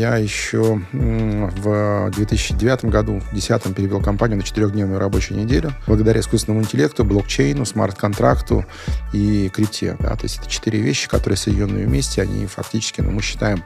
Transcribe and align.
Я 0.00 0.16
еще 0.16 0.80
в 0.92 2.10
2009 2.12 2.86
году, 2.86 3.20
в 3.20 3.30
2010 3.32 3.76
перевел 3.76 4.00
компанию 4.00 4.38
на 4.38 4.42
четырехдневную 4.42 4.98
рабочую 4.98 5.38
неделю 5.38 5.74
благодаря 5.86 6.20
искусственному 6.20 6.64
интеллекту, 6.64 7.04
блокчейну, 7.04 7.66
смарт-контракту 7.66 8.64
и 9.12 9.50
крипте. 9.50 9.98
Да? 10.00 10.16
То 10.16 10.22
есть 10.22 10.38
это 10.38 10.48
четыре 10.48 10.80
вещи, 10.80 11.06
которые 11.06 11.36
соединенные 11.36 11.86
вместе, 11.86 12.22
они 12.22 12.46
фактически, 12.46 13.02
ну, 13.02 13.10
мы 13.10 13.20
считаем, 13.20 13.62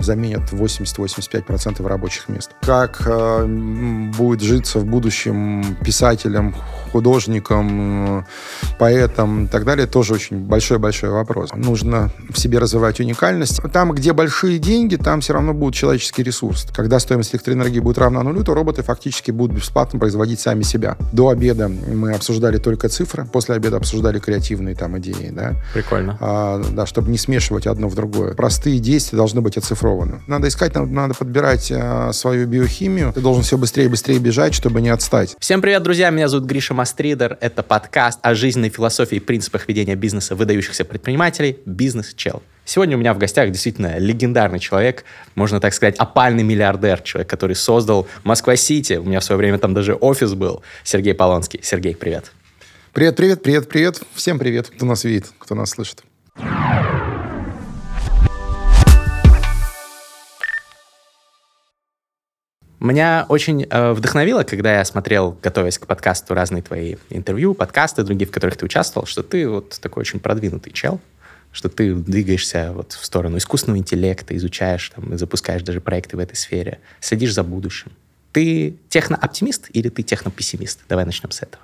заменят 0.00 0.52
80-85% 0.52 1.86
рабочих 1.86 2.28
мест. 2.28 2.50
Как 2.62 3.02
э, 3.06 3.46
будет 4.16 4.40
житься 4.40 4.78
в 4.78 4.86
будущем 4.86 5.76
писателям, 5.84 6.54
художникам, 6.92 8.26
поэтам 8.78 9.44
и 9.44 9.48
так 9.48 9.64
далее, 9.64 9.86
тоже 9.86 10.14
очень 10.14 10.38
большой-большой 10.38 11.10
вопрос. 11.10 11.50
Нужно 11.54 12.10
в 12.30 12.38
себе 12.38 12.58
развивать 12.58 13.00
уникальность. 13.00 13.60
Там, 13.72 13.92
где 13.92 14.12
большие 14.12 14.58
деньги, 14.58 14.96
там 14.96 15.20
все 15.20 15.34
равно 15.34 15.54
будет 15.54 15.74
человеческий 15.74 16.22
ресурс. 16.22 16.66
Когда 16.74 16.98
стоимость 16.98 17.34
электроэнергии 17.34 17.80
будет 17.80 17.98
равна 17.98 18.22
нулю, 18.22 18.42
то 18.44 18.54
роботы 18.54 18.82
фактически 18.82 19.30
будут 19.30 19.56
бесплатно 19.56 19.98
производить 19.98 20.40
сами 20.40 20.62
себя. 20.62 20.96
До 21.12 21.28
обеда 21.28 21.68
мы 21.68 22.14
обсуждали 22.14 22.58
только 22.58 22.88
цифры, 22.88 23.26
после 23.26 23.54
обеда 23.54 23.76
обсуждали 23.76 24.18
креативные 24.18 24.74
там 24.74 24.98
идеи. 24.98 25.30
Да? 25.30 25.54
Прикольно. 25.72 26.16
А, 26.20 26.62
да, 26.72 26.86
чтобы 26.86 27.10
не 27.10 27.18
смешивать 27.18 27.66
одно 27.66 27.88
в 27.88 27.94
другое. 27.94 28.34
Простые 28.34 28.78
действия 28.78 29.16
должны 29.16 29.40
быть 29.40 29.49
оцифрованы. 29.56 30.20
Надо 30.26 30.48
искать, 30.48 30.74
надо, 30.74 31.14
подбирать 31.14 31.72
а, 31.74 32.12
свою 32.12 32.46
биохимию. 32.46 33.12
Ты 33.12 33.20
должен 33.20 33.42
все 33.42 33.56
быстрее 33.56 33.84
и 33.84 33.88
быстрее 33.88 34.18
бежать, 34.18 34.54
чтобы 34.54 34.80
не 34.80 34.88
отстать. 34.88 35.36
Всем 35.38 35.60
привет, 35.60 35.82
друзья! 35.82 36.10
Меня 36.10 36.28
зовут 36.28 36.46
Гриша 36.46 36.74
Мастридер. 36.74 37.38
Это 37.40 37.62
подкаст 37.62 38.18
о 38.22 38.34
жизненной 38.34 38.70
философии 38.70 39.16
и 39.16 39.20
принципах 39.20 39.68
ведения 39.68 39.94
бизнеса 39.94 40.34
выдающихся 40.34 40.84
предпринимателей 40.84 41.58
«Бизнес-чел». 41.64 42.42
Сегодня 42.64 42.96
у 42.96 43.00
меня 43.00 43.14
в 43.14 43.18
гостях 43.18 43.50
действительно 43.50 43.98
легендарный 43.98 44.60
человек, 44.60 45.04
можно 45.34 45.60
так 45.60 45.74
сказать, 45.74 45.96
опальный 45.96 46.44
миллиардер, 46.44 47.00
человек, 47.02 47.28
который 47.28 47.56
создал 47.56 48.06
Москва-Сити. 48.22 48.92
У 48.94 49.04
меня 49.04 49.18
в 49.18 49.24
свое 49.24 49.38
время 49.38 49.58
там 49.58 49.74
даже 49.74 49.94
офис 49.94 50.34
был. 50.34 50.62
Сергей 50.84 51.14
Полонский. 51.14 51.60
Сергей, 51.64 51.96
привет. 51.96 52.30
Привет, 52.92 53.16
привет, 53.16 53.42
привет, 53.42 53.68
привет. 53.68 54.00
Всем 54.14 54.38
привет, 54.38 54.68
кто 54.68 54.86
нас 54.86 55.04
видит, 55.04 55.26
кто 55.38 55.54
нас 55.54 55.70
слышит. 55.70 56.02
Меня 62.80 63.26
очень 63.28 63.66
э, 63.68 63.92
вдохновило, 63.92 64.42
когда 64.42 64.78
я 64.78 64.84
смотрел, 64.86 65.36
готовясь 65.42 65.78
к 65.78 65.86
подкасту, 65.86 66.32
разные 66.32 66.62
твои 66.62 66.96
интервью, 67.10 67.52
подкасты 67.52 68.02
другие, 68.04 68.26
в 68.26 68.30
которых 68.30 68.56
ты 68.56 68.64
участвовал, 68.64 69.06
что 69.06 69.22
ты 69.22 69.46
вот 69.46 69.78
такой 69.80 70.00
очень 70.00 70.18
продвинутый 70.18 70.72
чел, 70.72 70.98
что 71.52 71.68
ты 71.68 71.94
двигаешься 71.94 72.72
вот 72.72 72.92
в 72.92 73.04
сторону 73.04 73.36
искусственного 73.36 73.78
интеллекта, 73.78 74.34
изучаешь 74.34 74.90
там, 74.94 75.12
и 75.12 75.18
запускаешь 75.18 75.62
даже 75.62 75.82
проекты 75.82 76.16
в 76.16 76.20
этой 76.20 76.36
сфере, 76.36 76.80
следишь 77.00 77.34
за 77.34 77.42
будущим. 77.42 77.92
Ты 78.32 78.76
технооптимист 78.88 79.68
или 79.74 79.90
ты 79.90 80.02
технопессимист? 80.02 80.80
Давай 80.88 81.04
начнем 81.04 81.30
с 81.32 81.42
этого. 81.42 81.62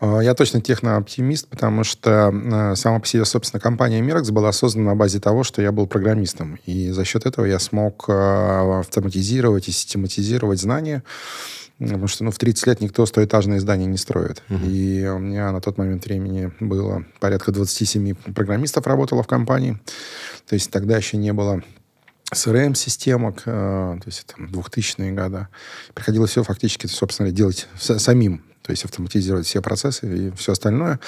А, 0.00 0.20
я 0.20 0.34
точно 0.34 0.60
технооптимист, 0.60 1.48
потому 1.48 1.84
что 1.84 2.32
э, 2.32 2.74
сама 2.76 3.00
по 3.00 3.06
себе, 3.06 3.24
собственно, 3.24 3.60
компания 3.60 4.00
Mirax 4.00 4.32
была 4.32 4.52
создана 4.52 4.90
на 4.90 4.96
базе 4.96 5.20
того, 5.20 5.44
что 5.44 5.62
я 5.62 5.72
был 5.72 5.86
программистом. 5.86 6.58
И 6.66 6.90
за 6.90 7.04
счет 7.04 7.26
этого 7.26 7.44
я 7.44 7.58
смог 7.58 8.06
э, 8.08 8.80
автоматизировать 8.80 9.68
и 9.68 9.72
систематизировать 9.72 10.60
знания, 10.60 11.04
потому 11.78 12.08
что 12.08 12.24
ну, 12.24 12.30
в 12.30 12.38
30 12.38 12.66
лет 12.66 12.80
никто 12.80 13.06
стоэтажные 13.06 13.60
здания 13.60 13.86
не 13.86 13.96
строит. 13.96 14.42
Uh-huh. 14.48 14.66
И 14.66 15.06
у 15.06 15.18
меня 15.18 15.52
на 15.52 15.60
тот 15.60 15.78
момент 15.78 16.04
времени 16.04 16.52
было 16.60 17.04
порядка 17.20 17.52
27 17.52 18.14
программистов 18.34 18.86
работало 18.86 19.22
в 19.22 19.26
компании. 19.26 19.78
То 20.48 20.54
есть 20.54 20.70
тогда 20.70 20.96
еще 20.96 21.16
не 21.16 21.32
было 21.32 21.62
CRM-системок, 22.32 23.42
э, 23.46 23.98
то 24.00 24.06
есть 24.06 24.26
там 24.26 24.46
2000-е 24.46 25.12
годы. 25.12 25.46
Приходилось 25.94 26.30
все 26.30 26.42
фактически, 26.42 26.86
собственно, 26.88 27.30
делать 27.30 27.68
самим 27.78 28.42
то 28.64 28.70
есть 28.70 28.84
автоматизировать 28.84 29.46
все 29.46 29.60
процессы 29.60 30.28
и 30.28 30.30
все 30.36 30.52
остальное. 30.52 30.98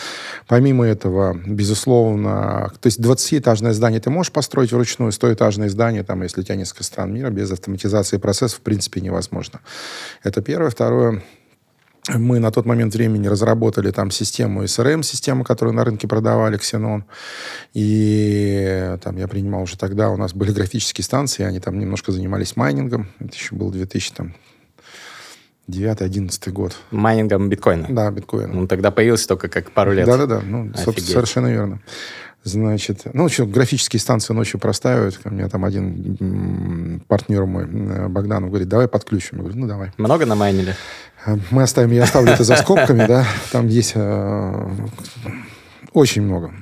Помимо 0.47 0.84
этого, 0.87 1.34
безусловно, 1.47 2.71
то 2.81 2.87
есть 2.87 3.00
20-этажное 3.00 3.72
здание 3.72 3.99
ты 3.99 4.11
можешь 4.11 4.31
построить 4.31 4.72
вручную, 4.72 5.11
100-этажное 5.11 5.71
здание, 5.71 6.03
там, 6.03 6.22
если 6.22 6.43
у 6.43 6.45
тебя 6.45 6.56
несколько 6.56 6.84
стран 6.84 7.15
мира, 7.15 7.31
без 7.31 7.50
автоматизации 7.50 8.19
процессов 8.19 8.59
в 8.59 8.62
принципе 8.62 9.00
невозможно. 9.00 9.61
Это 10.22 10.43
первое. 10.43 10.69
Второе, 10.69 11.22
мы 12.15 12.39
на 12.41 12.53
тот 12.53 12.66
момент 12.66 12.95
времени 12.95 13.27
разработали 13.27 13.91
там 13.91 14.11
систему 14.11 14.62
SRM-систему, 14.65 15.43
которую 15.43 15.75
на 15.75 15.84
рынке 15.84 16.06
продавали, 16.06 16.59
Xenon. 16.59 17.05
И 17.72 18.97
там 19.03 19.16
я 19.16 19.27
принимал 19.28 19.62
уже 19.62 19.78
тогда, 19.78 20.11
у 20.11 20.19
нас 20.19 20.34
были 20.34 20.53
графические 20.53 21.05
станции, 21.05 21.43
они 21.43 21.59
там 21.59 21.78
немножко 21.78 22.12
занимались 22.12 22.55
майнингом. 22.55 23.09
Это 23.19 23.34
еще 23.34 23.55
был 23.55 23.71
2000, 23.71 24.12
там, 24.12 24.34
9-11 25.69 26.50
год. 26.50 26.77
Майнингом 26.91 27.49
биткоина? 27.49 27.87
Да, 27.91 28.10
биткоина. 28.10 28.59
Он 28.59 28.69
тогда 28.69 28.91
появился 28.91 29.28
только 29.28 29.49
как 29.49 29.72
пару 29.72 29.93
лет. 29.93 30.06
Да-да-да, 30.06 30.41
ну, 30.44 30.72
совершенно 30.75 31.49
верно. 31.49 31.81
Значит, 32.44 33.03
ну, 33.12 33.28
что, 33.28 33.44
графические 33.44 33.99
станции 33.99 34.32
ночью 34.32 34.60
простаивают. 34.60 35.19
У 35.25 35.31
меня 35.31 35.49
там 35.49 35.65
один 35.65 37.00
партнер 37.09 37.44
мой, 37.44 37.66
Богданов, 37.66 38.50
говорит, 38.50 38.69
давай 38.69 38.87
подключим. 38.87 39.38
Я 39.38 39.43
говорю, 39.43 39.59
ну, 39.59 39.66
давай. 39.66 39.91
Много 39.99 40.27
намайнили? 40.27 40.77
Мы 41.50 41.65
оставим, 41.65 41.91
я 41.91 42.04
оставлю 42.04 42.31
это 42.31 42.44
за 42.44 42.54
скобками, 42.62 43.04
да. 43.04 43.27
Там 43.50 43.66
есть 43.66 43.93
э, 43.97 44.69
очень 45.93 46.22
много. 46.22 46.53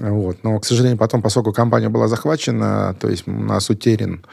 Вот. 0.00 0.42
Но, 0.42 0.58
к 0.58 0.64
сожалению, 0.64 0.98
потом, 0.98 1.22
поскольку 1.22 1.52
компания 1.52 1.88
была 1.88 2.08
захвачена, 2.08 2.96
то 2.98 3.08
есть 3.08 3.28
у 3.28 3.32
нас 3.32 3.70
утерян 3.70 4.24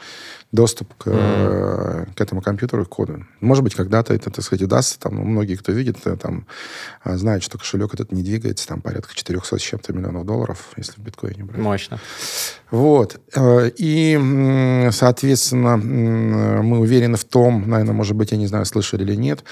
доступ 0.50 0.94
к, 0.94 1.06
mm. 1.08 2.14
к 2.14 2.20
этому 2.20 2.40
компьютеру, 2.40 2.86
к 2.86 2.88
коду. 2.88 3.26
Может 3.40 3.62
быть, 3.62 3.74
когда-то 3.74 4.14
это, 4.14 4.30
так 4.30 4.44
сказать, 4.44 4.62
удастся. 4.62 4.98
Там, 4.98 5.16
ну, 5.16 5.24
многие, 5.24 5.56
кто 5.56 5.72
видит, 5.72 5.98
э, 6.06 6.16
там, 6.16 6.46
а, 7.02 7.18
знают, 7.18 7.42
что 7.42 7.58
кошелек 7.58 7.92
этот 7.92 8.12
не 8.12 8.22
двигается, 8.22 8.66
там 8.66 8.80
порядка 8.80 9.14
400 9.14 9.58
с 9.58 9.60
чем-то 9.60 9.92
миллионов 9.92 10.24
долларов, 10.24 10.70
если 10.76 10.92
в 10.92 10.98
биткоине 10.98 11.44
брать. 11.44 11.60
Мощно. 11.60 12.00
Вот. 12.70 13.20
Э, 13.34 13.70
и, 13.76 14.88
соответственно, 14.90 15.76
мы 15.76 16.78
уверены 16.78 17.18
в 17.18 17.24
том, 17.24 17.68
наверное, 17.68 17.94
может 17.94 18.16
быть, 18.16 18.32
я 18.32 18.38
не 18.38 18.46
знаю, 18.46 18.64
слышали 18.64 19.02
или 19.02 19.16
нет, 19.16 19.44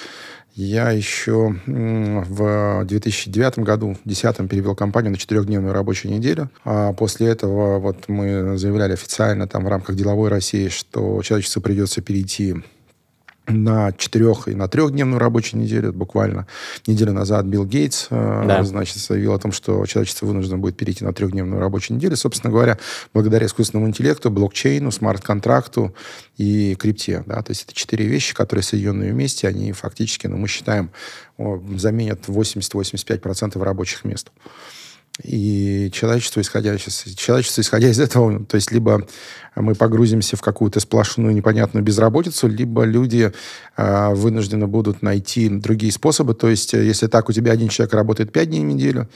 я 0.56 0.90
еще 0.90 1.54
в 1.66 2.84
2009 2.86 3.58
году, 3.58 3.88
в 3.88 4.08
2010 4.08 4.48
перевел 4.48 4.74
компанию 4.74 5.12
на 5.12 5.18
четырехдневную 5.18 5.74
рабочую 5.74 6.14
неделю. 6.14 6.50
А 6.64 6.94
после 6.94 7.28
этого 7.28 7.78
вот 7.78 8.08
мы 8.08 8.56
заявляли 8.56 8.94
официально 8.94 9.46
там 9.46 9.66
в 9.66 9.68
рамках 9.68 9.96
деловой 9.96 10.30
России, 10.30 10.68
что 10.68 10.85
человечеству 10.92 11.60
придется 11.60 12.00
перейти 12.00 12.56
на 13.48 13.92
четырех 13.92 14.48
и 14.48 14.54
на 14.54 14.68
трехдневную 14.68 15.18
рабочую 15.18 15.62
неделю. 15.62 15.92
Буквально 15.92 16.46
неделю 16.86 17.12
назад 17.12 17.46
Билл 17.46 17.64
Гейтс 17.64 18.08
э, 18.10 18.44
да. 18.46 18.64
значит, 18.64 18.96
заявил 18.96 19.34
о 19.34 19.38
том, 19.38 19.52
что 19.52 19.84
человечество 19.86 20.26
вынуждено 20.26 20.58
будет 20.58 20.76
перейти 20.76 21.04
на 21.04 21.12
трехдневную 21.12 21.60
рабочую 21.60 21.96
неделю. 21.96 22.16
Собственно 22.16 22.50
говоря, 22.50 22.78
благодаря 23.14 23.46
искусственному 23.46 23.88
интеллекту, 23.88 24.30
блокчейну, 24.30 24.90
смарт-контракту 24.90 25.94
и 26.36 26.74
крипте. 26.74 27.22
Да? 27.26 27.42
То 27.42 27.52
есть 27.52 27.64
это 27.64 27.74
четыре 27.74 28.06
вещи, 28.06 28.34
которые 28.34 28.62
соединенные 28.62 29.12
вместе, 29.12 29.48
они 29.48 29.72
фактически, 29.72 30.26
ну, 30.26 30.36
мы 30.36 30.48
считаем, 30.48 30.90
заменят 31.38 32.26
80-85% 32.26 33.62
рабочих 33.62 34.04
мест. 34.04 34.30
И 35.22 35.90
человечество, 35.92 36.40
исходя, 36.40 36.74
из, 36.74 36.82
человечество, 37.16 37.62
исходя 37.62 37.88
из 37.88 37.98
этого, 37.98 38.44
то 38.44 38.56
есть 38.56 38.70
либо 38.70 39.06
мы 39.54 39.74
погрузимся 39.74 40.36
в 40.36 40.42
какую-то 40.42 40.78
сплошную 40.80 41.34
непонятную 41.34 41.82
безработицу, 41.82 42.48
либо 42.48 42.84
люди 42.84 43.32
э, 43.76 44.14
вынуждены 44.14 44.66
будут 44.66 45.00
найти 45.00 45.48
другие 45.48 45.90
способы. 45.90 46.34
То 46.34 46.48
есть 46.48 46.74
если 46.74 47.06
так 47.06 47.30
у 47.30 47.32
тебя 47.32 47.52
один 47.52 47.68
человек 47.68 47.94
работает 47.94 48.30
5 48.30 48.48
дней 48.50 48.60
в 48.60 48.64
неделю, 48.64 49.08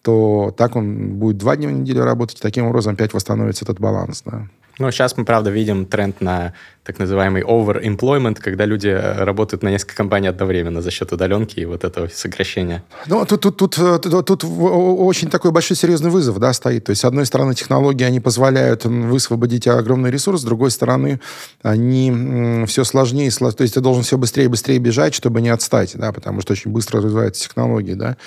то 0.00 0.54
так 0.56 0.76
он 0.76 1.16
будет 1.18 1.36
2 1.36 1.56
дня 1.56 1.68
в 1.68 1.72
неделю 1.72 2.04
работать, 2.04 2.38
и 2.38 2.42
таким 2.42 2.66
образом 2.66 2.94
опять 2.94 3.12
восстановится 3.12 3.66
этот 3.66 3.78
баланс. 3.78 4.22
Да. 4.24 4.48
Ну, 4.78 4.90
сейчас 4.90 5.16
мы, 5.16 5.24
правда, 5.24 5.50
видим 5.50 5.86
тренд 5.86 6.20
на 6.20 6.52
так 6.84 6.98
называемый 6.98 7.42
overemployment, 7.42 8.36
когда 8.40 8.66
люди 8.66 8.88
э, 8.88 9.24
работают 9.24 9.62
на 9.62 9.68
несколько 9.68 9.96
компаний 9.96 10.28
одновременно 10.28 10.82
за 10.82 10.90
счет 10.90 11.12
удаленки 11.12 11.58
и 11.58 11.64
вот 11.64 11.82
этого 11.82 12.08
сокращения. 12.08 12.84
Ну, 13.06 13.24
тут, 13.24 13.40
тут, 13.40 13.56
тут, 13.56 13.78
э, 13.78 13.98
тут, 13.98 14.26
тут 14.26 14.44
очень 14.44 15.30
такой 15.30 15.50
большой 15.50 15.78
серьезный 15.78 16.10
вызов 16.10 16.38
да, 16.38 16.52
стоит. 16.52 16.84
То 16.84 16.90
есть, 16.90 17.00
с 17.00 17.04
одной 17.06 17.24
стороны, 17.24 17.54
технологии, 17.54 18.04
они 18.04 18.20
позволяют 18.20 18.84
высвободить 18.84 19.66
огромный 19.66 20.10
ресурс, 20.10 20.42
с 20.42 20.44
другой 20.44 20.70
стороны, 20.70 21.20
они 21.62 22.64
все 22.66 22.84
сложнее, 22.84 23.30
то 23.30 23.62
есть 23.62 23.74
ты 23.74 23.80
должен 23.80 24.02
все 24.02 24.18
быстрее 24.18 24.44
и 24.44 24.48
быстрее 24.48 24.78
бежать, 24.78 25.14
чтобы 25.14 25.40
не 25.40 25.48
отстать, 25.48 25.92
да, 25.94 26.12
потому 26.12 26.42
что 26.42 26.52
очень 26.52 26.70
быстро 26.70 27.00
развиваются 27.00 27.44
технологии, 27.44 27.94
да. 27.94 28.18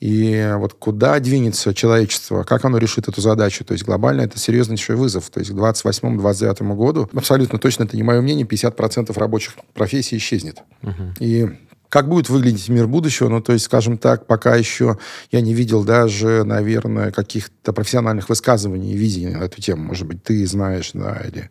И 0.00 0.54
вот 0.56 0.74
куда 0.74 1.18
двинется 1.18 1.74
человечество, 1.74 2.44
как 2.44 2.64
оно 2.64 2.78
решит 2.78 3.08
эту 3.08 3.20
задачу, 3.20 3.64
то 3.64 3.72
есть 3.72 3.84
глобально 3.84 4.22
это 4.22 4.38
серьезнейший 4.38 4.94
вызов. 4.94 5.30
То 5.30 5.40
есть 5.40 5.50
к 5.50 5.54
28-29 5.54 6.74
году 6.74 7.10
абсолютно 7.12 7.58
точно 7.58 7.84
это 7.84 7.96
не 7.96 8.03
мое 8.04 8.20
мнение, 8.20 8.46
50% 8.46 9.18
рабочих 9.18 9.54
профессий 9.72 10.16
исчезнет. 10.16 10.62
Угу. 10.82 11.14
И 11.20 11.48
как 11.94 12.08
будет 12.08 12.28
выглядеть 12.28 12.68
мир 12.68 12.88
будущего, 12.88 13.28
ну, 13.28 13.40
то 13.40 13.52
есть, 13.52 13.66
скажем 13.66 13.98
так, 13.98 14.26
пока 14.26 14.56
еще 14.56 14.98
я 15.30 15.40
не 15.40 15.54
видел 15.54 15.84
даже, 15.84 16.42
наверное, 16.42 17.12
каких-то 17.12 17.72
профессиональных 17.72 18.28
высказываний 18.28 18.92
и 18.92 18.96
визий 18.96 19.26
на 19.26 19.44
эту 19.44 19.62
тему. 19.62 19.84
Может 19.84 20.08
быть, 20.08 20.20
ты 20.24 20.44
знаешь, 20.44 20.90
да, 20.92 21.22
или 21.24 21.50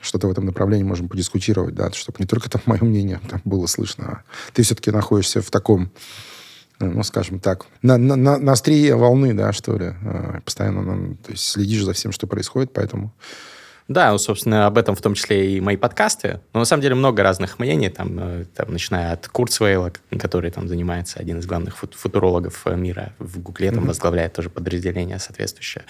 что-то 0.00 0.28
в 0.28 0.30
этом 0.30 0.46
направлении 0.46 0.84
можем 0.84 1.08
подискутировать, 1.08 1.74
да, 1.74 1.90
чтобы 1.90 2.18
не 2.20 2.26
только 2.26 2.48
там 2.48 2.62
мое 2.66 2.84
мнение 2.84 3.20
там 3.28 3.42
было 3.44 3.66
слышно, 3.66 4.04
а 4.06 4.22
ты 4.52 4.62
все-таки 4.62 4.92
находишься 4.92 5.42
в 5.42 5.50
таком 5.50 5.90
ну, 6.78 7.02
скажем 7.02 7.40
так, 7.40 7.66
на, 7.82 7.98
на, 7.98 8.38
на 8.38 8.52
острие 8.52 8.94
волны, 8.94 9.34
да, 9.34 9.52
что 9.52 9.76
ли, 9.76 9.92
а, 10.04 10.40
постоянно 10.44 10.82
ну, 10.82 11.16
то 11.16 11.32
есть 11.32 11.44
следишь 11.44 11.84
за 11.84 11.94
всем, 11.94 12.12
что 12.12 12.28
происходит, 12.28 12.72
поэтому 12.72 13.12
да, 13.90 14.16
собственно, 14.18 14.66
об 14.66 14.78
этом 14.78 14.94
в 14.94 15.02
том 15.02 15.14
числе 15.14 15.56
и 15.56 15.60
мои 15.60 15.76
подкасты. 15.76 16.38
Но 16.54 16.60
на 16.60 16.64
самом 16.64 16.80
деле 16.80 16.94
много 16.94 17.24
разных 17.24 17.58
мнений, 17.58 17.88
там, 17.88 18.16
э, 18.20 18.44
там 18.54 18.70
начиная 18.72 19.12
от 19.14 19.26
Курцвейла, 19.26 19.92
который 20.16 20.52
там 20.52 20.68
занимается, 20.68 21.18
один 21.18 21.40
из 21.40 21.46
главных 21.46 21.76
футурологов 21.76 22.62
э, 22.66 22.76
мира 22.76 23.12
в 23.18 23.40
Гугле, 23.40 23.72
там 23.72 23.82
mm-hmm. 23.82 23.86
возглавляет 23.88 24.32
тоже 24.32 24.48
подразделение 24.48 25.18
соответствующее. 25.18 25.82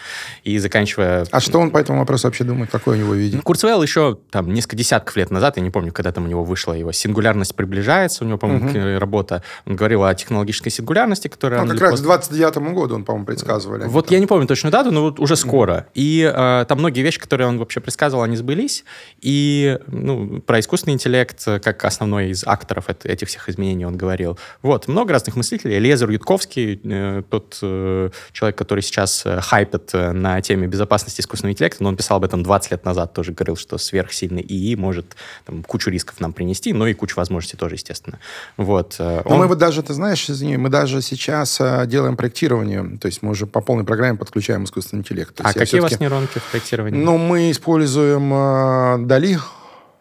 И 0.44 0.58
заканчивая... 0.58 1.26
А 1.30 1.40
что 1.40 1.58
он 1.60 1.70
по 1.70 1.76
этому 1.76 1.98
вопросу 1.98 2.26
вообще 2.26 2.44
думает? 2.44 2.70
Какое 2.70 2.96
у 2.96 2.98
него 2.98 3.12
видение? 3.12 3.42
Курцвейл 3.42 3.82
еще 3.82 4.18
там 4.30 4.50
несколько 4.50 4.76
десятков 4.76 5.14
лет 5.16 5.30
назад, 5.30 5.58
я 5.58 5.62
не 5.62 5.70
помню, 5.70 5.92
когда 5.92 6.10
там 6.10 6.24
у 6.24 6.26
него 6.26 6.42
вышла 6.42 6.72
его 6.72 6.92
«Сингулярность 6.92 7.54
приближается», 7.54 8.24
у 8.24 8.26
него, 8.26 8.38
по-моему, 8.38 8.70
mm-hmm. 8.70 8.96
работа, 8.96 9.42
он 9.66 9.76
говорил 9.76 10.04
о 10.04 10.14
технологической 10.14 10.72
сингулярности, 10.72 11.28
которая... 11.28 11.62
Ну, 11.64 11.72
как 11.72 11.82
раз 11.82 12.00
к 12.00 12.02
29 12.02 12.72
году 12.72 12.94
он, 12.94 13.04
по-моему, 13.04 13.26
предсказывали. 13.26 13.84
Вот 13.84 14.06
там. 14.06 14.14
я 14.14 14.20
не 14.20 14.26
помню 14.26 14.46
точную 14.46 14.72
дату, 14.72 14.90
но 14.90 15.02
вот 15.02 15.20
уже 15.20 15.36
скоро. 15.36 15.72
Mm-hmm. 15.72 15.90
И 15.96 16.32
э, 16.34 16.64
там 16.66 16.78
многие 16.78 17.02
вещи, 17.02 17.20
которые 17.20 17.46
он 17.46 17.58
вообще 17.58 17.80
предсказывал, 17.90 18.22
они 18.22 18.36
сбылись. 18.36 18.84
И 19.20 19.78
ну, 19.88 20.40
про 20.40 20.60
искусственный 20.60 20.94
интеллект, 20.94 21.44
как 21.44 21.84
основной 21.84 22.30
из 22.30 22.44
акторов 22.46 22.88
этих 22.88 23.26
всех 23.26 23.48
изменений 23.48 23.84
он 23.84 23.96
говорил. 23.96 24.38
Вот, 24.62 24.86
много 24.86 25.12
разных 25.12 25.34
мыслителей. 25.34 25.80
Лезер 25.80 26.08
Ютковский, 26.10 26.80
э, 26.84 27.22
тот 27.28 27.58
э, 27.62 28.10
человек, 28.32 28.56
который 28.56 28.82
сейчас 28.82 29.22
э, 29.26 29.40
хайпит 29.40 29.90
на 29.92 30.40
теме 30.40 30.68
безопасности 30.68 31.20
искусственного 31.20 31.52
интеллекта, 31.52 31.82
но 31.82 31.88
он 31.88 31.96
писал 31.96 32.18
об 32.18 32.24
этом 32.24 32.44
20 32.44 32.70
лет 32.70 32.84
назад, 32.84 33.12
тоже 33.12 33.32
говорил, 33.32 33.56
что 33.56 33.76
сверхсильный 33.76 34.42
ИИ 34.42 34.76
может 34.76 35.16
там, 35.44 35.64
кучу 35.64 35.90
рисков 35.90 36.20
нам 36.20 36.32
принести, 36.32 36.72
но 36.72 36.86
и 36.86 36.94
кучу 36.94 37.16
возможностей 37.16 37.56
тоже, 37.56 37.74
естественно. 37.74 38.20
Вот. 38.56 38.96
Но 39.00 39.22
он... 39.24 39.38
мы 39.38 39.48
вот 39.48 39.58
даже, 39.58 39.82
ты 39.82 39.94
знаешь, 39.94 40.30
извини, 40.30 40.56
мы 40.58 40.68
даже 40.68 41.02
сейчас 41.02 41.60
делаем 41.86 42.16
проектирование, 42.16 42.98
то 43.00 43.06
есть 43.06 43.22
мы 43.22 43.30
уже 43.30 43.46
по 43.46 43.60
полной 43.60 43.84
программе 43.84 44.16
подключаем 44.16 44.62
искусственный 44.64 45.00
интеллект. 45.00 45.40
а 45.42 45.52
какие 45.52 45.80
у 45.80 45.82
вас 45.82 45.98
нейронки 45.98 46.38
в 46.38 46.50
проектировании? 46.50 47.02
Ну, 47.02 47.18
мы 47.18 47.50
используем 47.50 47.69
используем 47.70 48.32
э, 48.34 49.06
Дали. 49.06 49.38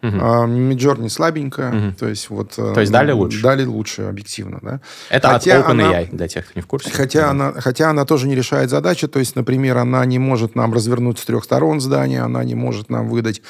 Угу. 0.01 0.47
Миджорни 0.47 1.09
слабенькая, 1.09 1.89
угу. 1.89 1.95
то 1.99 2.07
есть 2.07 2.29
вот... 2.29 2.53
Э, 2.57 2.71
то 2.73 2.79
есть 2.79 2.89
Дали 2.89 3.11
лучше? 3.11 3.43
Дали 3.43 3.65
лучше, 3.65 4.03
объективно, 4.03 4.59
да. 4.61 4.79
Это 5.09 5.27
хотя 5.27 5.59
от 5.59 5.65
OpenAI, 5.65 6.03
она, 6.03 6.17
для 6.17 6.27
тех, 6.29 6.45
кто 6.45 6.57
не 6.57 6.61
в 6.61 6.67
курсе. 6.67 6.89
Хотя, 6.89 7.23
да. 7.23 7.29
она, 7.31 7.53
хотя 7.57 7.89
она 7.89 8.05
тоже 8.05 8.29
не 8.29 8.33
решает 8.33 8.69
задачи, 8.69 9.09
то 9.09 9.19
есть, 9.19 9.35
например, 9.35 9.77
она 9.77 10.05
не 10.05 10.17
может 10.17 10.55
нам 10.55 10.73
развернуть 10.73 11.19
с 11.19 11.25
трех 11.25 11.43
сторон 11.43 11.81
здание, 11.81 12.21
она 12.21 12.45
не 12.45 12.55
может 12.55 12.89
нам 12.89 13.09
выдать 13.09 13.41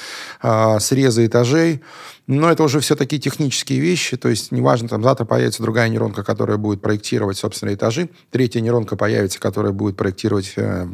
а, 0.41 0.79
срезы 0.79 1.27
этажей, 1.27 1.83
но 2.29 2.51
это 2.51 2.61
уже 2.61 2.79
все 2.79 2.95
такие 2.95 3.19
технические 3.19 3.79
вещи, 3.79 4.15
то 4.15 4.29
есть 4.29 4.51
неважно, 4.51 4.87
там 4.87 5.01
завтра 5.01 5.25
появится 5.25 5.63
другая 5.63 5.89
нейронка, 5.89 6.23
которая 6.23 6.57
будет 6.57 6.79
проектировать, 6.79 7.39
собственно, 7.39 7.73
этажи, 7.73 8.07
третья 8.29 8.61
нейронка 8.61 8.95
появится, 8.95 9.39
которая 9.39 9.71
будет 9.71 9.97
проектировать 9.97 10.53
э, 10.55 10.87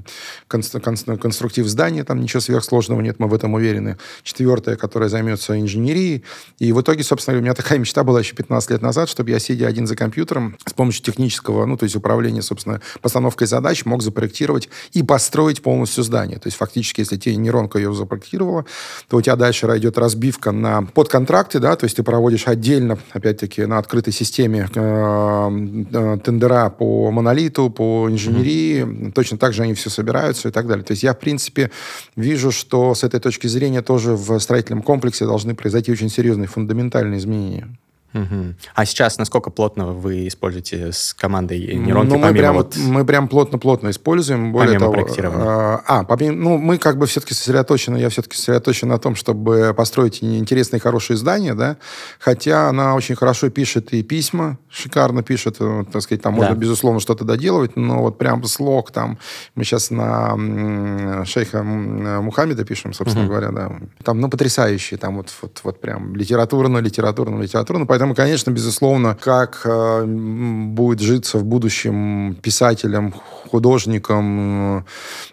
конструк 0.48 0.82
конструктив 1.20 1.68
здания, 1.68 2.06
там 2.06 2.22
ничего 2.22 2.40
сверхсложного 2.40 3.02
нет, 3.02 3.20
мы 3.20 3.28
в 3.28 3.34
этом 3.34 3.54
уверены. 3.54 3.98
Четвертая, 4.24 4.78
которая 4.78 5.10
займется 5.10 5.60
инженерией. 5.60 6.24
И 6.58 6.72
в 6.72 6.80
итоге, 6.80 7.04
собственно, 7.04 7.38
у 7.38 7.42
меня 7.42 7.54
такая 7.54 7.80
мечта 7.80 8.06
была 8.06 8.20
еще 8.20 8.34
15 8.34 8.70
лет 8.70 8.82
назад, 8.82 9.10
чтобы 9.10 9.32
я, 9.32 9.40
сидя 9.40 9.68
один 9.68 9.88
за 9.88 9.98
компьютером, 9.98 10.56
с 10.66 10.72
помощью 10.72 11.04
технического, 11.04 11.66
ну, 11.66 11.76
то 11.76 11.84
есть 11.84 11.98
управления, 11.98 12.44
собственно, 12.44 12.80
постановкой 13.02 13.48
задач, 13.48 13.84
мог 13.84 14.04
запроектировать 14.04 14.70
и 14.94 15.04
построить 15.04 15.62
полностью 15.62 16.06
здание. 16.06 16.40
То 16.40 16.48
есть 16.48 16.56
фактически, 16.56 17.02
если 17.02 17.18
тебе 17.18 17.36
нейронка 17.36 17.78
ее 17.78 17.94
запроектировала, 17.94 18.66
то 19.10 19.18
у 19.18 19.22
тебя 19.22 19.36
дальше 19.36 19.66
идет 19.66 19.98
разбивка 19.98 20.54
на 20.54 20.84
подконтроль 20.84 21.25
контракты, 21.26 21.60
да, 21.60 21.76
то 21.76 21.86
есть 21.86 21.96
ты 21.96 22.04
проводишь 22.04 22.48
отдельно, 22.48 23.00
опять-таки, 23.12 23.66
на 23.66 23.80
открытой 23.80 24.14
системе 24.14 24.70
э, 24.76 25.50
э, 25.94 26.18
тендера 26.24 26.70
по 26.70 27.10
монолиту, 27.10 27.72
по 27.72 28.08
инженерии, 28.08 28.84
mm-hmm. 28.84 29.12
точно 29.12 29.38
так 29.40 29.54
же 29.54 29.64
они 29.64 29.74
все 29.74 29.90
собираются 29.90 30.50
и 30.50 30.52
так 30.52 30.68
далее. 30.68 30.84
То 30.84 30.92
есть 30.92 31.02
я, 31.02 31.14
в 31.14 31.20
принципе, 31.20 31.72
вижу, 32.16 32.52
что 32.52 32.94
с 32.94 33.04
этой 33.04 33.20
точки 33.20 33.48
зрения 33.48 33.82
тоже 33.82 34.12
в 34.12 34.40
строительном 34.40 34.84
комплексе 34.84 35.26
должны 35.26 35.56
произойти 35.56 35.92
очень 35.92 36.10
серьезные 36.10 36.48
фундаментальные 36.48 37.18
изменения. 37.18 37.68
Угу. 38.16 38.56
А 38.76 38.86
сейчас 38.86 39.18
насколько 39.18 39.50
плотно 39.50 39.88
вы 39.88 40.28
используете 40.28 40.94
с 40.94 41.14
командой 41.14 41.60
нейронки? 41.60 42.14
Ну, 42.14 42.18
мы 42.18 42.32
прям, 42.34 42.56
вот... 42.56 42.78
мы 42.78 43.06
прям 43.06 43.28
плотно-плотно 43.28 43.90
используем. 43.90 44.54
Более 44.54 44.80
помимо 44.80 44.80
того, 44.80 44.94
проектирования? 44.94 45.44
А, 45.46 45.82
а, 45.86 46.04
помимо, 46.06 46.36
ну, 46.38 46.58
мы 46.58 46.78
как 46.78 46.98
бы 46.98 47.08
все-таки 47.08 47.34
сосредоточены, 47.34 47.98
я 47.98 48.10
все-таки 48.10 48.38
сосредоточен 48.38 48.88
на 48.88 49.00
том, 49.00 49.16
чтобы 49.16 49.74
построить 49.76 50.24
интересные, 50.24 50.80
хорошие 50.80 51.18
здания, 51.18 51.54
да, 51.54 51.78
хотя 52.20 52.70
она 52.70 52.96
очень 52.96 53.16
хорошо 53.16 53.50
пишет 53.50 53.94
и 53.94 54.02
письма, 54.04 54.58
шикарно 54.70 55.24
пишет, 55.24 55.58
э, 55.60 55.84
так 55.92 56.02
сказать, 56.02 56.22
там 56.22 56.36
да. 56.36 56.42
можно, 56.42 56.56
безусловно, 56.56 57.00
что-то 57.00 57.26
доделывать, 57.26 57.76
но 57.76 58.02
вот 58.02 58.18
прям 58.18 58.44
слог 58.46 58.92
там, 58.92 59.18
мы 59.56 59.64
сейчас 59.64 59.92
на 59.92 61.26
шейха 61.26 61.64
Мухаммеда 61.64 62.64
пишем, 62.64 62.94
собственно 62.94 63.26
угу. 63.26 63.34
говоря, 63.34 63.52
да, 63.52 63.72
там, 64.04 64.22
ну, 64.22 64.30
потрясающие, 64.30 64.98
там 64.98 65.18
вот, 65.18 65.34
вот, 65.42 65.60
вот 65.64 65.82
прям 65.82 66.16
литературно, 66.16 66.78
литературно, 66.78 67.42
литературно, 67.42 67.86
поэтому 67.86 68.05
Поэтому, 68.06 68.28
конечно, 68.28 68.52
безусловно, 68.52 69.18
как 69.20 69.62
э, 69.66 70.06
будет 70.06 71.00
житься 71.00 71.40
в 71.40 71.44
будущем 71.44 72.36
писателям, 72.36 73.12
художникам, 73.50 74.78
э, 74.78 74.84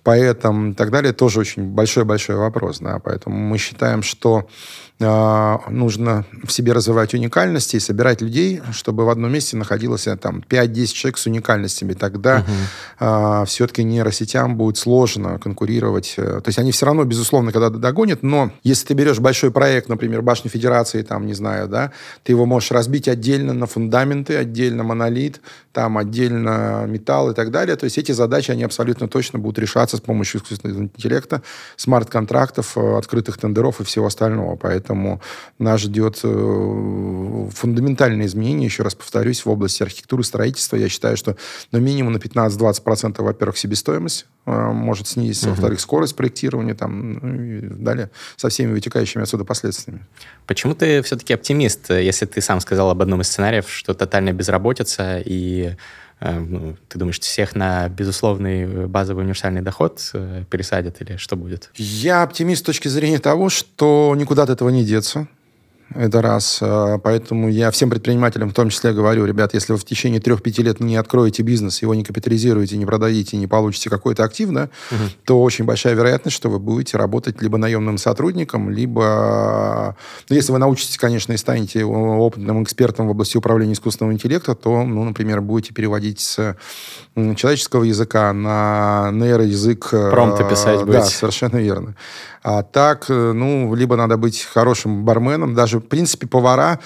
поэтам 0.02 0.70
и 0.70 0.74
так 0.74 0.90
далее, 0.90 1.12
тоже 1.12 1.40
очень 1.40 1.64
большой-большой 1.64 2.36
вопрос. 2.36 2.78
Да? 2.78 2.98
Поэтому 2.98 3.36
мы 3.36 3.58
считаем, 3.58 4.02
что 4.02 4.48
нужно 4.98 6.24
в 6.44 6.52
себе 6.52 6.72
развивать 6.72 7.14
уникальности 7.14 7.76
и 7.76 7.80
собирать 7.80 8.20
людей, 8.20 8.62
чтобы 8.72 9.04
в 9.04 9.10
одном 9.10 9.32
месте 9.32 9.56
находилось 9.56 10.06
э, 10.06 10.16
там 10.16 10.44
5-10 10.48 10.86
человек 10.86 11.18
с 11.18 11.26
уникальностями. 11.26 11.94
Тогда 11.94 12.38
угу. 12.38 12.52
э, 13.00 13.44
все-таки 13.46 13.82
нейросетям 13.82 14.56
будет 14.56 14.76
сложно 14.76 15.38
конкурировать. 15.38 16.14
То 16.16 16.42
есть 16.46 16.58
они 16.58 16.72
все 16.72 16.86
равно, 16.86 17.04
безусловно, 17.04 17.52
когда 17.52 17.70
догонят, 17.70 18.22
но 18.22 18.52
если 18.62 18.86
ты 18.86 18.94
берешь 18.94 19.18
большой 19.18 19.50
проект, 19.50 19.88
например, 19.88 20.22
Башни 20.22 20.48
Федерации, 20.48 21.02
там, 21.02 21.26
не 21.26 21.34
знаю, 21.34 21.68
да, 21.68 21.92
ты 22.22 22.32
его 22.32 22.46
можешь 22.46 22.70
разбить 22.70 23.08
отдельно 23.08 23.52
на 23.52 23.66
фундаменты, 23.66 24.36
отдельно 24.36 24.84
монолит, 24.84 25.40
там 25.72 25.98
отдельно 25.98 26.84
металл 26.86 27.30
и 27.30 27.34
так 27.34 27.50
далее. 27.50 27.76
То 27.76 27.84
есть 27.84 27.98
эти 27.98 28.12
задачи, 28.12 28.50
они 28.50 28.62
абсолютно 28.62 29.08
точно 29.08 29.38
будут 29.38 29.58
решаться 29.58 29.96
с 29.96 30.00
помощью 30.00 30.40
искусственного 30.40 30.82
интеллекта, 30.82 31.42
смарт-контрактов, 31.76 32.76
э, 32.76 32.98
открытых 32.98 33.38
тендеров 33.38 33.80
и 33.80 33.84
всего 33.84 34.06
остального. 34.06 34.56
Поэтому 34.56 34.81
нас 35.58 35.80
ждет 35.80 36.20
э, 36.22 37.48
фундаментальное 37.54 38.26
изменение, 38.26 38.66
еще 38.66 38.82
раз 38.82 38.94
повторюсь, 38.94 39.44
в 39.44 39.50
области 39.50 39.82
архитектуры, 39.82 40.24
строительства. 40.24 40.76
Я 40.76 40.88
считаю, 40.88 41.16
что 41.16 41.36
ну, 41.70 41.80
минимум 41.80 42.12
на 42.12 42.18
15-20%, 42.18 43.22
во-первых, 43.22 43.56
себестоимость 43.56 44.26
э, 44.46 44.50
может 44.50 45.08
снизиться, 45.08 45.46
угу. 45.46 45.50
во-вторых, 45.54 45.80
скорость 45.80 46.16
проектирования, 46.16 46.74
там, 46.74 47.12
ну, 47.12 47.42
и 47.42 47.60
далее, 47.60 48.10
со 48.36 48.48
всеми 48.48 48.72
вытекающими 48.72 49.22
отсюда 49.22 49.44
последствиями. 49.44 50.06
Почему 50.46 50.74
ты 50.74 51.02
все-таки 51.02 51.34
оптимист, 51.34 51.90
если 51.90 52.26
ты 52.26 52.40
сам 52.40 52.60
сказал 52.60 52.90
об 52.90 53.00
одном 53.02 53.20
из 53.20 53.28
сценариев, 53.28 53.68
что 53.68 53.94
тотальная 53.94 54.32
безработица 54.32 55.20
и 55.24 55.76
ну, 56.30 56.76
ты 56.88 56.98
думаешь, 56.98 57.18
всех 57.18 57.56
на 57.56 57.88
безусловный 57.88 58.62
э, 58.62 58.86
базовый 58.86 59.24
универсальный 59.24 59.60
доход 59.60 60.00
э, 60.14 60.44
пересадят 60.48 61.00
или 61.02 61.16
что 61.16 61.34
будет? 61.34 61.70
Я 61.74 62.22
оптимист 62.22 62.62
с 62.62 62.64
точки 62.64 62.86
зрения 62.86 63.18
того, 63.18 63.48
что 63.48 64.14
никуда 64.16 64.44
от 64.44 64.50
этого 64.50 64.68
не 64.68 64.84
деться. 64.84 65.26
Это 65.94 66.22
раз. 66.22 66.58
А, 66.60 66.98
поэтому 66.98 67.48
я 67.48 67.70
всем 67.70 67.90
предпринимателям 67.90 68.50
в 68.50 68.54
том 68.54 68.70
числе 68.70 68.92
говорю, 68.92 69.24
ребят, 69.24 69.54
если 69.54 69.72
вы 69.72 69.78
в 69.78 69.84
течение 69.84 70.20
трех-пяти 70.20 70.62
лет 70.62 70.80
не 70.80 70.96
откроете 70.96 71.42
бизнес, 71.42 71.82
его 71.82 71.94
не 71.94 72.04
капитализируете, 72.04 72.76
не 72.76 72.86
продадите, 72.86 73.36
не 73.36 73.46
получите 73.46 73.90
какой-то 73.90 74.24
актив, 74.24 74.50
да, 74.50 74.68
угу. 74.90 75.02
то 75.24 75.42
очень 75.42 75.64
большая 75.64 75.94
вероятность, 75.94 76.36
что 76.36 76.48
вы 76.48 76.58
будете 76.58 76.96
работать 76.96 77.40
либо 77.42 77.58
наемным 77.58 77.98
сотрудником, 77.98 78.70
либо... 78.70 79.96
Ну, 80.28 80.36
если 80.36 80.52
вы 80.52 80.58
научитесь, 80.58 80.98
конечно, 80.98 81.32
и 81.32 81.36
станете 81.36 81.84
опытным 81.84 82.62
экспертом 82.62 83.06
в 83.08 83.10
области 83.10 83.36
управления 83.36 83.74
искусственного 83.74 84.12
интеллекта, 84.12 84.54
то, 84.54 84.84
ну, 84.84 85.04
например, 85.04 85.40
будете 85.40 85.74
переводить 85.74 86.20
с 86.20 86.56
человеческого 87.14 87.84
языка 87.84 88.32
на 88.32 89.10
нейроязык. 89.12 89.90
Промпты 89.90 90.44
писать 90.44 90.80
будете. 90.80 90.98
Да, 90.98 91.04
совершенно 91.04 91.58
верно. 91.58 91.94
А 92.44 92.64
так, 92.64 93.06
э, 93.08 93.32
ну, 93.32 93.72
либо 93.74 93.94
надо 93.94 94.16
быть 94.16 94.42
хорошим 94.42 95.04
барменом, 95.04 95.54
даже, 95.54 95.81
в 95.82 95.88
принципе, 95.88 96.26
повара 96.26 96.78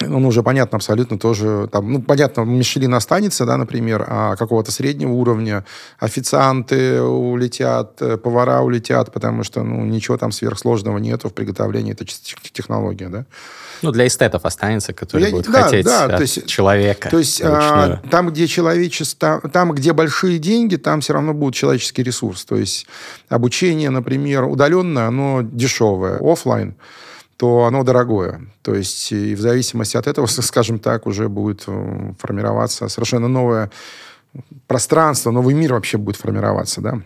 он 0.00 0.24
уже, 0.24 0.42
понятно, 0.42 0.76
абсолютно 0.76 1.18
тоже, 1.18 1.68
там, 1.72 1.92
ну, 1.92 2.02
понятно, 2.02 2.42
Мишелин 2.42 2.94
останется, 2.94 3.44
да, 3.44 3.56
например, 3.56 4.04
а 4.06 4.36
какого-то 4.36 4.70
среднего 4.70 5.12
уровня 5.12 5.64
официанты 5.98 7.02
улетят, 7.02 8.00
э, 8.00 8.16
повара 8.16 8.60
улетят, 8.60 9.12
потому 9.12 9.42
что, 9.42 9.62
ну, 9.62 9.84
ничего 9.84 10.16
там 10.16 10.30
сверхсложного 10.30 10.98
нету 10.98 11.28
в 11.28 11.34
приготовлении, 11.34 11.92
это 11.92 12.04
технология, 12.04 13.08
да. 13.08 13.26
Ну, 13.82 13.92
для 13.92 14.06
эстетов 14.06 14.44
останется, 14.44 14.92
которые 14.92 15.28
Я, 15.28 15.36
будут 15.36 15.52
да, 15.52 15.62
хотеть 15.62 15.84
да, 15.84 16.04
от 16.04 16.16
то 16.16 16.22
есть, 16.22 16.46
человека. 16.46 17.10
То 17.10 17.18
есть 17.18 17.40
а, 17.44 18.00
там, 18.10 18.30
где 18.30 18.48
человечество, 18.48 19.40
там, 19.52 19.72
где 19.72 19.92
большие 19.92 20.38
деньги, 20.38 20.74
там 20.74 21.00
все 21.00 21.12
равно 21.12 21.32
будет 21.32 21.54
человеческий 21.54 22.02
ресурс. 22.02 22.44
То 22.44 22.56
есть 22.56 22.88
обучение, 23.28 23.90
например, 23.90 24.44
удаленное, 24.44 25.06
оно 25.06 25.42
дешевое, 25.42 26.18
офлайн 26.20 26.74
то 27.38 27.64
оно 27.64 27.84
дорогое. 27.84 28.40
То 28.62 28.74
есть 28.74 29.12
и 29.12 29.34
в 29.34 29.40
зависимости 29.40 29.96
от 29.96 30.06
этого, 30.06 30.26
скажем 30.26 30.78
так, 30.78 31.06
уже 31.06 31.28
будет 31.28 31.64
э, 31.66 32.12
формироваться 32.18 32.88
совершенно 32.88 33.28
новое 33.28 33.70
пространство, 34.66 35.30
новый 35.30 35.54
мир 35.54 35.72
вообще 35.72 35.96
будет 35.96 36.16
формироваться, 36.16 36.80
да. 36.80 37.00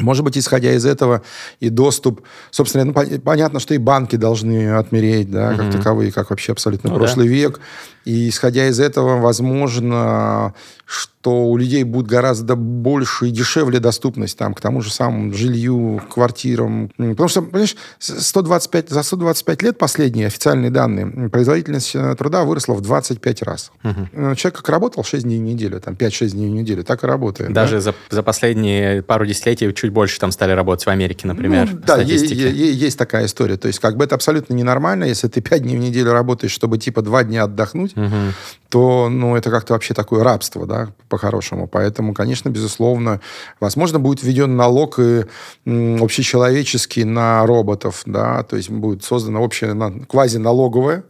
Может 0.00 0.24
быть, 0.24 0.38
исходя 0.38 0.72
из 0.72 0.86
этого, 0.86 1.22
и 1.60 1.70
доступ... 1.70 2.22
Собственно, 2.50 2.84
ну, 2.84 2.92
понятно, 3.20 3.58
что 3.58 3.74
и 3.74 3.78
банки 3.78 4.16
должны 4.16 4.70
отмереть, 4.74 5.30
да, 5.30 5.54
как 5.54 5.66
mm-hmm. 5.66 5.72
таковые, 5.72 6.12
как 6.12 6.30
вообще 6.30 6.52
абсолютно 6.52 6.90
ну, 6.90 6.96
прошлый 6.96 7.28
да. 7.28 7.34
век. 7.34 7.60
И 8.08 8.30
исходя 8.30 8.68
из 8.68 8.80
этого, 8.80 9.20
возможно, 9.20 10.54
что 10.86 11.44
у 11.44 11.58
людей 11.58 11.84
будет 11.84 12.06
гораздо 12.06 12.56
больше 12.56 13.28
и 13.28 13.30
дешевле 13.30 13.80
доступность 13.80 14.38
там, 14.38 14.54
к 14.54 14.62
тому 14.62 14.80
же 14.80 14.90
самому 14.90 15.34
жилью, 15.34 16.00
квартирам. 16.08 16.90
Потому 16.96 17.28
что, 17.28 17.42
понимаешь, 17.42 17.76
125, 17.98 18.88
за 18.88 19.02
125 19.02 19.62
лет 19.62 19.76
последние 19.76 20.28
официальные 20.28 20.70
данные, 20.70 21.28
производительность 21.28 21.94
э, 21.94 22.14
труда 22.16 22.44
выросла 22.44 22.72
в 22.72 22.80
25 22.80 23.42
раз. 23.42 23.72
Угу. 23.84 24.36
Человек 24.36 24.56
как 24.56 24.68
работал 24.70 25.04
6 25.04 25.24
дней 25.24 25.38
в 25.38 25.42
неделю, 25.42 25.78
там 25.78 25.92
5-6 25.92 26.30
дней 26.30 26.48
в 26.48 26.54
неделю, 26.54 26.84
так 26.84 27.04
и 27.04 27.06
работает. 27.06 27.52
Даже 27.52 27.74
да? 27.74 27.80
за, 27.80 27.94
за 28.08 28.22
последние 28.22 29.02
пару 29.02 29.26
десятилетий 29.26 29.74
чуть 29.74 29.92
больше 29.92 30.18
там 30.18 30.32
стали 30.32 30.52
работать 30.52 30.86
в 30.86 30.88
Америке, 30.88 31.26
например. 31.26 31.68
Ну, 31.70 31.80
да, 31.86 32.00
есть, 32.00 32.30
есть 32.30 32.96
такая 32.96 33.26
история. 33.26 33.58
То 33.58 33.68
есть 33.68 33.80
как 33.80 33.98
бы 33.98 34.04
это 34.04 34.14
абсолютно 34.14 34.54
ненормально, 34.54 35.04
если 35.04 35.28
ты 35.28 35.42
5 35.42 35.62
дней 35.62 35.76
в 35.76 35.80
неделю 35.80 36.12
работаешь, 36.12 36.52
чтобы 36.52 36.78
типа 36.78 37.02
2 37.02 37.24
дня 37.24 37.42
отдохнуть, 37.44 37.97
угу. 38.06 38.32
то 38.68 39.08
ну, 39.08 39.36
это 39.36 39.50
как-то 39.50 39.74
вообще 39.74 39.94
такое 39.94 40.22
рабство, 40.24 40.66
да, 40.66 40.88
по-хорошему. 41.08 41.66
Поэтому, 41.66 42.14
конечно, 42.14 42.48
безусловно, 42.48 43.20
возможно, 43.60 43.98
будет 43.98 44.22
введен 44.22 44.56
налог 44.56 44.98
и, 44.98 45.24
общечеловеческий 45.66 47.04
на 47.04 47.44
роботов, 47.46 48.02
да, 48.06 48.42
то 48.42 48.56
есть 48.56 48.70
будет 48.70 49.04
создана 49.04 49.40
общая 49.40 49.74
квазиналоговая 50.06 51.04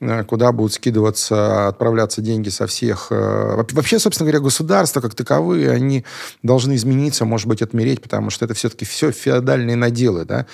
Э, 0.00 0.24
куда 0.24 0.50
будут 0.52 0.72
скидываться, 0.72 1.68
отправляться 1.68 2.22
деньги 2.22 2.48
со 2.48 2.66
всех. 2.66 3.08
Э, 3.10 3.62
вообще, 3.72 3.98
собственно 3.98 4.30
говоря, 4.30 4.42
государства 4.42 5.00
как 5.00 5.14
таковые, 5.14 5.70
они 5.70 6.04
должны 6.42 6.74
измениться, 6.76 7.24
может 7.26 7.46
быть, 7.46 7.60
отмереть, 7.60 8.00
потому 8.00 8.30
что 8.30 8.46
это 8.46 8.54
все-таки 8.54 8.84
все 8.86 9.12
феодальные 9.12 9.76
наделы, 9.76 10.24
да. 10.24 10.46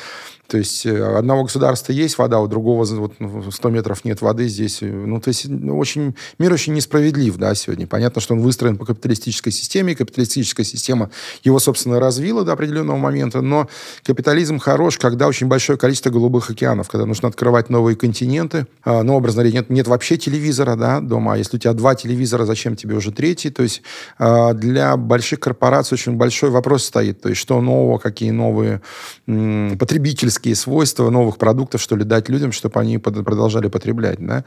То 0.48 0.58
есть 0.58 0.86
э, 0.86 1.16
одного 1.16 1.44
государства 1.44 1.92
есть 1.92 2.18
вода, 2.18 2.40
у 2.40 2.46
другого 2.46 2.84
вот, 2.84 3.14
100 3.14 3.68
ну, 3.68 3.74
метров 3.74 4.04
нет 4.04 4.22
воды 4.22 4.48
здесь. 4.48 4.78
Ну, 4.80 5.20
то 5.20 5.28
есть 5.28 5.46
ну, 5.48 5.76
очень, 5.76 6.14
мир 6.38 6.52
очень 6.52 6.74
несправедлив, 6.74 7.36
да, 7.36 7.54
сегодня. 7.54 7.86
Понятно, 7.86 8.20
что 8.20 8.34
он 8.34 8.40
выстроен 8.40 8.76
по 8.76 8.84
капиталистической 8.84 9.50
системе, 9.50 9.92
и 9.92 9.96
капиталистическая 9.96 10.64
система 10.64 11.10
его, 11.42 11.58
собственно, 11.58 11.98
развила 11.98 12.44
до 12.44 12.52
определенного 12.52 12.96
момента, 12.96 13.40
но 13.40 13.68
капитализм 14.04 14.58
хорош, 14.58 14.98
когда 14.98 15.26
очень 15.26 15.48
большое 15.48 15.78
количество 15.78 16.10
голубых 16.10 16.50
океанов, 16.50 16.88
когда 16.88 17.06
нужно 17.06 17.28
открывать 17.28 17.68
новые 17.68 17.96
континенты, 17.96 18.66
а, 18.84 19.02
ну, 19.02 19.14
образно 19.14 19.42
говоря, 19.42 19.60
нет, 19.60 19.70
нет 19.70 19.88
вообще 19.88 20.16
телевизора, 20.16 20.76
да, 20.76 21.00
дома, 21.00 21.34
а 21.34 21.36
если 21.36 21.56
у 21.56 21.60
тебя 21.60 21.72
два 21.72 21.94
телевизора, 21.94 22.44
зачем 22.44 22.76
тебе 22.76 22.94
уже 22.94 23.10
третий? 23.10 23.50
То 23.50 23.62
есть 23.62 23.82
а, 24.18 24.52
для 24.52 24.96
больших 24.96 25.40
корпораций 25.40 25.96
очень 25.96 26.12
большой 26.12 26.50
вопрос 26.50 26.84
стоит, 26.84 27.20
то 27.20 27.28
есть 27.28 27.40
что 27.40 27.60
нового, 27.60 27.98
какие 27.98 28.30
новые 28.30 28.80
потребительские 29.26 30.35
потребительские 30.36 30.54
свойства 30.54 31.10
новых 31.10 31.36
продуктов, 31.36 31.80
что 31.80 31.96
ли, 31.96 32.04
дать 32.04 32.28
людям, 32.28 32.52
чтобы 32.52 32.80
они 32.80 32.98
продолжали 32.98 33.68
потреблять. 33.68 34.18
Да? 34.18 34.44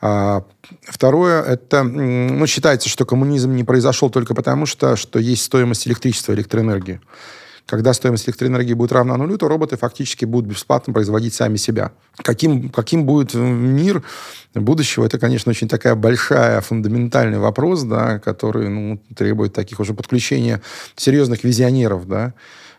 А, 0.00 0.42
второе, 0.82 1.42
это, 1.42 1.82
ну, 1.82 2.46
считается, 2.46 2.88
что 2.88 3.04
коммунизм 3.04 3.54
не 3.54 3.64
произошел 3.64 4.10
только 4.10 4.34
потому, 4.34 4.66
что, 4.66 4.96
что 4.96 5.18
есть 5.18 5.42
стоимость 5.42 5.86
электричества, 5.86 6.34
электроэнергии. 6.34 7.00
Когда 7.66 7.92
стоимость 7.92 8.28
электроэнергии 8.28 8.74
будет 8.74 8.92
равна 8.92 9.16
нулю, 9.16 9.38
то 9.38 9.48
роботы 9.48 9.76
фактически 9.76 10.26
будут 10.26 10.50
бесплатно 10.50 10.92
производить 10.92 11.32
сами 11.32 11.58
себя. 11.58 11.90
Каким, 12.16 12.68
каким 12.70 13.04
будет 13.04 13.34
мир 13.34 14.02
будущего, 14.54 15.06
это, 15.06 15.18
конечно, 15.18 15.50
очень 15.50 15.68
такая 15.68 15.94
большая, 15.94 16.60
фундаментальный 16.60 17.38
вопрос, 17.38 17.84
да, 17.84 18.18
который 18.18 18.68
ну, 18.68 18.98
требует 19.14 19.52
таких 19.52 19.80
уже 19.80 19.94
подключения 19.94 20.60
серьезных 20.96 21.44
визионеров, 21.44 22.06
да, 22.08 22.34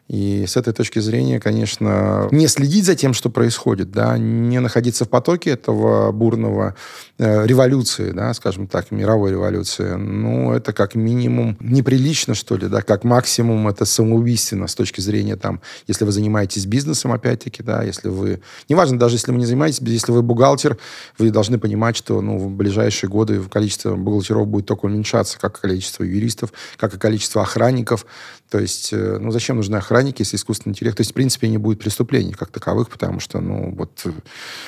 и 0.10 0.46
с 0.46 0.58
этой 0.58 0.74
точки 0.74 1.00
зрения, 1.00 1.40
конечно, 1.40 2.28
не 2.32 2.48
следить 2.48 2.86
за 2.86 2.96
тем, 2.96 3.14
что 3.14 3.30
происходит, 3.30 3.92
да, 3.92 4.18
не 4.18 4.60
находиться 4.60 5.06
в 5.06 5.10
потоке 5.10 5.52
этого 5.52 6.12
бурного 6.12 6.76
э, 7.18 7.48
революции, 7.48 8.12
да, 8.12 8.34
скажем 8.34 8.68
так, 8.68 8.92
мировой 8.92 9.32
революции, 9.32 9.96
ну, 9.96 10.52
это 10.52 10.74
как 10.74 10.96
минимум 10.96 11.58
неприлично, 11.62 12.36
что 12.36 12.58
ли, 12.58 12.68
да, 12.68 12.82
как 12.82 13.06
максимум 13.06 13.70
это 13.70 13.86
самоубийственно 13.86 14.68
с 14.68 14.76
точки 14.76 15.00
зрения, 15.00 15.38
там, 15.38 15.62
если 15.88 16.04
вы 16.04 16.12
занимаетесь 16.12 16.66
бизнесом, 16.66 17.14
опять-таки, 17.14 17.64
да, 17.64 17.82
если 17.82 18.10
вы, 18.10 18.42
неважно, 18.68 19.00
даже 19.00 19.16
если 19.16 19.32
вы 19.32 19.38
не 19.38 19.46
занимаетесь, 19.46 19.80
если 19.82 20.12
вы 20.12 20.22
бухгалтер, 20.22 20.78
вы 21.18 21.32
должны 21.32 21.58
понимать, 21.58 21.96
что, 21.96 22.20
ну, 22.20 22.38
в 22.38 22.50
ближайшие 22.50 23.10
годы 23.10 23.42
количество 23.50 23.96
бухгалтеров 23.96 24.48
будет 24.48 24.66
только 24.66 24.86
уменьшаться, 24.86 25.40
как 25.40 25.62
количество 25.62 26.04
юристов, 26.04 26.52
как 26.76 26.94
и 26.94 27.00
количество 27.00 27.42
охранников, 27.42 28.06
то 28.54 28.60
есть, 28.60 28.94
э, 28.94 29.18
ну, 29.20 29.32
зачем 29.32 29.56
нужны 29.56 29.78
охранники, 29.78 29.93
охранники, 29.94 30.22
если 30.22 30.38
искусственный 30.38 30.72
интеллект. 30.72 30.98
То 30.98 31.02
есть, 31.02 31.12
в 31.12 31.14
принципе, 31.14 31.48
не 31.48 31.58
будет 31.58 31.80
преступлений 31.80 32.34
как 32.34 32.50
таковых, 32.50 32.90
потому 32.90 33.20
что, 33.20 33.40
ну, 33.40 33.72
вот 33.76 33.92
э, 34.06 34.12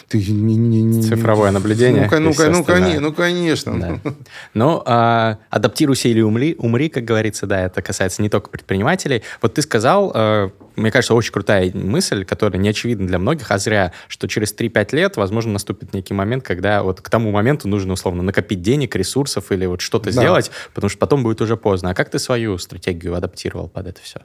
ты 0.07 0.19
не... 0.19 0.55
не, 0.55 0.83
не 0.83 1.01
Цифровое 1.01 1.51
наблюдение. 1.51 2.07
Ну, 2.11 2.19
ну, 2.19 2.33
ну, 2.49 2.63
конечно, 2.63 2.99
ну, 3.01 3.13
конечно. 3.13 3.79
Да. 3.79 3.99
Ну, 4.53 4.83
а, 4.85 5.37
адаптируйся 5.49 6.07
или 6.07 6.21
умри, 6.21 6.55
умри, 6.59 6.89
как 6.89 7.03
говорится, 7.03 7.47
да, 7.47 7.61
это 7.65 7.81
касается 7.81 8.21
не 8.21 8.29
только 8.29 8.49
предпринимателей. 8.49 9.23
Вот 9.41 9.55
ты 9.55 9.61
сказал, 9.61 10.11
э, 10.13 10.49
мне 10.75 10.91
кажется, 10.91 11.13
очень 11.13 11.33
крутая 11.33 11.71
мысль, 11.73 12.23
которая 12.23 12.61
не 12.61 12.69
очевидна 12.69 13.07
для 13.07 13.17
многих, 13.17 13.51
а 13.51 13.57
зря, 13.57 13.91
что 14.07 14.27
через 14.27 14.53
3-5 14.53 14.95
лет, 14.95 15.17
возможно, 15.17 15.53
наступит 15.53 15.93
некий 15.93 16.13
момент, 16.13 16.43
когда 16.43 16.83
вот 16.83 17.01
к 17.01 17.09
тому 17.09 17.31
моменту 17.31 17.67
нужно, 17.67 17.93
условно, 17.93 18.23
накопить 18.23 18.61
денег, 18.61 18.95
ресурсов 18.95 19.51
или 19.51 19.65
вот 19.65 19.81
что-то 19.81 20.05
да. 20.05 20.11
сделать, 20.11 20.51
потому 20.73 20.89
что 20.89 20.99
потом 20.99 21.23
будет 21.23 21.41
уже 21.41 21.57
поздно. 21.57 21.89
А 21.89 21.93
как 21.93 22.09
ты 22.09 22.19
свою 22.19 22.57
стратегию 22.57 23.15
адаптировал 23.15 23.67
под 23.67 23.87
это 23.87 24.01
все? 24.01 24.21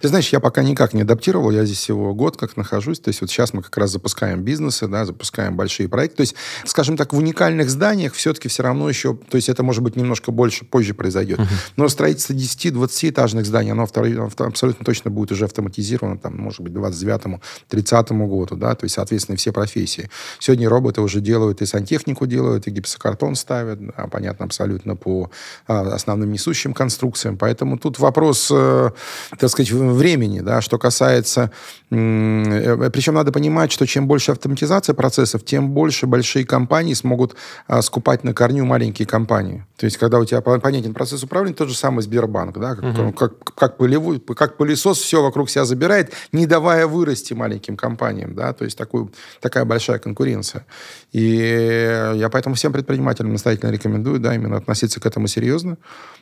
Ты 0.00 0.08
знаешь, 0.08 0.28
я 0.30 0.40
пока 0.40 0.62
никак 0.62 0.94
не 0.94 1.02
адаптировал, 1.02 1.50
я 1.50 1.64
здесь 1.64 1.78
всего 1.78 2.14
год 2.14 2.36
как 2.36 2.56
нахожусь, 2.56 3.00
то 3.00 3.08
есть 3.08 3.20
вот 3.20 3.30
сейчас 3.30 3.52
мы 3.52 3.62
как 3.62 3.76
раз 3.76 3.90
запускаем 3.92 4.42
бизнесы, 4.42 4.86
да, 4.86 5.04
запускаем 5.04 5.56
большие 5.56 5.88
проекты, 5.88 6.16
то 6.18 6.20
есть, 6.22 6.34
скажем 6.64 6.96
так, 6.96 7.12
в 7.12 7.16
уникальных 7.16 7.70
зданиях 7.70 8.14
все-таки 8.14 8.48
все 8.48 8.62
равно 8.62 8.88
еще, 8.88 9.14
то 9.14 9.36
есть 9.36 9.48
это 9.48 9.62
может 9.62 9.82
быть 9.82 9.96
немножко 9.96 10.32
больше, 10.32 10.64
позже 10.64 10.94
произойдет, 10.94 11.38
uh-huh. 11.38 11.46
но 11.76 11.88
строительство 11.88 12.32
10-20 12.32 13.10
этажных 13.10 13.46
зданий, 13.46 13.72
оно 13.72 13.82
абсолютно 13.84 14.84
точно 14.84 15.10
будет 15.10 15.32
уже 15.32 15.44
автоматизировано, 15.44 16.18
там, 16.18 16.36
может 16.36 16.60
быть, 16.60 16.72
29-30 16.72 18.26
году, 18.26 18.56
да, 18.56 18.74
то 18.74 18.84
есть, 18.84 18.94
соответственно, 18.94 19.36
все 19.36 19.52
профессии. 19.52 20.10
Сегодня 20.38 20.68
роботы 20.68 21.00
уже 21.00 21.20
делают 21.20 21.62
и 21.62 21.66
сантехнику 21.66 22.26
делают, 22.26 22.66
и 22.66 22.70
гипсокартон 22.70 23.34
ставят, 23.34 23.84
да, 23.84 24.06
понятно, 24.10 24.46
абсолютно 24.46 24.96
по 24.96 25.30
а, 25.66 25.80
основным 25.94 26.32
несущим 26.32 26.74
конструкциям, 26.74 27.36
поэтому 27.36 27.78
тут 27.78 27.98
вопрос, 27.98 28.48
э, 28.50 28.90
так 29.38 29.50
сказать, 29.50 29.67
времени, 29.72 30.40
да, 30.40 30.60
что 30.60 30.78
касается... 30.78 31.50
Э, 31.90 32.90
причем 32.92 33.14
надо 33.14 33.32
понимать, 33.32 33.72
что 33.72 33.86
чем 33.86 34.06
больше 34.06 34.32
автоматизация 34.32 34.94
процессов, 34.94 35.44
тем 35.44 35.70
больше 35.70 36.06
большие 36.06 36.44
компании 36.44 36.94
смогут 36.94 37.34
а, 37.66 37.82
скупать 37.82 38.24
на 38.24 38.34
корню 38.34 38.64
маленькие 38.64 39.06
компании. 39.06 39.64
То 39.76 39.86
есть, 39.86 39.96
когда 39.96 40.18
у 40.18 40.24
тебя 40.24 40.40
понятен 40.40 40.92
процесс 40.92 41.22
управления, 41.22 41.56
тот 41.56 41.68
же 41.68 41.74
самый 41.74 42.02
Сбербанк, 42.02 42.58
да, 42.58 42.74
как, 42.74 42.84
угу. 42.84 43.12
как, 43.12 43.54
как, 43.54 43.76
пылевой, 43.76 44.20
как 44.20 44.56
пылесос 44.56 44.98
все 44.98 45.22
вокруг 45.22 45.48
себя 45.50 45.64
забирает, 45.64 46.12
не 46.32 46.46
давая 46.46 46.86
вырасти 46.86 47.34
маленьким 47.34 47.76
компаниям, 47.76 48.34
да, 48.34 48.52
то 48.52 48.64
есть 48.64 48.76
такую, 48.76 49.12
такая 49.40 49.64
большая 49.64 49.98
конкуренция. 49.98 50.66
И 51.12 52.12
я 52.14 52.28
поэтому 52.30 52.54
всем 52.54 52.72
предпринимателям 52.72 53.32
настоятельно 53.32 53.70
рекомендую, 53.70 54.20
да, 54.20 54.34
именно 54.34 54.56
относиться 54.56 55.00
к 55.00 55.06
этому 55.06 55.26
серьезно, 55.26 55.78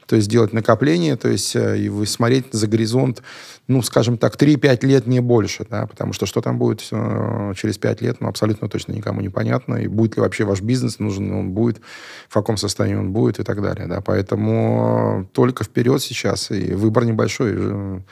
то 0.07 0.17
есть 0.17 0.29
делать 0.29 0.53
накопление, 0.53 1.17
то 1.17 1.29
есть 1.29 1.57
э, 1.57 1.79
и 1.79 2.07
смотреть 2.07 2.47
за 2.53 2.67
горизонт, 2.67 3.23
ну, 3.69 3.83
скажем 3.83 4.19
так, 4.19 4.37
3-5 4.37 4.87
лет, 4.87 5.07
не 5.07 5.21
больше, 5.21 5.67
да, 5.69 5.87
потому 5.87 6.13
что 6.13 6.27
что 6.27 6.41
там 6.41 6.59
будет 6.59 6.87
э, 6.91 7.53
через 7.57 7.79
5 7.79 8.01
лет, 8.03 8.17
ну, 8.21 8.29
абсолютно 8.29 8.69
точно 8.69 8.93
никому 8.93 9.21
не 9.21 9.29
понятно, 9.29 9.77
и 9.77 9.89
будет 9.89 10.17
ли 10.17 10.23
вообще 10.23 10.45
ваш 10.45 10.61
бизнес, 10.61 10.99
нужен 10.99 11.33
он 11.33 11.51
будет, 11.51 11.81
в 12.29 12.35
каком 12.35 12.57
состоянии 12.57 12.97
он 12.97 13.13
будет 13.13 13.41
и 13.41 13.43
так 13.43 13.63
далее, 13.63 13.87
да, 13.87 14.01
поэтому 14.01 15.29
только 15.33 15.65
вперед 15.65 16.03
сейчас, 16.03 16.51
и 16.51 16.75
выбор 16.75 17.05
небольшой, 17.05 18.03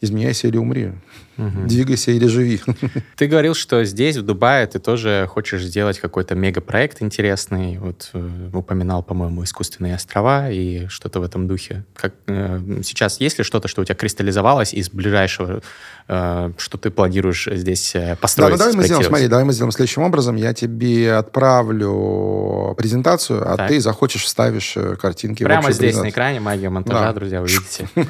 изменяйся 0.00 0.48
или 0.48 0.56
умри. 0.56 0.92
Угу. 1.38 1.66
Двигайся 1.66 2.10
или 2.10 2.26
живи. 2.26 2.60
Ты 3.16 3.26
говорил, 3.26 3.54
что 3.54 3.84
здесь, 3.84 4.16
в 4.16 4.22
Дубае, 4.22 4.66
ты 4.66 4.80
тоже 4.80 5.28
хочешь 5.28 5.62
сделать 5.62 6.00
какой-то 6.00 6.34
мегапроект 6.34 7.00
интересный. 7.00 7.78
Вот 7.78 8.10
э, 8.12 8.50
упоминал, 8.52 9.04
по-моему, 9.04 9.44
искусственные 9.44 9.94
острова 9.94 10.50
и 10.50 10.88
что-то 10.88 11.20
в 11.20 11.22
этом 11.22 11.46
духе. 11.46 11.84
Как, 11.94 12.14
э, 12.26 12.80
сейчас 12.82 13.20
есть 13.20 13.38
ли 13.38 13.44
что-то, 13.44 13.68
что 13.68 13.82
у 13.82 13.84
тебя 13.84 13.94
кристаллизовалось 13.94 14.74
из 14.74 14.90
ближайшего, 14.90 15.62
э, 16.08 16.52
что 16.58 16.78
ты 16.78 16.90
планируешь 16.90 17.48
здесь 17.52 17.94
э, 17.94 18.16
построить? 18.16 18.58
Да, 18.58 18.66
ну 18.66 18.72
давай 18.72 18.74
мы 18.74 18.84
сделаем, 18.84 19.06
смотри, 19.06 19.28
давай 19.28 19.44
мы 19.44 19.52
сделаем 19.52 19.72
следующим 19.72 20.02
образом. 20.02 20.34
Я 20.34 20.54
тебе 20.54 21.14
отправлю 21.14 22.74
презентацию, 22.76 23.48
а 23.48 23.56
так. 23.56 23.68
ты 23.68 23.80
захочешь, 23.80 24.24
вставишь 24.24 24.76
э, 24.76 24.96
картинки 24.96 25.44
Прямо 25.44 25.70
здесь 25.70 25.96
на 25.96 26.10
экране 26.10 26.40
магия 26.40 26.68
монтажа, 26.68 27.06
да. 27.06 27.12
друзья, 27.12 27.40
вы 27.40 27.46
видите. 27.46 27.88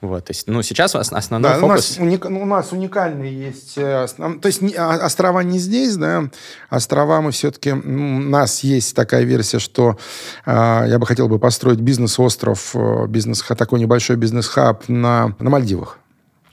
Вот, 0.00 0.24
то 0.24 0.30
есть, 0.30 0.46
ну, 0.46 0.62
сейчас 0.62 0.94
основной 0.94 1.50
да, 1.50 1.58
фокус... 1.58 1.68
У 1.68 1.68
нас, 1.68 1.98
уника, 1.98 2.26
у 2.28 2.46
нас 2.46 2.72
уникальный 2.72 3.32
есть... 3.32 3.76
Э, 3.76 4.06
то 4.16 4.46
есть 4.46 4.62
не, 4.62 4.74
а, 4.74 5.04
острова 5.04 5.40
не 5.40 5.58
здесь, 5.58 5.96
да, 5.96 6.30
острова 6.70 7.20
мы 7.20 7.32
все-таки... 7.32 7.72
У 7.72 7.78
нас 7.78 8.60
есть 8.60 8.96
такая 8.96 9.24
версия, 9.24 9.58
что 9.58 9.98
э, 10.46 10.84
я 10.88 10.98
бы 10.98 11.06
хотел 11.06 11.28
бы 11.28 11.38
построить 11.38 11.80
бизнес-остров, 11.80 12.70
э, 12.74 13.06
бизнес, 13.08 13.42
такой 13.42 13.78
небольшой 13.78 14.16
бизнес-хаб 14.16 14.88
на, 14.88 15.34
на 15.38 15.50
Мальдивах. 15.50 15.98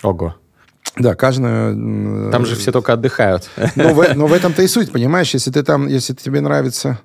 Ого. 0.04 0.36
Да, 0.98 1.16
каждая... 1.16 1.74
Там 2.32 2.46
же 2.46 2.56
все 2.58 2.74
только 2.74 2.94
отдыхают. 2.94 3.50
Но 3.76 3.94
в, 3.94 4.14
но 4.14 4.28
в 4.28 4.34
этом-то 4.34 4.62
и 4.62 4.68
суть, 4.68 4.92
понимаешь? 4.92 5.34
Если 5.34 5.52
ты 5.52 5.64
там, 5.64 5.88
если 5.88 6.14
тебе 6.14 6.42
нравится 6.42 7.00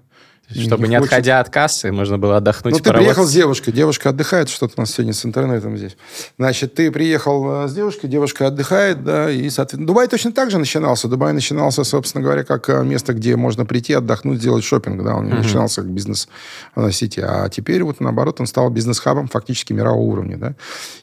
чтобы 0.54 0.84
не, 0.84 0.90
не 0.90 0.96
отходя 0.96 1.40
от 1.40 1.50
кассы, 1.50 1.92
можно 1.92 2.18
было 2.18 2.36
отдохнуть. 2.38 2.74
Ну, 2.74 2.80
ты 2.80 2.92
приехал 2.92 3.24
с 3.24 3.32
девушкой, 3.32 3.72
девушка 3.72 4.10
отдыхает, 4.10 4.48
что-то 4.48 4.74
у 4.76 4.80
нас 4.80 4.92
сегодня 4.92 5.12
с 5.12 5.24
интернетом 5.24 5.76
здесь. 5.76 5.96
Значит, 6.38 6.74
ты 6.74 6.90
приехал 6.90 7.64
э, 7.64 7.68
с 7.68 7.74
девушкой, 7.74 8.08
девушка 8.08 8.46
отдыхает, 8.48 9.04
да, 9.04 9.30
и, 9.30 9.48
соответственно, 9.50 9.86
Дубай 9.86 10.08
точно 10.08 10.32
так 10.32 10.50
же 10.50 10.58
начинался. 10.58 11.08
Дубай 11.08 11.32
начинался, 11.32 11.84
собственно 11.84 12.22
говоря, 12.22 12.44
как 12.44 12.68
э, 12.68 12.82
место, 12.84 13.12
где 13.12 13.36
можно 13.36 13.64
прийти, 13.64 13.94
отдохнуть, 13.94 14.38
сделать 14.38 14.64
шопинг, 14.64 15.02
да, 15.02 15.14
он 15.14 15.26
не 15.26 15.32
uh-huh. 15.32 15.42
начинался 15.42 15.82
как 15.82 15.90
бизнес-сети. 15.90 17.20
А 17.20 17.48
теперь 17.48 17.82
вот, 17.82 18.00
наоборот, 18.00 18.40
он 18.40 18.46
стал 18.46 18.70
бизнес-хабом 18.70 19.28
фактически 19.28 19.72
мирового 19.72 20.02
уровня, 20.02 20.36
да. 20.36 20.54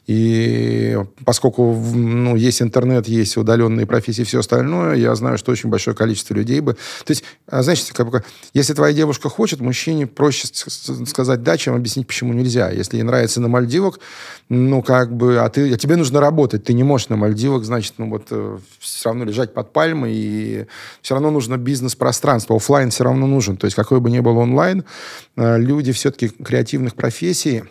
И 0.06 0.98
поскольку, 1.24 1.74
ну, 1.74 2.36
есть 2.36 2.62
интернет, 2.62 3.08
есть 3.08 3.36
удаленные 3.36 3.86
профессии, 3.86 4.22
все 4.22 4.40
остальное, 4.40 4.96
я 4.96 5.14
знаю, 5.14 5.38
что 5.38 5.52
очень 5.52 5.70
большое 5.70 5.96
количество 5.96 6.34
людей 6.34 6.60
бы... 6.60 6.74
То 6.74 7.10
есть, 7.10 7.24
а, 7.46 7.62
знаете, 7.62 7.92
как 7.92 8.10
бы, 8.10 8.24
если 8.54 8.74
твоя 8.74 8.92
девушка 8.92 9.28
хочет, 9.40 9.60
мужчине 9.60 10.06
проще 10.06 10.48
сказать 11.06 11.42
да, 11.42 11.56
чем 11.56 11.74
объяснить, 11.74 12.06
почему 12.06 12.34
нельзя. 12.34 12.68
Если 12.68 12.98
ей 12.98 13.02
нравится 13.04 13.40
на 13.40 13.48
Мальдивах, 13.48 13.98
ну, 14.50 14.82
как 14.82 15.16
бы, 15.16 15.38
а, 15.38 15.48
ты, 15.48 15.72
а 15.72 15.78
тебе 15.78 15.96
нужно 15.96 16.20
работать, 16.20 16.64
ты 16.64 16.74
не 16.74 16.82
можешь 16.82 17.08
на 17.08 17.16
Мальдивах, 17.16 17.64
значит, 17.64 17.94
ну, 17.96 18.10
вот, 18.10 18.26
э, 18.32 18.58
все 18.78 19.08
равно 19.08 19.24
лежать 19.24 19.54
под 19.54 19.72
пальмой, 19.72 20.12
и 20.14 20.66
все 21.00 21.14
равно 21.14 21.30
нужно 21.30 21.56
бизнес-пространство, 21.56 22.56
офлайн 22.56 22.90
все 22.90 23.04
равно 23.04 23.26
нужен. 23.26 23.56
То 23.56 23.64
есть, 23.64 23.76
какой 23.76 24.00
бы 24.00 24.10
ни 24.10 24.20
был 24.20 24.36
онлайн, 24.36 24.84
э, 25.36 25.58
люди 25.58 25.92
все-таки 25.92 26.28
креативных 26.28 26.94
профессий, 26.94 27.62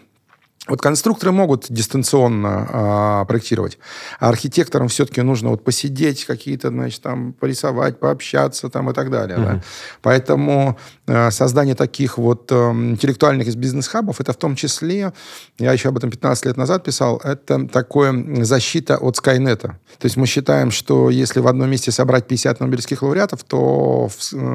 вот 0.69 0.81
конструкторы 0.81 1.31
могут 1.31 1.65
дистанционно 1.69 2.67
а, 2.69 3.25
проектировать, 3.25 3.77
а 4.19 4.29
архитекторам 4.29 4.87
все-таки 4.87 5.21
нужно 5.21 5.49
вот 5.49 5.63
посидеть, 5.63 6.25
какие-то, 6.25 6.69
значит, 6.69 7.01
там, 7.01 7.33
порисовать, 7.33 7.99
пообщаться 7.99 8.69
там 8.69 8.89
и 8.89 8.93
так 8.93 9.09
далее. 9.09 9.37
Mm-hmm. 9.37 9.53
Да? 9.53 9.61
Поэтому 10.01 10.77
а, 11.07 11.31
создание 11.31 11.75
таких 11.75 12.17
вот 12.17 12.51
а, 12.51 12.71
интеллектуальных 12.71 13.53
бизнес-хабов, 13.55 14.21
это 14.21 14.33
в 14.33 14.37
том 14.37 14.55
числе, 14.55 15.13
я 15.57 15.73
еще 15.73 15.89
об 15.89 15.97
этом 15.97 16.11
15 16.11 16.45
лет 16.45 16.57
назад 16.57 16.83
писал, 16.83 17.17
это 17.23 17.67
такое 17.67 18.43
защита 18.43 18.97
от 18.97 19.17
Скайнета. 19.17 19.79
То 19.97 20.05
есть 20.05 20.17
мы 20.17 20.27
считаем, 20.27 20.71
что 20.71 21.09
если 21.09 21.39
в 21.39 21.47
одном 21.47 21.69
месте 21.69 21.91
собрать 21.91 22.27
50 22.27 22.59
нобелевских 22.59 23.01
лауреатов, 23.01 23.43
то, 23.43 24.09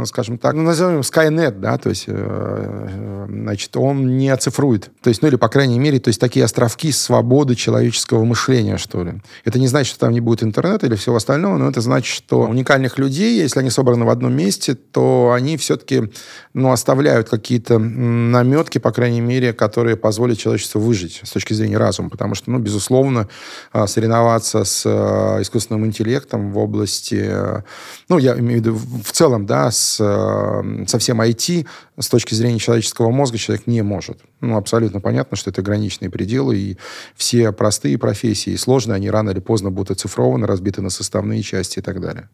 скажем 0.04 0.38
так, 0.38 0.54
ну, 0.54 0.62
назовем 0.62 1.00
Skynet, 1.00 1.59
да, 1.59 1.76
то 1.78 1.90
есть, 1.90 2.04
э, 2.06 2.12
э, 2.14 3.26
значит, 3.28 3.76
он 3.76 4.16
не 4.16 4.30
оцифрует. 4.30 4.90
То 5.02 5.09
есть, 5.09 5.23
ну, 5.23 5.28
или, 5.28 5.37
по 5.37 5.49
крайней 5.49 5.78
мере, 5.78 5.99
то 6.04 6.08
есть 6.08 6.20
такие 6.20 6.44
островки 6.44 6.92
свободы 6.92 7.54
человеческого 7.54 8.25
мышления, 8.25 8.76
что 8.76 9.02
ли. 9.02 9.23
Это 9.46 9.58
не 9.58 9.68
значит, 9.68 9.88
что 9.92 10.00
там 10.00 10.12
не 10.12 10.20
будет 10.20 10.42
интернета 10.42 10.84
или 10.84 10.96
всего 10.96 11.16
остального, 11.16 11.56
но 11.56 11.66
это 11.66 11.80
значит, 11.80 12.14
что 12.14 12.42
уникальных 12.42 12.99
людей, 12.99 13.40
если 13.40 13.61
они 13.61 13.70
собраны 13.70 14.04
в 14.04 14.11
одном 14.11 14.34
месте, 14.34 14.75
то 14.75 15.32
они 15.34 15.56
все-таки 15.56 16.11
ну, 16.52 16.73
оставляют 16.73 17.30
какие-то 17.30 17.78
наметки, 17.78 18.76
по 18.76 18.92
крайней 18.92 19.23
мере, 19.23 19.54
которые 19.54 19.96
позволят 19.96 20.37
человечеству 20.37 20.78
выжить 20.78 21.23
с 21.25 21.30
точки 21.30 21.54
зрения 21.54 21.78
разума. 21.78 22.11
Потому 22.11 22.34
что, 22.34 22.50
ну, 22.50 22.58
безусловно, 22.58 23.30
а, 23.73 23.87
соревноваться 23.87 24.64
с 24.64 24.82
а, 24.84 25.40
искусственным 25.40 25.87
интеллектом 25.87 26.52
в 26.52 26.58
области, 26.58 27.25
а, 27.26 27.64
ну, 28.11 28.18
я 28.18 28.38
имею 28.38 28.61
в 28.61 28.62
виду 28.62 28.80
в 29.02 29.11
целом, 29.12 29.46
да, 29.46 29.70
с, 29.70 29.96
со 29.96 30.99
всем 30.99 31.23
IT, 31.23 31.66
с 31.99 32.09
точки 32.09 32.35
зрения 32.35 32.59
человеческого 32.59 33.11
мозга 33.11 33.39
человек 33.39 33.67
не 33.67 33.83
может. 33.83 34.21
Ну, 34.41 34.57
абсолютно 34.57 35.00
понятно, 35.00 35.37
что 35.37 35.50
это 35.50 35.63
граничные 35.63 36.11
пределы, 36.11 36.57
и 36.57 36.78
все 37.15 37.52
простые 37.52 37.99
профессии 37.99 38.57
сложные, 38.57 38.97
они 38.97 39.11
рано 39.11 39.30
или 39.30 39.41
поздно 39.41 39.71
будут 39.71 39.93
оцифрованы, 39.93 40.47
разбиты 40.47 40.83
на 40.83 40.91
составные 40.91 41.43
части 41.43 41.78
и 41.78 41.83
так 41.83 42.00
далее. 42.00 42.28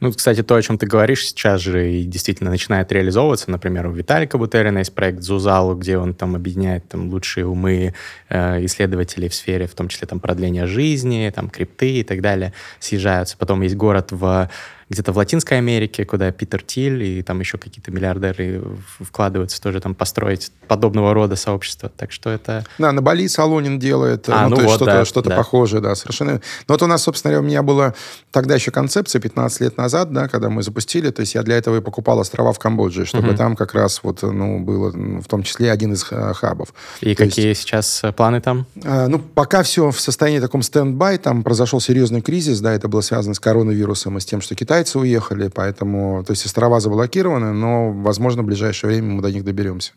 Ну, 0.00 0.10
кстати, 0.12 0.42
то, 0.42 0.54
о 0.54 0.62
чем 0.62 0.78
ты 0.78 0.86
говоришь 0.86 1.26
сейчас 1.26 1.60
же 1.60 1.92
и 1.92 2.04
действительно 2.04 2.48
начинает 2.48 2.90
реализовываться. 2.90 3.50
Например, 3.50 3.86
у 3.86 3.92
Виталика 3.92 4.38
Бутерина 4.38 4.78
есть 4.78 4.94
проект 4.94 5.22
«Зузалу», 5.22 5.74
где 5.74 5.98
он 5.98 6.14
там 6.14 6.34
объединяет 6.34 6.88
там, 6.88 7.10
лучшие 7.10 7.46
умы 7.46 7.94
э, 8.30 8.64
исследователей 8.64 9.28
в 9.28 9.34
сфере, 9.34 9.66
в 9.66 9.74
том 9.74 9.88
числе 9.88 10.08
там 10.08 10.18
продления 10.18 10.66
жизни, 10.66 11.30
там 11.34 11.50
крипты 11.50 11.98
и 11.98 12.02
так 12.02 12.22
далее, 12.22 12.54
съезжаются. 12.78 13.36
Потом 13.36 13.60
есть 13.60 13.76
город 13.76 14.10
в 14.10 14.48
где-то 14.90 15.12
в 15.12 15.16
Латинской 15.16 15.58
Америке, 15.58 16.04
куда 16.04 16.32
Питер 16.32 16.62
Тиль 16.62 17.02
и 17.04 17.22
там 17.22 17.38
еще 17.38 17.58
какие-то 17.58 17.92
миллиардеры 17.92 18.62
вкладываются 18.98 19.62
тоже 19.62 19.80
там 19.80 19.94
построить 19.94 20.50
подобного 20.66 21.14
рода 21.14 21.36
сообщество. 21.36 21.88
Так 21.88 22.10
что 22.10 22.28
это... 22.28 22.66
Да, 22.76 22.90
на 22.90 23.00
Бали 23.00 23.28
Солонин 23.28 23.78
делает, 23.78 24.28
а, 24.28 24.48
ну, 24.48 24.56
ну, 24.56 24.62
вот, 24.64 24.74
что-то, 24.74 24.84
да, 24.86 25.04
что 25.04 25.22
да. 25.22 25.36
похожее, 25.36 25.80
да, 25.80 25.94
совершенно. 25.94 26.32
Но 26.32 26.40
вот 26.74 26.82
у 26.82 26.86
нас, 26.88 27.04
собственно 27.04 27.32
говоря, 27.32 27.46
у 27.46 27.48
меня 27.48 27.62
была 27.62 27.94
тогда 28.30 28.54
еще 28.54 28.70
концепция 28.70 29.20
15 29.20 29.60
лет 29.60 29.76
назад, 29.76 30.12
да, 30.12 30.28
когда 30.28 30.50
мы 30.50 30.62
запустили, 30.62 31.10
то 31.10 31.20
есть 31.20 31.34
я 31.34 31.42
для 31.42 31.56
этого 31.56 31.78
и 31.78 31.80
покупал 31.80 32.18
острова 32.18 32.52
в 32.52 32.58
Камбодже, 32.58 33.04
чтобы 33.04 33.28
угу. 33.28 33.36
там 33.36 33.56
как 33.56 33.74
раз 33.74 34.00
вот, 34.02 34.22
ну, 34.22 34.58
было 34.58 34.90
в 34.90 35.26
том 35.28 35.42
числе 35.42 35.70
один 35.70 35.92
из 35.92 36.04
э, 36.10 36.32
хабов. 36.34 36.74
И 37.00 37.14
то 37.14 37.24
какие 37.24 37.48
есть, 37.48 37.62
сейчас 37.62 38.02
э, 38.02 38.12
планы 38.12 38.40
там? 38.40 38.66
Э, 38.82 39.06
ну, 39.06 39.18
пока 39.18 39.62
все 39.62 39.90
в 39.90 40.00
состоянии 40.00 40.40
таком 40.40 40.62
standby, 40.62 41.18
там 41.18 41.42
произошел 41.42 41.80
серьезный 41.80 42.22
кризис, 42.22 42.60
да, 42.60 42.72
это 42.72 42.88
было 42.88 43.02
связано 43.02 43.34
с 43.34 43.40
коронавирусом 43.40 44.18
и 44.18 44.20
с 44.20 44.24
тем, 44.24 44.40
что 44.40 44.54
Китай 44.54 44.80
китайцы 44.80 44.98
уехали, 44.98 45.50
поэтому, 45.52 46.24
то 46.24 46.30
есть 46.32 46.46
острова 46.46 46.80
заблокированы, 46.80 47.52
но, 47.52 47.90
возможно, 47.90 48.42
в 48.42 48.46
ближайшее 48.46 48.92
время 48.92 49.14
мы 49.14 49.22
до 49.22 49.30
них 49.30 49.44
доберемся. 49.44 49.92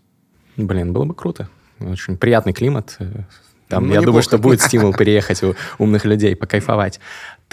Блин, 0.57 0.93
было 0.93 1.05
бы 1.05 1.13
круто. 1.13 1.47
Очень 1.79 2.17
приятный 2.17 2.53
климат. 2.53 2.97
Там, 3.69 3.83
ну, 3.83 3.93
я 3.93 3.99
неплохо. 3.99 4.05
думаю, 4.05 4.23
что 4.23 4.37
будет 4.37 4.61
стимул 4.61 4.93
переехать 4.93 5.41
у 5.43 5.55
умных 5.77 6.05
людей, 6.05 6.35
покайфовать. 6.35 6.99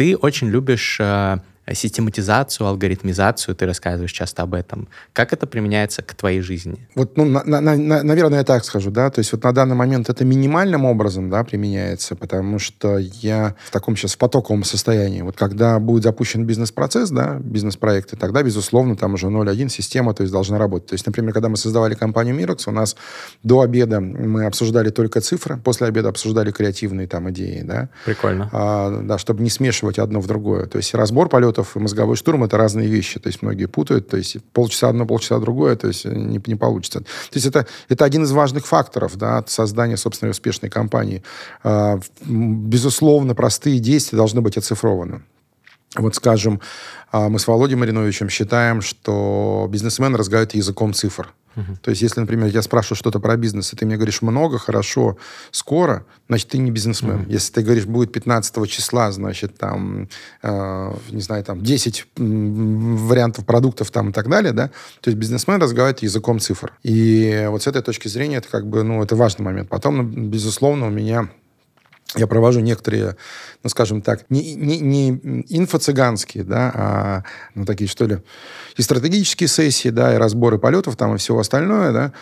Ты 0.01 0.17
очень 0.17 0.49
любишь 0.49 0.97
э, 0.99 1.41
систематизацию, 1.73 2.67
алгоритмизацию, 2.67 3.55
ты 3.55 3.67
рассказываешь 3.67 4.13
часто 4.13 4.43
об 4.43 4.55
этом. 4.55 4.89
Как 5.13 5.33
это 5.33 5.47
применяется 5.47 6.03
к 6.03 6.15
твоей 6.15 6.41
жизни? 6.41 6.89
Вот, 6.95 7.17
ну, 7.17 7.25
на, 7.25 7.45
на, 7.45 7.61
на, 7.61 8.03
наверное, 8.03 8.39
я 8.39 8.45
так 8.45 8.65
скажу, 8.65 8.91
да, 8.91 9.11
то 9.11 9.21
есть 9.21 9.33
вот 9.33 9.45
на 9.45 9.53
данный 9.53 9.77
момент 9.77 10.09
это 10.09 10.25
минимальным 10.25 10.85
образом, 10.85 11.31
да, 11.31 11.45
применяется, 11.45 12.17
потому 12.17 12.59
что 12.59 12.99
я 12.99 13.55
в 13.67 13.71
таком 13.71 13.97
сейчас 13.97 14.17
потоковом 14.17 14.65
состоянии. 14.65 15.23
Вот 15.23 15.37
когда 15.37 15.79
будет 15.79 16.03
запущен 16.03 16.45
бизнес-процесс, 16.45 17.11
да, 17.11 17.39
бизнес-проекты, 17.41 18.17
тогда, 18.17 18.43
безусловно, 18.43 18.97
там 18.97 19.15
уже 19.15 19.27
0.1 19.27 19.69
система, 19.69 20.15
то 20.15 20.23
есть 20.23 20.33
должна 20.33 20.59
работать. 20.59 20.89
То 20.89 20.95
есть, 20.95 21.07
например, 21.07 21.33
когда 21.33 21.49
мы 21.49 21.57
создавали 21.57 21.95
компанию 21.95 22.35
Мирокс, 22.35 22.67
у 22.67 22.73
нас 22.73 22.97
до 23.43 23.61
обеда 23.61 24.01
мы 24.01 24.47
обсуждали 24.47 24.91
только 24.91 25.21
цифры, 25.21 25.57
после 25.57 25.87
обеда 25.87 26.09
обсуждали 26.09 26.51
креативные 26.51 27.07
там 27.07 27.31
идеи, 27.31 27.63
да. 27.63 27.89
Прикольно. 28.05 28.49
А, 28.53 29.01
да, 29.03 29.19
чтобы 29.19 29.43
не 29.43 29.51
смешивать 29.51 29.99
одно 29.99 30.21
в 30.21 30.27
другое. 30.27 30.67
То 30.67 30.79
есть 30.79 30.95
разбор 30.95 31.29
полетов 31.29 31.50
полетов 31.51 31.77
и 31.77 31.81
мозговой 31.81 32.17
штурм— 32.17 32.45
это 32.45 32.57
разные 32.57 32.89
вещи. 32.89 33.21
То 33.21 33.29
есть 33.29 33.43
многие 33.43 33.67
путают. 33.67 34.09
То 34.09 34.17
есть 34.17 34.37
полчаса 34.53 34.89
одно, 34.89 35.07
полчаса 35.07 35.39
другое, 35.39 35.77
то 35.77 35.89
есть 35.89 36.05
не, 36.05 36.41
не 36.47 36.57
получится. 36.57 37.01
То 37.01 37.07
есть 37.35 37.47
это, 37.47 37.67
это 37.89 38.05
один 38.05 38.25
из 38.25 38.33
важных 38.33 38.67
факторов 38.67 39.17
да, 39.17 39.45
создания 39.47 39.97
собственной 39.97 40.31
успешной 40.31 40.71
компании. 40.71 41.23
А, 41.63 41.99
безусловно, 42.25 43.35
простые 43.35 43.79
действия 43.81 44.17
должны 44.17 44.41
быть 44.41 44.57
оцифрованы. 44.57 45.23
Вот, 45.97 46.15
скажем, 46.15 46.61
а, 47.11 47.29
мы 47.29 47.39
с 47.39 47.49
Володей 47.49 47.77
Мариновичем 47.77 48.29
считаем, 48.29 48.81
что 48.81 49.67
бизнесмен 49.69 50.15
разговаривает 50.15 50.55
языком 50.55 50.95
цифр. 50.95 51.35
Угу. 51.57 51.77
То 51.83 51.91
есть, 51.91 52.03
если, 52.03 52.21
например, 52.21 52.49
я 52.49 52.63
спрашиваю 52.63 52.97
что-то 52.97 53.21
про 53.21 53.37
бизнес, 53.37 53.73
и 53.73 53.77
ты 53.77 53.87
мне 53.87 53.97
говоришь 53.97 54.23
много, 54.23 54.59
хорошо, 54.59 55.17
скоро, 55.51 56.05
значит, 56.29 56.49
ты 56.49 56.59
не 56.59 56.71
бизнесмен. 56.71 57.23
Угу. 57.23 57.31
Если 57.31 57.53
ты 57.53 57.63
говоришь, 57.63 57.87
будет 57.87 58.13
15 58.13 58.69
числа, 58.69 59.11
значит, 59.13 59.57
там, 59.59 60.09
э, 60.43 60.93
не 61.11 61.21
знаю, 61.21 61.45
там, 61.45 61.63
10 61.63 62.07
вариантов 62.17 63.45
продуктов 63.45 63.91
там 63.91 64.11
и 64.11 64.13
так 64.13 64.29
далее, 64.29 64.53
да, 64.53 64.69
то 65.01 65.11
есть 65.11 65.19
бизнесмен 65.19 65.61
разговаривает 65.61 66.03
языком 66.03 66.39
цифр. 66.41 66.73
И 66.83 67.47
вот 67.49 67.63
с 67.63 67.67
этой 67.67 67.83
точки 67.83 68.09
зрения 68.09 68.37
это 68.37 68.49
как 68.49 68.67
бы, 68.67 68.83
ну, 68.83 69.03
это 69.03 69.17
важный 69.17 69.45
момент. 69.45 69.69
Потом, 69.69 69.97
ну, 69.97 70.03
безусловно, 70.03 70.87
у 70.87 70.91
меня 70.91 71.29
я 72.17 72.27
провожу 72.27 72.61
некоторые, 72.61 73.17
ну, 73.63 73.69
скажем 73.69 74.01
так, 74.01 74.25
не, 74.31 74.55
не, 74.55 74.79
не 74.79 75.11
инфо-цыганские, 75.49 76.45
да, 76.45 76.73
а 76.75 77.25
ну, 77.55 77.67
такие, 77.67 77.89
что 77.89 78.07
ли, 78.07 78.19
и 78.77 78.83
стратегические 78.83 79.49
сессии, 79.49 79.91
да, 79.91 80.15
и 80.15 80.17
разборы 80.17 80.59
полетов 80.59 80.97
там 80.97 81.15
и 81.15 81.19
всего 81.19 81.41
остальное, 81.41 81.93
да. 81.93 82.13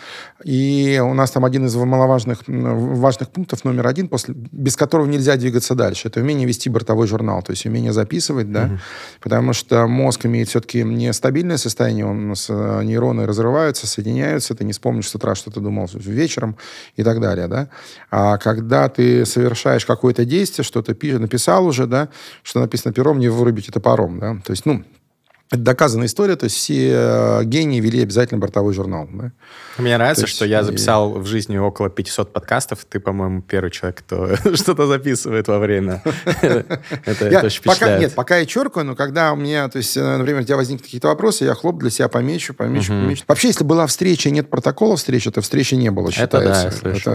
И 0.43 1.01
у 1.01 1.13
нас 1.13 1.31
там 1.31 1.45
один 1.45 1.65
из 1.65 1.75
маловажных 1.75 2.43
важных 2.47 3.29
пунктов 3.29 3.63
номер 3.63 3.87
один, 3.87 4.09
после, 4.09 4.33
без 4.35 4.75
которого 4.75 5.05
нельзя 5.05 5.37
двигаться 5.37 5.75
дальше. 5.75 6.09
Это 6.09 6.19
умение 6.19 6.45
вести 6.45 6.69
бортовой 6.69 7.07
журнал, 7.07 7.41
то 7.41 7.51
есть 7.51 7.65
умение 7.65 7.93
записывать, 7.93 8.51
да, 8.51 8.65
угу. 8.65 8.79
потому 9.21 9.53
что 9.53 9.87
мозг 9.87 10.25
имеет 10.25 10.49
все-таки 10.49 10.83
нестабильное 10.83 11.57
состояние, 11.57 12.05
он, 12.05 12.25
у 12.25 12.27
нас 12.29 12.47
э, 12.49 12.81
нейроны 12.83 13.25
разрываются, 13.25 13.87
соединяются, 13.87 14.55
ты 14.55 14.65
не 14.65 14.73
вспомнишь 14.73 15.07
с 15.07 15.15
утра, 15.15 15.35
что 15.35 15.51
ты 15.51 15.61
думал 15.61 15.89
вечером 15.93 16.57
и 16.97 17.03
так 17.03 17.21
далее, 17.21 17.47
да. 17.47 17.69
А 18.11 18.37
когда 18.37 18.89
ты 18.89 19.25
совершаешь 19.25 19.85
какое-то 19.85 20.25
действие, 20.25 20.65
что-то 20.65 20.93
написал 21.29 21.65
уже, 21.67 21.85
да, 21.85 22.09
что 22.41 22.59
написано 22.59 22.93
пером, 22.93 23.19
не 23.19 23.29
вырубите 23.29 23.71
топором, 23.71 24.19
да. 24.19 24.35
То 24.43 24.51
есть, 24.51 24.65
ну, 24.65 24.83
это 25.51 25.61
доказанная 25.61 26.05
история, 26.05 26.35
то 26.35 26.43
есть 26.43 26.55
все 26.55 26.91
э, 26.93 27.43
гении 27.43 27.79
вели 27.79 28.03
обязательно 28.03 28.39
бортовой 28.39 28.71
журнал. 28.75 29.09
Да? 29.11 29.31
Мне 29.79 29.97
нравится, 29.97 30.25
есть, 30.25 30.35
что 30.35 30.45
я 30.45 30.63
записал 30.63 31.17
и... 31.17 31.19
в 31.21 31.25
жизни 31.25 31.57
около 31.57 31.89
500 31.89 32.31
подкастов. 32.31 32.85
Ты, 32.87 32.99
по-моему, 32.99 33.41
первый 33.41 33.71
человек, 33.71 33.99
кто 33.99 34.35
что-то 34.53 34.85
записывает 34.85 35.47
во 35.47 35.57
время. 35.57 36.03
Это 36.41 37.45
очень 37.45 37.61
впечатляет. 37.61 37.99
Нет, 37.99 38.13
пока 38.13 38.37
я 38.37 38.45
черкаю, 38.45 38.85
но 38.85 38.95
когда 38.95 39.33
у 39.33 39.35
меня, 39.35 39.67
то 39.69 39.77
есть, 39.77 39.97
э, 39.97 40.17
например, 40.17 40.41
у 40.41 40.43
тебя 40.43 40.55
возникнут 40.55 40.85
какие-то 40.85 41.07
вопросы, 41.07 41.45
я 41.45 41.55
хлоп 41.55 41.79
для 41.79 41.89
себя 41.89 42.09
помечу, 42.09 42.53
помечу, 42.53 42.89
помечу. 42.89 43.23
Вообще, 43.27 43.47
если 43.47 43.63
была 43.63 43.87
встреча, 43.87 44.29
нет 44.29 44.51
протокола 44.51 44.97
встречи, 44.97 45.31
то 45.31 45.41
встречи 45.41 45.73
не 45.73 45.89
было, 45.89 46.11
считается. 46.11 46.67
Это 46.67 46.89
Это 46.89 47.11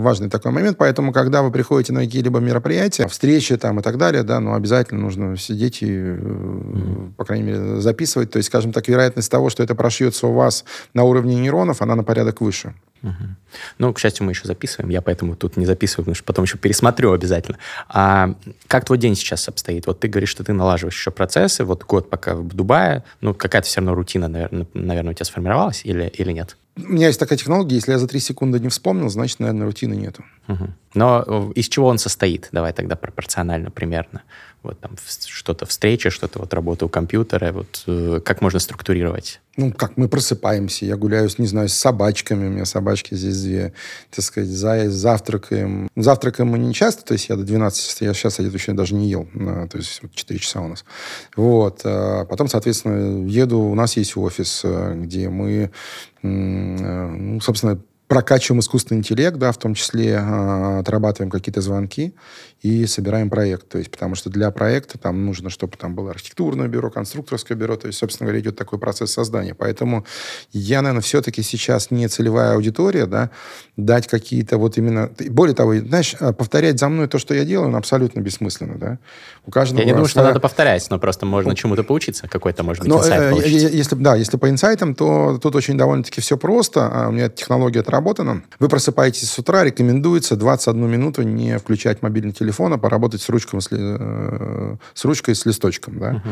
важный 0.00 0.30
такой 0.30 0.50
момент. 0.50 0.78
Поэтому, 0.78 1.12
когда 1.12 1.42
вы 1.42 1.50
приходите 1.50 1.92
на 1.92 2.00
какие-либо 2.00 2.40
мероприятия, 2.40 3.06
встречи 3.06 3.54
там 3.58 3.80
и 3.80 3.82
так 3.82 3.98
далее, 3.98 4.22
да, 4.22 4.40
ну, 4.40 4.54
обязательно 4.54 5.02
нужно 5.02 5.36
сидеть 5.36 5.82
и, 5.82 5.88
э, 5.90 7.10
по 7.18 7.26
крайней 7.26 7.44
мере, 7.44 7.65
записывать. 7.80 8.30
То 8.30 8.38
есть, 8.38 8.48
скажем 8.48 8.72
так, 8.72 8.88
вероятность 8.88 9.30
того, 9.30 9.50
что 9.50 9.62
это 9.62 9.74
прошьется 9.74 10.26
у 10.26 10.32
вас 10.32 10.64
на 10.94 11.04
уровне 11.04 11.36
нейронов, 11.36 11.82
она 11.82 11.94
на 11.94 12.04
порядок 12.04 12.40
выше. 12.40 12.74
Угу. 13.02 13.12
Ну, 13.78 13.92
к 13.92 13.98
счастью, 13.98 14.26
мы 14.26 14.32
еще 14.32 14.46
записываем. 14.46 14.90
Я 14.90 15.02
поэтому 15.02 15.36
тут 15.36 15.56
не 15.56 15.66
записываю, 15.66 16.04
потому 16.04 16.14
что 16.14 16.24
потом 16.24 16.44
еще 16.44 16.58
пересмотрю 16.58 17.12
обязательно. 17.12 17.58
А 17.88 18.34
как 18.66 18.84
твой 18.84 18.98
день 18.98 19.14
сейчас 19.14 19.48
обстоит? 19.48 19.86
Вот 19.86 20.00
ты 20.00 20.08
говоришь, 20.08 20.30
что 20.30 20.44
ты 20.44 20.52
налаживаешь 20.52 20.96
еще 20.96 21.10
процессы. 21.10 21.64
Вот 21.64 21.84
год 21.84 22.10
пока 22.10 22.34
в 22.34 22.48
Дубае. 22.48 23.04
Ну, 23.20 23.34
какая-то 23.34 23.66
все 23.66 23.80
равно 23.80 23.94
рутина, 23.94 24.28
наверное, 24.28 24.66
наверное 24.74 25.12
у 25.12 25.14
тебя 25.14 25.24
сформировалась 25.24 25.82
или, 25.84 26.08
или 26.08 26.32
нет? 26.32 26.56
У 26.76 26.92
меня 26.92 27.06
есть 27.06 27.18
такая 27.18 27.38
технология, 27.38 27.76
если 27.76 27.92
я 27.92 27.98
за 27.98 28.06
три 28.06 28.20
секунды 28.20 28.60
не 28.60 28.68
вспомнил, 28.68 29.08
значит, 29.08 29.40
наверное, 29.40 29.66
рутины 29.66 29.94
нету. 29.94 30.24
Угу. 30.48 30.68
Но 30.94 31.24
э, 31.26 31.52
из 31.54 31.68
чего 31.68 31.86
он 31.86 31.98
состоит? 31.98 32.48
Давай 32.52 32.72
тогда 32.72 32.96
пропорционально 32.96 33.70
примерно 33.70 34.22
вот 34.66 34.80
там 34.80 34.92
что-то 35.26 35.66
встреча, 35.66 36.10
что-то 36.10 36.38
вот 36.38 36.52
работа 36.54 36.86
у 36.86 36.88
компьютера, 36.88 37.52
вот 37.52 37.84
э, 37.86 38.20
как 38.24 38.40
можно 38.42 38.60
структурировать? 38.60 39.40
Ну, 39.56 39.72
как 39.72 39.96
мы 39.96 40.08
просыпаемся, 40.08 40.84
я 40.84 40.96
гуляю, 40.96 41.30
не 41.38 41.46
знаю, 41.46 41.68
с 41.68 41.74
собачками, 41.74 42.46
у 42.46 42.50
меня 42.50 42.66
собачки 42.66 43.14
здесь 43.14 43.40
две, 43.42 43.72
так 44.14 44.24
сказать, 44.24 44.50
за, 44.50 44.90
завтракаем. 44.90 45.88
Завтракаем 45.96 46.50
мы 46.50 46.58
не 46.58 46.74
часто, 46.74 47.04
то 47.04 47.14
есть 47.14 47.30
я 47.30 47.36
до 47.36 47.44
12, 47.44 48.02
я 48.02 48.12
сейчас 48.12 48.38
я 48.38 48.46
еще 48.46 48.72
даже 48.72 48.94
не 48.94 49.08
ел, 49.08 49.26
то 49.34 49.78
есть 49.78 50.02
4 50.14 50.38
часа 50.38 50.60
у 50.60 50.68
нас. 50.68 50.84
Вот. 51.36 51.80
А 51.84 52.26
потом, 52.26 52.48
соответственно, 52.48 53.26
еду, 53.26 53.60
у 53.60 53.74
нас 53.74 53.96
есть 53.96 54.16
офис, 54.16 54.60
э, 54.64 54.94
где 54.96 55.30
мы, 55.30 55.70
э, 56.22 56.26
ну, 56.26 57.40
собственно, 57.40 57.80
прокачиваем 58.08 58.60
искусственный 58.60 59.00
интеллект, 59.00 59.36
да, 59.36 59.52
в 59.52 59.58
том 59.58 59.74
числе 59.74 60.12
э, 60.12 60.78
отрабатываем 60.78 61.30
какие-то 61.30 61.60
звонки 61.60 62.14
и 62.66 62.84
собираем 62.86 63.30
проект. 63.30 63.68
То 63.68 63.78
есть, 63.78 63.92
потому 63.92 64.16
что 64.16 64.28
для 64.28 64.50
проекта 64.50 64.98
там 64.98 65.24
нужно, 65.24 65.50
чтобы 65.50 65.76
там 65.76 65.94
было 65.94 66.10
архитектурное 66.10 66.66
бюро, 66.66 66.90
конструкторское 66.90 67.56
бюро. 67.56 67.76
То 67.76 67.86
есть, 67.86 67.98
собственно 67.98 68.26
говоря, 68.26 68.40
идет 68.40 68.56
такой 68.56 68.80
процесс 68.80 69.12
создания. 69.12 69.54
Поэтому 69.54 70.04
я, 70.52 70.82
наверное, 70.82 71.02
все-таки 71.02 71.42
сейчас 71.42 71.92
не 71.92 72.08
целевая 72.08 72.54
аудитория, 72.54 73.06
да, 73.06 73.30
дать 73.76 74.08
какие-то 74.08 74.58
вот 74.58 74.78
именно... 74.78 75.10
Более 75.28 75.54
того, 75.54 75.76
знаешь, 75.76 76.16
а, 76.18 76.32
повторять 76.32 76.80
за 76.80 76.88
мной 76.88 77.06
то, 77.06 77.20
что 77.20 77.34
я 77.34 77.44
делаю, 77.44 77.70
ну, 77.70 77.78
абсолютно 77.78 78.18
бессмысленно, 78.18 78.76
да. 78.78 78.98
У 79.46 79.52
каждого... 79.52 79.78
Я 79.78 79.86
не 79.86 79.92
думаю, 79.92 80.08
что 80.08 80.24
надо 80.24 80.40
повторять, 80.40 80.84
но 80.90 80.98
просто 80.98 81.24
можно 81.24 81.50
ну, 81.50 81.54
чему-то 81.54 81.84
поучиться, 81.84 82.26
какой-то, 82.26 82.64
может 82.64 82.82
быть, 82.82 82.90
но, 82.90 82.98
инсайт 82.98 83.22
э, 83.22 83.30
получить. 83.30 83.72
Если, 83.74 83.94
да, 83.94 84.16
если 84.16 84.36
по 84.38 84.50
инсайтам, 84.50 84.96
то 84.96 85.38
тут 85.40 85.54
очень 85.54 85.78
довольно-таки 85.78 86.20
все 86.20 86.36
просто. 86.36 86.88
А 86.92 87.08
у 87.08 87.12
меня 87.12 87.28
технология 87.28 87.80
отработана. 87.80 88.42
Вы 88.58 88.68
просыпаетесь 88.68 89.30
с 89.30 89.38
утра, 89.38 89.62
рекомендуется 89.62 90.34
21 90.34 90.90
минуту 90.90 91.22
не 91.22 91.58
включать 91.58 92.02
мобильный 92.02 92.32
телефон 92.32 92.55
телефона 92.56 92.78
поработать 92.78 93.22
с, 93.22 93.28
ручкой, 93.28 93.60
с, 93.60 93.68
э, 93.70 94.76
с 94.94 95.04
ручкой, 95.04 95.34
с 95.34 95.44
листочком. 95.46 95.98
Да? 95.98 96.10
Угу. 96.10 96.28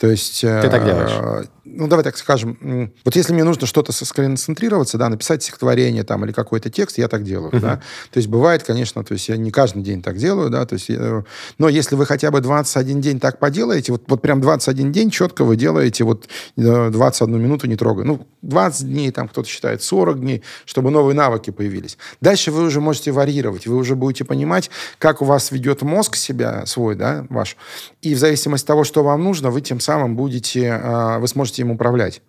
То 0.00 0.08
есть... 0.08 0.40
Ты 0.40 0.68
так 0.68 0.84
делаешь? 0.84 1.48
Ну, 1.64 1.88
давай 1.88 2.04
так 2.04 2.16
скажем. 2.16 2.92
Вот 3.04 3.16
если 3.16 3.32
мне 3.32 3.42
нужно 3.44 3.66
что-то 3.66 3.92
сконцентрироваться, 3.92 4.98
да, 4.98 5.08
написать 5.08 5.42
стихотворение 5.42 6.04
там 6.04 6.24
или 6.24 6.32
какой-то 6.32 6.70
текст, 6.70 6.98
я 6.98 7.08
так 7.08 7.24
делаю. 7.24 7.48
Угу. 7.48 7.58
Да? 7.58 7.76
То 8.10 8.18
есть 8.18 8.28
бывает, 8.28 8.62
конечно, 8.62 9.02
то 9.02 9.14
есть 9.14 9.28
я 9.28 9.36
не 9.36 9.50
каждый 9.50 9.82
день 9.82 10.02
так 10.02 10.16
делаю, 10.16 10.50
да, 10.50 10.64
то 10.66 10.74
есть... 10.74 10.90
Э, 10.90 11.22
но 11.58 11.68
если 11.68 11.96
вы 11.96 12.06
хотя 12.06 12.30
бы 12.30 12.40
21 12.40 13.00
день 13.00 13.18
так 13.20 13.38
поделаете, 13.38 13.92
вот, 13.92 14.02
вот 14.06 14.22
прям 14.22 14.40
21 14.40 14.92
день 14.92 15.10
четко 15.10 15.44
вы 15.44 15.56
делаете 15.56 16.04
вот 16.04 16.28
21 16.56 17.34
э, 17.34 17.38
минуту 17.38 17.66
не 17.66 17.76
трогая. 17.76 18.04
Ну, 18.04 18.26
20 18.42 18.86
дней, 18.86 19.10
там 19.10 19.28
кто-то 19.28 19.48
считает 19.48 19.82
40 19.82 20.20
дней, 20.20 20.42
чтобы 20.66 20.90
новые 20.90 21.14
навыки 21.14 21.50
появились. 21.50 21.98
Дальше 22.20 22.50
вы 22.50 22.62
уже 22.64 22.80
можете 22.80 23.10
варьировать, 23.10 23.66
вы 23.66 23.76
уже 23.76 23.96
будете 23.96 24.24
понимать, 24.24 24.70
как 24.98 25.22
у 25.22 25.24
вас 25.24 25.50
ведет 25.54 25.82
мозг 25.82 26.16
себя 26.16 26.66
свой, 26.66 26.94
да, 26.94 27.24
ваш, 27.30 27.56
и 28.02 28.14
в 28.14 28.18
зависимости 28.18 28.64
от 28.64 28.68
того, 28.68 28.84
что 28.84 29.02
вам 29.02 29.24
нужно, 29.24 29.50
вы 29.50 29.60
тем 29.60 29.80
самым 29.80 30.16
будете, 30.16 30.72
а, 30.72 31.18
вы 31.18 31.28
сможете 31.28 31.62
им 31.62 31.70
управлять. 31.70 32.20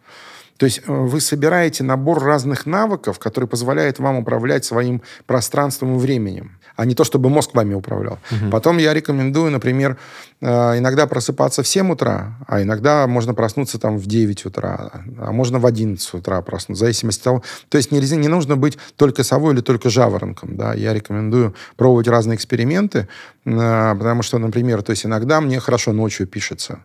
То 0.58 0.66
есть 0.66 0.80
э, 0.80 0.92
вы 0.92 1.20
собираете 1.20 1.84
набор 1.84 2.24
разных 2.24 2.66
навыков, 2.66 3.20
который 3.20 3.48
позволяет 3.48 4.00
вам 4.00 4.20
управлять 4.20 4.64
своим 4.64 5.02
пространством 5.26 5.96
и 5.96 6.00
временем, 6.00 6.60
а 6.76 6.86
не 6.86 6.96
то, 6.96 7.04
чтобы 7.04 7.30
мозг 7.30 7.52
вами 7.54 7.74
управлял. 7.74 8.20
Угу. 8.32 8.52
Потом 8.52 8.78
я 8.78 8.94
рекомендую, 8.94 9.52
например, 9.52 9.98
э, 10.42 10.78
иногда 10.78 11.08
просыпаться 11.08 11.64
в 11.64 11.68
7 11.68 11.92
утра, 11.92 12.38
а 12.48 12.62
иногда 12.62 13.08
можно 13.08 13.34
проснуться 13.34 13.80
там 13.80 13.98
в 13.98 14.06
9 14.06 14.46
утра, 14.46 14.92
а 15.20 15.32
можно 15.32 15.60
в 15.60 15.66
11 15.66 16.14
утра 16.14 16.42
проснуться, 16.42 16.84
в 16.84 16.86
зависимости 16.86 17.22
от 17.22 17.24
того. 17.24 17.44
То 17.70 17.78
есть 17.78 17.92
нельзя, 17.92 18.16
не 18.16 18.28
нужно 18.28 18.56
быть 18.58 18.78
только 18.96 19.24
совой 19.24 19.54
или 19.54 19.62
только 19.62 19.90
жаворонком. 19.90 20.58
Да? 20.58 20.74
Я 20.74 20.94
рекомендую 20.94 21.56
пробовать 21.78 22.08
разные 22.08 22.36
эксперименты, 22.36 23.08
э, 23.46 23.96
потому 23.98 24.24
что, 24.24 24.38
например, 24.38 24.82
то 24.82 24.92
есть 24.92 25.06
иногда 25.06 25.42
мне 25.42 25.60
хорошо 25.60 25.94
ночью 25.94 26.28
пишется 26.28 26.80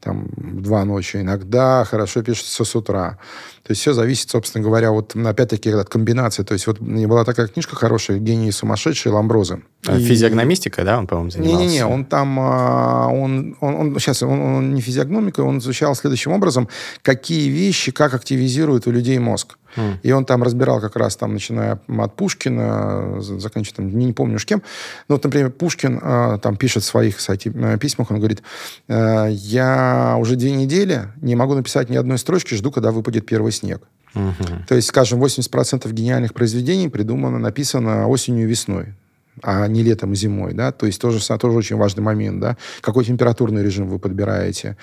там, 0.00 0.28
два 0.36 0.84
ночи, 0.84 1.16
иногда 1.16 1.84
хорошо 1.84 2.22
пишется 2.22 2.64
с 2.64 2.76
утра. 2.76 3.18
То 3.62 3.72
есть 3.72 3.80
все 3.80 3.92
зависит, 3.92 4.30
собственно 4.30 4.62
говоря, 4.62 4.92
вот 4.92 5.16
опять-таки 5.16 5.70
от 5.70 5.88
комбинации. 5.88 6.44
То 6.44 6.52
есть 6.52 6.66
вот 6.66 6.78
была 6.78 7.24
такая 7.24 7.48
книжка 7.48 7.74
хорошая 7.74 8.18
«Гении 8.18 8.50
сумасшедшие» 8.50 9.12
Ламброзы. 9.12 9.62
А, 9.86 9.96
и... 9.96 10.04
Физиогномистика, 10.04 10.84
да, 10.84 10.98
он, 10.98 11.06
по-моему, 11.06 11.30
занимался? 11.30 11.58
Не-не-не, 11.58 11.86
он 11.86 12.04
там, 12.04 12.38
а, 12.38 13.08
он, 13.08 13.56
он, 13.60 13.74
он 13.74 13.98
сейчас, 13.98 14.22
он, 14.22 14.40
он 14.40 14.74
не 14.74 14.80
физиогномика, 14.80 15.40
он 15.40 15.58
изучал 15.58 15.94
следующим 15.96 16.32
образом, 16.32 16.68
какие 17.02 17.48
вещи, 17.48 17.90
как 17.90 18.14
активизируют 18.14 18.86
у 18.86 18.92
людей 18.92 19.18
мозг. 19.18 19.58
И 20.02 20.12
он 20.12 20.24
там 20.24 20.42
разбирал 20.42 20.80
как 20.80 20.96
раз, 20.96 21.16
там, 21.16 21.34
начиная 21.34 21.80
от 21.88 22.16
Пушкина, 22.16 23.20
заканчивая, 23.20 23.76
там, 23.76 23.98
не, 23.98 24.06
не 24.06 24.12
помню 24.12 24.36
уж 24.36 24.46
кем. 24.46 24.62
Ну, 25.08 25.16
вот, 25.16 25.24
например, 25.24 25.50
Пушкин 25.50 26.00
э, 26.02 26.38
там 26.42 26.56
пишет 26.56 26.82
в 26.82 26.86
своих, 26.86 27.16
кстати, 27.16 27.52
э, 27.54 27.78
письмах, 27.78 28.10
он 28.10 28.18
говорит, 28.18 28.42
э, 28.88 29.28
я 29.30 30.16
уже 30.18 30.36
две 30.36 30.52
недели 30.52 31.08
не 31.20 31.34
могу 31.34 31.54
написать 31.54 31.90
ни 31.90 31.96
одной 31.96 32.18
строчки, 32.18 32.54
жду, 32.54 32.70
когда 32.70 32.90
выпадет 32.90 33.26
первый 33.26 33.52
снег. 33.52 33.82
Угу. 34.14 34.64
То 34.68 34.74
есть, 34.74 34.88
скажем, 34.88 35.22
80% 35.22 35.90
гениальных 35.92 36.32
произведений 36.32 36.88
придумано, 36.88 37.38
написано 37.38 38.08
осенью 38.08 38.44
и 38.44 38.50
весной 38.50 38.94
а 39.42 39.66
не 39.66 39.82
летом 39.82 40.12
и 40.12 40.16
зимой, 40.16 40.54
да, 40.54 40.72
то 40.72 40.86
есть 40.86 41.00
тоже, 41.00 41.20
тоже 41.38 41.58
очень 41.58 41.76
важный 41.76 42.02
момент, 42.02 42.40
да, 42.40 42.56
какой 42.80 43.04
температурный 43.04 43.62
режим 43.62 43.88
вы 43.88 43.98
подбираете. 43.98 44.76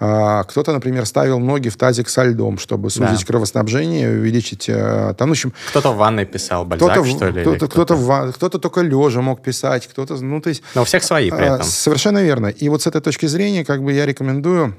А, 0.00 0.44
кто-то, 0.44 0.72
например, 0.72 1.06
ставил 1.06 1.38
ноги 1.38 1.68
в 1.68 1.76
тазик 1.76 2.08
со 2.08 2.24
льдом, 2.24 2.58
чтобы 2.58 2.90
сузить 2.90 3.20
да. 3.20 3.26
кровоснабжение, 3.26 4.10
увеличить, 4.10 4.68
а, 4.70 5.14
там, 5.14 5.28
в 5.28 5.32
общем... 5.32 5.52
Кто-то 5.70 5.92
в 5.92 5.96
ванной 5.96 6.24
писал, 6.24 6.64
Бальзак, 6.64 6.90
кто-то, 6.92 7.08
что 7.08 7.28
ли? 7.28 7.40
Кто-то, 7.42 7.68
кто-то, 7.68 7.94
кто-то, 7.96 8.32
кто-то 8.32 8.58
только 8.58 8.80
лежа 8.80 9.20
мог 9.20 9.42
писать, 9.42 9.86
кто-то, 9.86 10.16
ну, 10.16 10.40
то 10.40 10.48
есть... 10.48 10.62
Но 10.74 10.82
у 10.82 10.84
всех 10.84 11.04
свои 11.04 11.30
при 11.30 11.44
а, 11.44 11.56
этом. 11.56 11.66
Совершенно 11.66 12.22
верно. 12.22 12.46
И 12.46 12.68
вот 12.68 12.82
с 12.82 12.86
этой 12.86 13.00
точки 13.00 13.26
зрения, 13.26 13.64
как 13.64 13.82
бы 13.82 13.92
я 13.92 14.06
рекомендую 14.06 14.74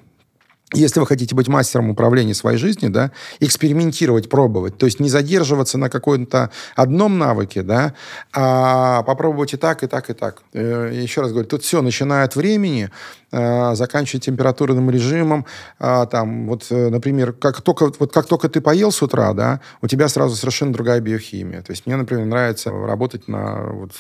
если 0.74 1.00
вы 1.00 1.08
хотите 1.08 1.36
быть 1.36 1.48
мастером 1.48 1.90
управления 1.90 2.34
своей 2.34 2.58
жизнью, 2.58 2.92
да, 2.92 3.12
экспериментировать, 3.40 4.30
пробовать, 4.30 4.78
то 4.78 4.86
есть 4.86 5.00
не 5.00 5.10
задерживаться 5.10 5.78
на 5.78 5.90
каком-то 5.90 6.52
одном 6.76 7.18
навыке, 7.18 7.64
да, 7.64 7.94
а 8.34 9.02
попробовать 9.04 9.54
и 9.54 9.58
так, 9.58 9.84
и 9.84 9.88
так, 9.88 10.10
и 10.10 10.14
так. 10.14 10.44
Э, 10.54 10.92
еще 10.94 11.22
раз 11.22 11.32
говорю, 11.32 11.48
тут 11.48 11.64
все, 11.64 11.82
начиная 11.82 12.26
от 12.26 12.36
времени, 12.36 12.92
заканчивая 13.32 14.22
температурным 14.22 14.90
режимом, 14.90 15.46
э, 15.80 16.06
там, 16.12 16.48
вот, 16.48 16.66
э, 16.70 16.90
например, 16.90 17.34
как 17.34 17.62
только, 17.62 17.92
вот 18.00 18.12
как 18.12 18.26
только 18.26 18.50
ты 18.50 18.62
поел 18.62 18.92
с 18.92 19.02
утра, 19.02 19.34
да, 19.34 19.62
у 19.82 19.88
тебя 19.88 20.08
сразу 20.08 20.36
совершенно 20.36 20.74
другая 20.74 21.00
биохимия. 21.00 21.62
То 21.62 21.72
есть 21.72 21.86
мне, 21.86 21.96
например, 21.96 22.26
нравится 22.26 22.72
работать 22.72 23.28
на, 23.28 23.68
вот, 23.72 23.92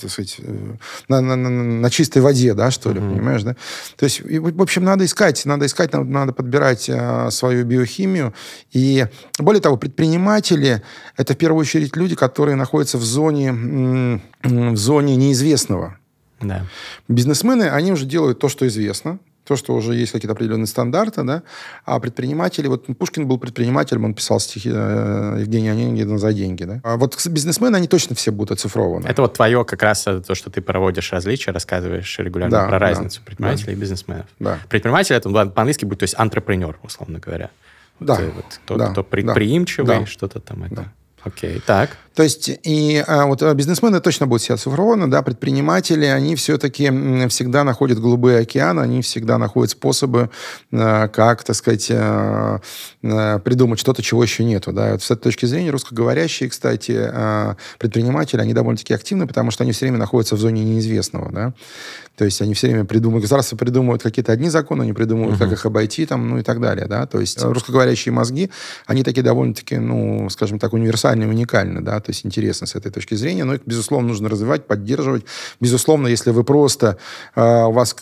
так 0.00 0.10
сказать, 0.10 0.36
э, 0.38 0.74
на, 1.08 1.20
на, 1.20 1.36
на, 1.36 1.48
на 1.48 1.90
чистой 1.90 2.20
воде, 2.20 2.54
да, 2.54 2.70
что 2.70 2.92
ли, 2.92 3.00
mm-hmm. 3.00 3.12
понимаешь, 3.12 3.42
да? 3.42 3.56
То 3.96 4.04
есть, 4.04 4.20
и, 4.20 4.38
в 4.38 4.62
общем, 4.62 4.84
надо 4.84 5.04
искать, 5.04 5.44
надо 5.46 5.66
искать, 5.66 5.92
надо, 5.92 6.04
надо 6.04 6.32
подбирать 6.32 6.88
э, 6.88 7.30
свою 7.30 7.64
биохимию. 7.64 8.34
И 8.72 9.06
более 9.38 9.60
того, 9.60 9.76
предприниматели— 9.76 10.82
это 11.16 11.34
в 11.34 11.36
первую 11.36 11.60
очередь 11.60 11.96
люди, 11.96 12.14
которые 12.14 12.56
находятся 12.56 12.98
в 12.98 13.04
зоне, 13.04 14.20
в 14.42 14.76
зоне 14.76 15.16
неизвестного. 15.16 15.98
Да. 16.40 16.66
Бизнесмены, 17.08 17.64
они 17.70 17.92
уже 17.92 18.04
делают 18.04 18.38
то, 18.38 18.48
что 18.48 18.66
известно, 18.66 19.18
то, 19.46 19.56
что 19.56 19.74
уже 19.74 19.94
есть 19.94 20.12
какие-то 20.12 20.32
определенные 20.32 20.66
стандарты, 20.66 21.22
да, 21.22 21.42
а 21.84 22.00
предприниматели, 22.00 22.66
вот 22.66 22.86
Пушкин 22.98 23.26
был 23.28 23.38
предпринимателем, 23.38 24.04
он 24.04 24.14
писал 24.14 24.40
стихи 24.40 24.70
э, 24.72 25.36
Евгения 25.40 25.70
Онегина 25.70 26.18
за 26.18 26.32
деньги, 26.32 26.64
да. 26.64 26.80
А 26.82 26.96
вот 26.96 27.16
бизнесмены, 27.26 27.76
они 27.76 27.86
точно 27.86 28.16
все 28.16 28.32
будут 28.32 28.52
оцифрованы. 28.52 29.06
Это 29.06 29.22
вот 29.22 29.34
твое 29.34 29.64
как 29.64 29.82
раз 29.82 30.02
то, 30.02 30.34
что 30.34 30.50
ты 30.50 30.60
проводишь 30.60 31.12
различия, 31.12 31.52
рассказываешь 31.52 32.18
регулярно 32.18 32.58
да, 32.58 32.68
про 32.68 32.78
разницу 32.78 33.20
да, 33.20 33.26
предпринимателей 33.26 33.66
да. 33.66 33.72
и 33.72 33.76
бизнесменов. 33.76 34.26
Да. 34.40 34.58
Предприниматель, 34.68 35.14
это 35.14 35.30
по-английски 35.30 35.84
будет, 35.84 36.00
то 36.00 36.04
есть 36.04 36.16
entrepreneur, 36.18 36.74
условно 36.82 37.20
говоря. 37.20 37.50
Да. 38.00 38.14
Это, 38.14 38.30
вот, 38.32 38.60
тот, 38.66 38.78
да. 38.78 38.90
кто 38.90 39.04
предприимчивый, 39.04 40.00
да. 40.00 40.06
что-то 40.06 40.40
там 40.40 40.64
это. 40.64 40.74
Да. 40.74 40.92
Окей, 41.26 41.60
так. 41.66 41.96
То 42.14 42.22
есть 42.22 42.48
и 42.62 43.04
а, 43.06 43.26
вот 43.26 43.42
а, 43.42 43.52
бизнесмены 43.52 44.00
точно 44.00 44.28
будут 44.28 44.42
себя 44.42 44.54
оцифрованы, 44.54 45.08
да, 45.08 45.22
предприниматели, 45.22 46.06
они 46.06 46.36
все-таки 46.36 46.86
всегда 47.28 47.64
находят 47.64 48.00
голубые 48.00 48.38
океаны, 48.38 48.80
они 48.80 49.02
всегда 49.02 49.36
находят 49.36 49.72
способы, 49.72 50.30
а, 50.72 51.08
как, 51.08 51.42
так 51.42 51.56
сказать, 51.56 51.88
а, 51.90 52.60
а, 53.02 53.38
придумать 53.40 53.80
что-то, 53.80 54.02
чего 54.02 54.22
еще 54.22 54.44
нету, 54.44 54.72
да. 54.72 54.92
Вот 54.92 55.02
с 55.02 55.10
этой 55.10 55.24
точки 55.24 55.46
зрения 55.46 55.70
русскоговорящие, 55.70 56.48
кстати, 56.48 56.96
а, 56.96 57.56
предприниматели, 57.78 58.40
они 58.40 58.54
довольно-таки 58.54 58.94
активны, 58.94 59.26
потому 59.26 59.50
что 59.50 59.64
они 59.64 59.72
все 59.72 59.86
время 59.86 59.98
находятся 59.98 60.36
в 60.36 60.38
зоне 60.38 60.62
неизвестного, 60.62 61.32
да. 61.32 61.54
То 62.16 62.24
есть 62.24 62.40
они 62.40 62.54
все 62.54 62.68
время 62.68 62.84
придумывают, 62.84 63.22
государство 63.22 63.56
придумывают 63.56 64.02
какие-то 64.02 64.32
одни 64.32 64.48
законы, 64.48 64.82
они 64.82 64.92
придумывают, 64.92 65.36
uh-huh. 65.36 65.44
как 65.44 65.52
их 65.52 65.66
обойти, 65.66 66.06
там, 66.06 66.28
ну 66.28 66.38
и 66.38 66.42
так 66.42 66.60
далее, 66.60 66.86
да. 66.86 67.06
То 67.06 67.20
есть 67.20 67.42
русскоговорящие 67.42 68.12
мозги, 68.12 68.50
они 68.86 69.02
такие 69.02 69.22
довольно-таки, 69.22 69.76
ну, 69.76 70.28
скажем 70.30 70.58
так, 70.58 70.72
универсальные, 70.72 71.28
уникальны, 71.28 71.80
да, 71.82 72.00
то 72.00 72.10
есть 72.10 72.24
интересно 72.24 72.66
с 72.66 72.74
этой 72.74 72.90
точки 72.90 73.14
зрения, 73.14 73.44
но 73.44 73.54
их, 73.54 73.60
безусловно, 73.66 74.08
нужно 74.08 74.28
развивать, 74.28 74.66
поддерживать. 74.66 75.24
Безусловно, 75.60 76.08
если 76.08 76.30
вы 76.30 76.42
просто, 76.44 76.98
э, 77.34 77.64
у 77.64 77.72
вас 77.72 77.94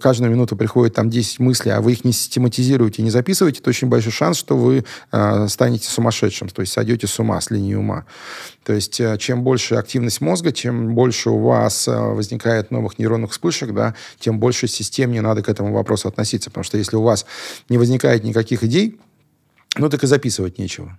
каждую 0.00 0.30
минуту 0.30 0.56
приходит 0.56 0.94
там 0.94 1.10
10 1.10 1.40
мыслей, 1.40 1.72
а 1.72 1.80
вы 1.80 1.92
их 1.92 2.04
не 2.04 2.12
систематизируете, 2.12 3.02
не 3.02 3.10
записываете, 3.10 3.60
то 3.60 3.70
очень 3.70 3.88
большой 3.88 4.12
шанс, 4.12 4.36
что 4.36 4.56
вы 4.56 4.84
э, 5.12 5.48
станете 5.48 5.88
сумасшедшим, 5.88 6.48
то 6.48 6.60
есть 6.60 6.72
сойдете 6.72 7.06
с 7.06 7.18
ума, 7.18 7.40
с 7.40 7.50
линии 7.50 7.74
ума. 7.74 8.04
То 8.66 8.72
есть 8.72 8.98
э, 8.98 9.16
чем 9.18 9.44
больше 9.44 9.76
активность 9.76 10.20
мозга, 10.20 10.50
чем 10.50 10.96
больше 10.96 11.30
у 11.30 11.38
вас 11.38 11.86
э, 11.86 11.96
возникает 11.96 12.72
новых 12.72 12.98
нейронных 12.98 13.30
вспышек, 13.30 13.72
да, 13.72 13.94
тем 14.18 14.40
больше 14.40 14.66
системнее 14.66 15.22
надо 15.22 15.40
к 15.44 15.48
этому 15.48 15.72
вопросу 15.72 16.08
относиться. 16.08 16.50
Потому 16.50 16.64
что 16.64 16.76
если 16.76 16.96
у 16.96 17.02
вас 17.02 17.26
не 17.68 17.78
возникает 17.78 18.24
никаких 18.24 18.64
идей, 18.64 18.98
ну 19.76 19.88
так 19.88 20.02
и 20.02 20.08
записывать 20.08 20.58
нечего. 20.58 20.98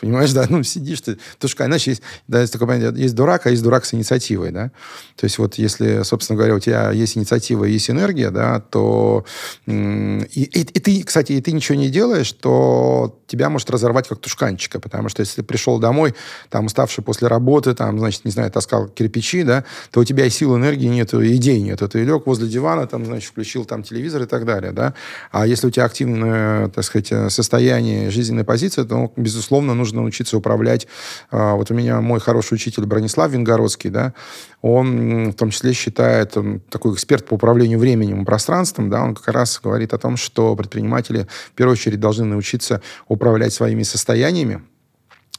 Понимаешь, 0.00 0.32
да, 0.34 0.46
ну, 0.48 0.62
сидишь 0.62 1.00
ты, 1.00 1.18
потому 1.34 1.48
что, 1.48 1.64
иначе 1.64 1.90
есть, 1.92 2.02
да, 2.28 2.40
есть 2.40 2.52
такое 2.52 2.68
понятие, 2.68 3.02
есть 3.02 3.14
дурак, 3.14 3.46
а 3.46 3.50
есть 3.50 3.62
дурак 3.62 3.84
с 3.84 3.94
инициативой, 3.94 4.50
да. 4.50 4.70
То 5.16 5.24
есть 5.24 5.38
вот 5.38 5.54
если, 5.54 6.02
собственно 6.02 6.36
говоря, 6.36 6.54
у 6.54 6.60
тебя 6.60 6.90
есть 6.90 7.16
инициатива 7.16 7.64
и 7.64 7.72
есть 7.72 7.90
энергия, 7.90 8.30
да, 8.30 8.60
то... 8.60 9.24
И, 9.66 9.72
и, 9.72 10.60
и 10.60 10.80
ты, 10.80 11.02
кстати, 11.02 11.32
и 11.32 11.40
ты 11.40 11.52
ничего 11.52 11.78
не 11.78 11.88
делаешь, 11.88 12.32
то 12.32 13.18
тебя 13.26 13.48
может 13.48 13.70
разорвать 13.70 14.08
как 14.08 14.18
тушканчика, 14.18 14.80
потому 14.80 15.08
что 15.08 15.20
если 15.20 15.36
ты 15.36 15.42
пришел 15.42 15.78
домой, 15.78 16.14
там, 16.50 16.66
уставший 16.66 17.02
после 17.02 17.28
работы, 17.28 17.74
там, 17.74 17.98
значит, 17.98 18.24
не 18.24 18.30
знаю, 18.30 18.50
таскал 18.50 18.88
кирпичи, 18.88 19.42
да, 19.42 19.64
то 19.90 20.00
у 20.00 20.04
тебя 20.04 20.26
и 20.26 20.30
сил, 20.30 20.56
энергии 20.56 20.86
нет, 20.86 21.14
и 21.14 21.36
идей 21.36 21.60
нет. 21.60 21.80
Ты 21.90 22.04
лег 22.04 22.26
возле 22.26 22.48
дивана, 22.48 22.86
там, 22.86 23.04
значит, 23.06 23.30
включил 23.30 23.64
там 23.64 23.82
телевизор 23.82 24.22
и 24.22 24.26
так 24.26 24.44
далее, 24.44 24.72
да. 24.72 24.94
А 25.32 25.46
если 25.46 25.66
у 25.66 25.70
тебя 25.70 25.84
активное, 25.84 26.68
так 26.68 26.84
сказать, 26.84 27.32
состояние, 27.32 28.10
жизненная 28.10 28.44
позиция, 28.44 28.84
то, 28.84 29.12
безусловно, 29.16 29.74
нужно 29.74 29.85
нужно 29.86 30.02
учиться 30.02 30.36
управлять. 30.36 30.86
А, 31.30 31.54
вот 31.54 31.70
у 31.70 31.74
меня 31.74 32.00
мой 32.00 32.20
хороший 32.20 32.54
учитель 32.54 32.84
Бронислав 32.86 33.30
Венгородский, 33.30 33.90
да, 33.90 34.14
он 34.62 35.30
в 35.30 35.34
том 35.34 35.50
числе 35.50 35.72
считает, 35.72 36.36
он 36.36 36.60
такой 36.70 36.94
эксперт 36.94 37.26
по 37.26 37.34
управлению 37.34 37.78
временем 37.78 38.22
и 38.22 38.24
пространством, 38.24 38.90
да, 38.90 39.02
он 39.02 39.14
как 39.14 39.28
раз 39.28 39.60
говорит 39.62 39.94
о 39.94 39.98
том, 39.98 40.16
что 40.16 40.56
предприниматели 40.56 41.26
в 41.48 41.52
первую 41.52 41.74
очередь 41.74 42.00
должны 42.00 42.24
научиться 42.24 42.82
управлять 43.08 43.52
своими 43.52 43.82
состояниями, 43.82 44.62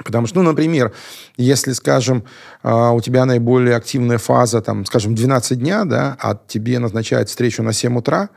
Потому 0.04 0.28
что, 0.28 0.42
ну, 0.42 0.44
например, 0.44 0.94
если, 1.38 1.74
скажем, 1.74 2.24
а, 2.62 2.92
у 2.92 3.02
тебя 3.02 3.26
наиболее 3.26 3.76
активная 3.76 4.20
фаза, 4.20 4.62
там, 4.62 4.86
скажем, 4.86 5.16
12 5.16 5.58
дня, 5.58 5.86
да, 5.86 6.16
а 6.22 6.40
тебе 6.48 6.78
назначают 6.80 7.30
встречу 7.30 7.64
на 7.64 7.74
7 7.74 7.98
утра, 7.98 8.30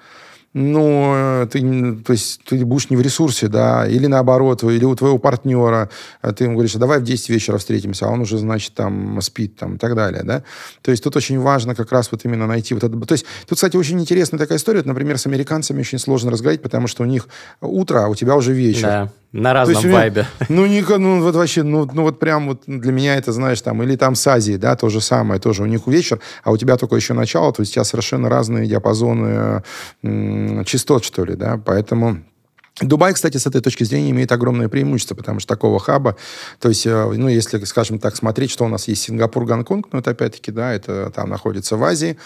ну, 0.52 1.12
э, 1.14 1.46
ты, 1.46 1.60
то 2.04 2.12
есть, 2.12 2.42
ты 2.44 2.64
будешь 2.64 2.90
не 2.90 2.96
в 2.96 3.00
ресурсе, 3.00 3.46
да, 3.46 3.86
или 3.86 4.06
наоборот, 4.06 4.64
или 4.64 4.84
у 4.84 4.96
твоего 4.96 5.18
партнера 5.18 5.90
э, 6.22 6.32
ты 6.32 6.44
ему 6.44 6.54
говоришь, 6.54 6.74
давай 6.74 6.98
в 6.98 7.04
10 7.04 7.28
вечера 7.28 7.56
встретимся, 7.58 8.06
а 8.06 8.08
он 8.10 8.22
уже, 8.22 8.38
значит, 8.38 8.74
там 8.74 9.20
спит, 9.22 9.56
там, 9.56 9.76
и 9.76 9.78
так 9.78 9.94
далее, 9.94 10.24
да. 10.24 10.42
То 10.82 10.90
есть 10.90 11.04
тут 11.04 11.14
очень 11.14 11.38
важно 11.38 11.76
как 11.76 11.92
раз 11.92 12.10
вот 12.10 12.24
именно 12.24 12.48
найти 12.48 12.74
вот 12.74 12.82
это. 12.82 12.98
То 13.00 13.12
есть 13.12 13.26
тут, 13.46 13.56
кстати, 13.56 13.76
очень 13.76 14.00
интересная 14.00 14.38
такая 14.38 14.58
история. 14.58 14.78
Вот, 14.78 14.86
например, 14.86 15.18
с 15.18 15.26
американцами 15.26 15.80
очень 15.80 16.00
сложно 16.00 16.32
разговаривать, 16.32 16.62
потому 16.62 16.88
что 16.88 17.04
у 17.04 17.06
них 17.06 17.28
утро, 17.60 18.04
а 18.04 18.08
у 18.08 18.16
тебя 18.16 18.34
уже 18.34 18.52
вечер. 18.52 18.86
Да. 18.88 19.12
На 19.32 19.52
разном 19.52 19.84
меня, 19.84 19.94
вайбе. 19.94 20.26
Ну, 20.48 20.66
не, 20.66 20.80
ну, 20.82 21.22
вот 21.22 21.36
вообще, 21.36 21.62
ну, 21.62 21.88
ну, 21.92 22.02
вот 22.02 22.18
прям 22.18 22.48
вот 22.48 22.62
для 22.66 22.92
меня 22.92 23.14
это, 23.16 23.32
знаешь, 23.32 23.60
там, 23.60 23.82
или 23.82 23.94
там 23.96 24.14
с 24.14 24.26
Азией, 24.26 24.58
да, 24.58 24.74
то 24.74 24.88
же 24.88 25.00
самое, 25.00 25.40
тоже 25.40 25.62
у 25.62 25.66
них 25.66 25.86
вечер, 25.86 26.18
а 26.42 26.50
у 26.50 26.56
тебя 26.56 26.76
только 26.76 26.96
еще 26.96 27.14
начало, 27.14 27.52
то 27.52 27.62
есть 27.62 27.72
у 27.72 27.74
тебя 27.74 27.84
совершенно 27.84 28.28
разные 28.28 28.66
диапазоны 28.66 29.62
м- 30.02 30.64
частот, 30.64 31.04
что 31.04 31.24
ли, 31.24 31.36
да, 31.36 31.60
поэтому 31.64 32.22
Дубай, 32.80 33.12
кстати, 33.12 33.36
с 33.36 33.46
этой 33.46 33.60
точки 33.60 33.84
зрения 33.84 34.10
имеет 34.10 34.32
огромное 34.32 34.68
преимущество, 34.68 35.14
потому 35.14 35.38
что 35.40 35.48
такого 35.48 35.78
хаба, 35.78 36.16
то 36.60 36.68
есть, 36.68 36.86
э, 36.86 37.12
ну, 37.14 37.28
если, 37.28 37.62
скажем 37.64 37.98
так, 37.98 38.16
смотреть, 38.16 38.50
что 38.50 38.64
у 38.64 38.68
нас 38.68 38.88
есть 38.88 39.02
Сингапур, 39.02 39.44
Гонконг, 39.44 39.88
ну, 39.92 39.98
это 39.98 40.12
опять-таки, 40.12 40.50
да, 40.50 40.72
это 40.72 41.10
там 41.14 41.28
находится 41.28 41.76
в 41.76 41.84
Азии. 41.84 42.16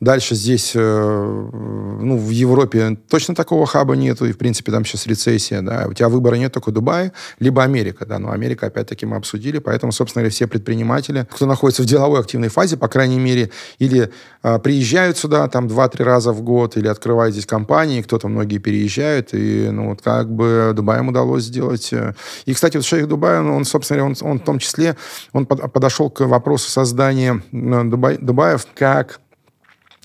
Дальше 0.00 0.34
здесь, 0.34 0.72
э, 0.74 0.80
ну, 0.80 2.18
в 2.18 2.28
Европе 2.28 2.98
точно 3.08 3.34
такого 3.34 3.64
хаба 3.64 3.96
нету, 3.96 4.26
и, 4.26 4.32
в 4.32 4.38
принципе, 4.38 4.72
там 4.72 4.84
сейчас 4.84 5.06
рецессия, 5.06 5.62
да, 5.62 5.86
у 5.88 5.94
тебя 5.94 6.10
выбора 6.10 6.34
нет, 6.34 6.52
только 6.52 6.70
Дубай, 6.70 7.12
либо 7.38 7.62
Америка, 7.62 8.04
да, 8.04 8.18
но 8.18 8.30
Америка, 8.30 8.66
опять-таки, 8.66 9.06
мы 9.06 9.16
обсудили, 9.16 9.58
поэтому, 9.58 9.92
собственно 9.92 10.22
говоря, 10.22 10.34
все 10.34 10.46
предприниматели, 10.46 11.26
кто 11.30 11.46
находится 11.46 11.82
в 11.82 11.86
деловой 11.86 12.20
активной 12.20 12.48
фазе, 12.48 12.76
по 12.76 12.88
крайней 12.88 13.18
мере, 13.18 13.50
или 13.78 14.10
э, 14.42 14.58
приезжают 14.58 15.16
сюда, 15.16 15.48
там, 15.48 15.66
2-3 15.66 16.02
раза 16.02 16.32
в 16.32 16.42
год, 16.42 16.76
или 16.76 16.88
открывают 16.88 17.32
здесь 17.32 17.46
компании, 17.46 18.02
кто-то, 18.02 18.28
многие 18.28 18.58
переезжают, 18.58 19.32
и, 19.32 19.70
ну, 19.70 19.93
вот 19.94 20.02
как 20.02 20.30
бы 20.30 20.72
Дубаем 20.74 21.08
удалось 21.08 21.44
сделать. 21.44 21.92
Э, 21.92 22.14
и, 22.44 22.54
кстати, 22.54 22.76
вот 22.76 22.84
шейх 22.84 23.08
Дубая, 23.08 23.42
он, 23.42 23.64
собственно 23.64 23.98
говоря, 23.98 24.14
он, 24.20 24.30
он 24.30 24.38
в 24.38 24.44
том 24.44 24.58
числе, 24.58 24.96
он 25.32 25.46
под, 25.46 25.72
подошел 25.72 26.10
к 26.10 26.26
вопросу 26.26 26.70
создания 26.70 27.42
э, 27.52 27.84
Дубай, 27.84 28.18
Дубаев 28.18 28.66
как 28.74 29.20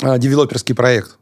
а, 0.01 0.17
девелоперский 0.17 0.75
проект. 0.75 1.19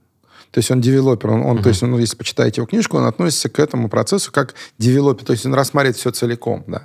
То 0.51 0.59
есть 0.59 0.71
он 0.71 0.81
девелопер, 0.81 1.31
он, 1.31 1.45
он 1.45 1.57
uh-huh. 1.57 1.63
то 1.63 1.69
есть, 1.69 1.81
ну, 1.81 1.99
если 1.99 2.15
почитаете 2.15 2.61
его 2.61 2.67
книжку, 2.67 2.97
он 2.97 3.05
относится 3.05 3.49
к 3.49 3.59
этому 3.59 3.89
процессу 3.89 4.31
как 4.31 4.55
девелопер, 4.77 5.25
то 5.25 5.33
есть 5.33 5.45
он 5.45 5.53
рассматривает 5.53 5.97
все 5.97 6.09
целиком, 6.11 6.63
да. 6.67 6.83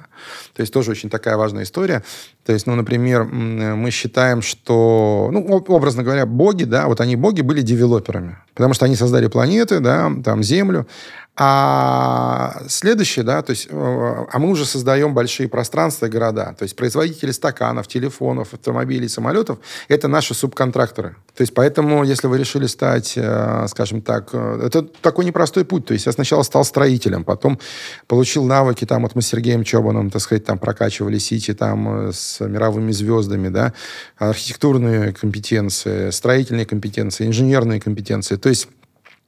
То 0.55 0.63
есть 0.63 0.73
тоже 0.73 0.91
очень 0.91 1.09
такая 1.09 1.37
важная 1.37 1.63
история. 1.63 2.03
То 2.45 2.53
есть, 2.53 2.67
ну, 2.67 2.75
например, 2.75 3.25
мы 3.25 3.91
считаем, 3.93 4.43
что, 4.43 5.31
ну, 5.33 5.47
образно 5.69 6.03
говоря, 6.03 6.27
боги, 6.27 6.65
да, 6.65 6.89
вот 6.89 7.01
они 7.01 7.15
боги 7.15 7.41
были 7.41 7.63
девелоперами, 7.63 8.39
потому 8.53 8.75
что 8.75 8.85
они 8.85 8.97
создали 8.97 9.29
планеты, 9.29 9.79
да, 9.79 10.13
там 10.25 10.43
Землю, 10.43 10.87
а 11.35 12.63
следующее, 12.69 13.25
да, 13.25 13.41
то 13.41 13.51
есть, 13.51 13.69
э, 13.71 14.27
а 14.31 14.39
мы 14.39 14.51
уже 14.51 14.67
создаем 14.67 15.15
большие 15.15 15.49
пространства 15.49 16.05
и 16.05 16.11
города. 16.11 16.55
То 16.59 16.65
есть 16.65 16.77
производители 16.77 17.31
стаканов, 17.31 17.89
телефонов, 17.89 18.53
автомобилей, 18.53 19.09
самолетов– 19.09 19.59
это 19.89 20.09
наши 20.09 20.35
субконтракторы. 20.35 21.17
То 21.35 21.41
есть 21.41 21.55
поэтому, 21.55 22.05
если 22.05 22.27
вы 22.27 22.37
решили 22.37 22.67
стать, 22.67 23.15
э, 23.17 23.67
скажем 23.69 24.03
так, 24.03 24.29
э, 24.35 24.67
это 24.67 24.83
такой 24.83 25.25
непростой 25.25 25.65
путь. 25.65 25.87
То 25.87 25.95
есть 25.95 26.05
я 26.05 26.13
сначала 26.13 26.43
стал 26.43 26.67
строителем, 26.67 27.25
потом 27.25 27.59
получил 28.09 28.45
навыки, 28.45 28.85
там 28.85 29.03
вот 29.03 29.15
мы 29.15 29.23
с 29.23 29.29
Сергеем 29.29 29.65
Чобаном, 29.65 30.11
так 30.11 30.21
сказать, 30.21 30.45
там 30.45 30.59
прокачивали 30.59 31.17
сити 31.17 31.55
там 31.55 32.11
с 32.13 32.41
мировыми 32.41 32.93
звездами, 32.93 33.49
да, 33.49 33.73
архитектурные 34.19 35.15
компетенции, 35.15 36.11
строительные 36.11 36.67
компетенции, 36.67 37.27
инженерные 37.27 37.81
компетенции. 37.81 38.37
То 38.37 38.51
есть 38.51 38.69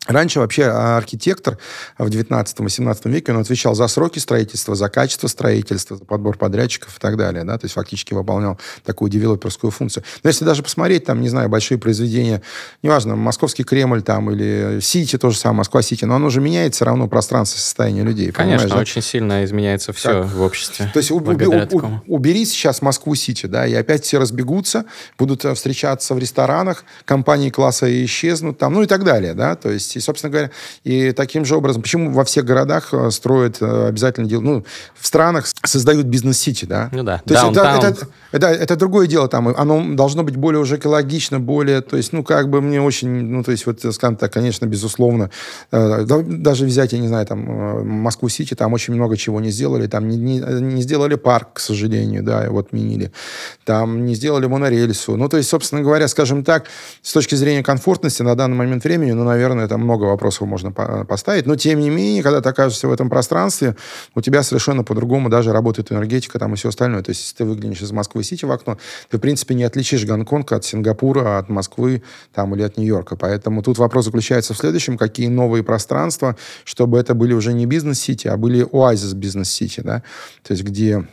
Раньше 0.07 0.41
вообще 0.41 0.65
архитектор 0.65 1.57
в 1.97 2.09
19-18 2.09 3.11
веке, 3.11 3.33
он 3.33 3.39
отвечал 3.39 3.75
за 3.75 3.89
сроки 3.89 4.19
строительства, 4.19 4.75
за 4.75 4.91
качество 4.91 5.29
строительства, 5.29 5.97
за 5.97 6.05
подбор 6.05 6.37
подрядчиков 6.37 6.97
и 6.97 7.01
так 7.01 7.17
далее, 7.17 7.43
да, 7.45 7.57
то 7.57 7.65
есть 7.65 7.75
фактически 7.75 8.13
выполнял 8.13 8.59
такую 8.85 9.11
девелоперскую 9.11 9.71
функцию. 9.71 10.05
Но 10.23 10.29
если 10.29 10.45
даже 10.45 10.63
посмотреть, 10.63 11.07
там, 11.07 11.23
не 11.23 11.31
знаю, 11.31 11.49
большие 11.49 11.79
произведения, 11.79 12.43
неважно, 12.83 13.17
Московский 13.17 13.65
Кремль 13.65 14.03
там 14.03 14.31
или 14.31 14.79
Сити, 14.81 15.17
то 15.17 15.31
же 15.31 15.39
самое, 15.39 15.59
Москва-Сити, 15.59 16.05
но 16.05 16.17
оно 16.17 16.27
уже 16.27 16.41
меняет 16.43 16.75
все 16.75 16.85
равно 16.85 17.09
пространство 17.09 17.59
состояние 17.59 18.05
людей. 18.05 18.31
Конечно, 18.31 18.69
да? 18.69 18.77
очень 18.77 19.01
сильно 19.01 19.43
изменяется 19.45 19.95
все 19.95 20.23
как? 20.23 20.27
в 20.27 20.43
обществе. 20.43 20.91
То 20.93 20.99
есть 20.99 21.11
у, 21.11 21.17
у, 21.17 22.15
убери 22.15 22.45
сейчас 22.45 22.83
Москву-Сити, 22.83 23.47
да, 23.47 23.67
и 23.67 23.73
опять 23.73 24.05
все 24.05 24.19
разбегутся, 24.19 24.85
будут 25.19 25.47
э, 25.47 25.55
встречаться 25.55 26.15
в 26.15 26.19
ресторанах, 26.19 26.85
компании 27.07 27.49
класса 27.49 28.05
исчезнут 28.05 28.59
там, 28.59 28.75
ну 28.75 28.83
и 28.83 28.87
так 28.87 29.03
далее, 29.03 29.33
да, 29.33 29.55
то 29.55 29.71
есть 29.71 29.94
и, 29.97 30.01
собственно 30.01 30.31
говоря, 30.31 30.51
и 30.85 31.13
таким 31.13 31.45
же 31.45 31.57
образом, 31.57 31.83
почему 31.83 32.13
во 32.13 32.25
всех 32.25 32.45
городах 32.45 32.93
э, 32.93 33.11
строят 33.11 33.59
э, 33.61 33.89
обязательно, 33.89 34.27
дел, 34.27 34.41
ну, 34.41 34.65
в 34.95 35.07
странах 35.07 35.47
создают 35.65 36.07
бизнес-сити, 36.07 36.65
да? 36.65 36.89
Ну 36.93 37.03
да. 37.03 37.23
То 37.27 37.35
есть 37.35 37.47
это, 37.47 37.89
это, 37.89 38.09
это, 38.35 38.49
это 38.49 38.77
другое 38.77 39.07
дело, 39.07 39.29
там, 39.29 39.49
оно 39.49 39.95
должно 39.95 40.25
быть 40.25 40.37
более 40.37 40.61
уже 40.61 40.77
экологично, 40.77 41.39
более, 41.39 41.81
то 41.81 41.97
есть, 41.97 42.13
ну, 42.13 42.25
как 42.25 42.51
бы 42.51 42.61
мне 42.61 42.83
очень, 42.83 43.09
ну, 43.09 43.45
то 43.45 43.53
есть, 43.53 43.65
вот, 43.67 43.81
скажем 43.95 44.17
так, 44.17 44.33
конечно, 44.33 44.67
безусловно, 44.67 45.31
э, 45.71 46.05
даже 46.05 46.65
взять, 46.65 46.93
я 46.93 46.99
не 46.99 47.09
знаю, 47.09 47.27
там, 47.27 47.41
Москву-Сити, 47.87 48.55
там 48.55 48.73
очень 48.73 48.95
много 48.95 49.17
чего 49.17 49.41
не 49.41 49.51
сделали, 49.51 49.87
там 49.87 50.09
не, 50.09 50.17
не, 50.17 50.41
не 50.41 50.83
сделали 50.83 51.15
парк, 51.15 51.55
к 51.55 51.61
сожалению, 51.61 52.25
да, 52.25 52.45
его 52.45 52.59
отменили, 52.59 53.13
там 53.65 54.05
не 54.05 54.17
сделали 54.17 54.47
монорельсу, 54.47 55.17
ну, 55.17 55.29
то 55.29 55.37
есть, 55.37 55.49
собственно 55.49 55.83
говоря, 55.83 56.09
скажем 56.09 56.43
так, 56.43 56.67
с 57.03 57.13
точки 57.13 57.37
зрения 57.37 57.63
комфортности 57.63 58.23
на 58.23 58.35
данный 58.35 58.57
момент 58.57 58.83
времени, 58.83 59.13
ну, 59.13 59.23
наверное, 59.23 59.69
там 59.69 59.83
много 59.83 60.05
вопросов 60.05 60.49
можно 60.49 60.73
поставить. 60.73 61.47
Но, 61.47 61.55
тем 61.57 61.79
не 61.79 61.91
менее, 61.91 62.23
когда 62.23 62.41
ты 62.41 62.49
окажешься 62.49 62.89
в 62.89 62.93
этом 62.93 63.09
пространстве, 63.09 63.77
у 64.15 64.21
тебя 64.21 64.43
совершенно 64.43 64.83
по-другому 64.83 65.29
даже 65.29 65.53
работает 65.53 65.93
энергетика 65.93 66.39
там 66.39 66.55
и 66.55 66.57
все 66.57 66.71
остальное. 66.71 67.03
То 67.03 67.11
есть, 67.11 67.23
если 67.23 67.37
ты 67.37 67.45
выглянешь 67.45 67.83
из 67.83 67.93
Москвы-Сити 68.25 68.45
в 68.45 68.53
окно, 68.53 68.79
ты, 69.11 69.19
в 69.19 69.21
принципе, 69.21 69.55
не 69.55 69.65
отличишь 69.65 70.05
Гонконг 70.05 70.53
от 70.53 70.65
Сингапура, 70.65 71.39
от 71.39 71.49
Москвы 71.49 72.03
там, 72.33 72.55
или 72.55 72.63
от 72.63 72.77
Нью-Йорка. 72.77 73.17
Поэтому 73.17 73.63
тут 73.63 73.79
вопрос 73.79 74.05
заключается 74.07 74.55
в 74.55 74.57
следующем, 74.57 74.97
какие 74.97 75.29
новые 75.29 75.63
пространства, 75.63 76.37
чтобы 76.65 76.99
это 76.99 77.15
были 77.15 77.35
уже 77.35 77.53
не 77.53 77.67
бизнес-сити, 77.67 78.29
а 78.29 78.37
были 78.37 78.67
оазис 78.73 79.13
бизнес-сити, 79.15 79.81
да, 79.81 80.03
то 80.43 80.53
есть 80.53 80.65
где 80.65 81.07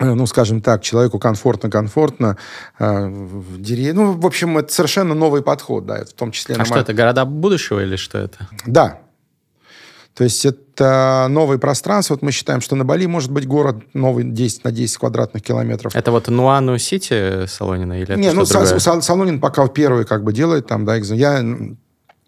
Э, 0.00 0.14
ну, 0.14 0.26
скажем 0.26 0.60
так, 0.60 0.82
человеку 0.82 1.18
комфортно-комфортно 1.18 2.36
э, 2.78 3.08
в 3.08 3.60
деревне. 3.60 3.92
Ну, 3.92 4.12
в 4.12 4.26
общем, 4.26 4.56
это 4.56 4.72
совершенно 4.72 5.14
новый 5.14 5.42
подход, 5.42 5.84
да, 5.84 6.04
в 6.04 6.12
том 6.12 6.32
числе... 6.32 6.56
А 6.58 6.64
что 6.64 6.78
это, 6.78 6.94
города 6.94 7.24
будущего 7.26 7.80
или 7.80 7.96
что 7.96 8.18
это? 8.18 8.48
Да. 8.66 9.00
То 10.14 10.24
есть 10.24 10.44
это 10.44 11.26
новые 11.30 11.58
пространства. 11.58 12.14
Вот 12.14 12.22
мы 12.22 12.32
считаем, 12.32 12.60
что 12.60 12.76
на 12.76 12.84
Бали 12.84 13.06
может 13.06 13.30
быть 13.30 13.46
город 13.46 13.76
новый 13.94 14.24
10 14.24 14.64
на 14.64 14.72
10 14.72 14.96
квадратных 14.98 15.42
километров. 15.42 15.94
Это 15.94 16.10
вот 16.10 16.28
Нуану-Сити 16.28 17.46
Солонина? 17.46 18.00
Или 18.00 18.16
Не, 18.16 18.32
ну, 18.32 18.44
Солонин 18.44 19.40
пока 19.40 19.66
первый 19.68 20.04
как 20.04 20.24
бы 20.24 20.32
делает 20.32 20.66
там, 20.66 20.84
да, 20.84 20.96
я 20.96 21.42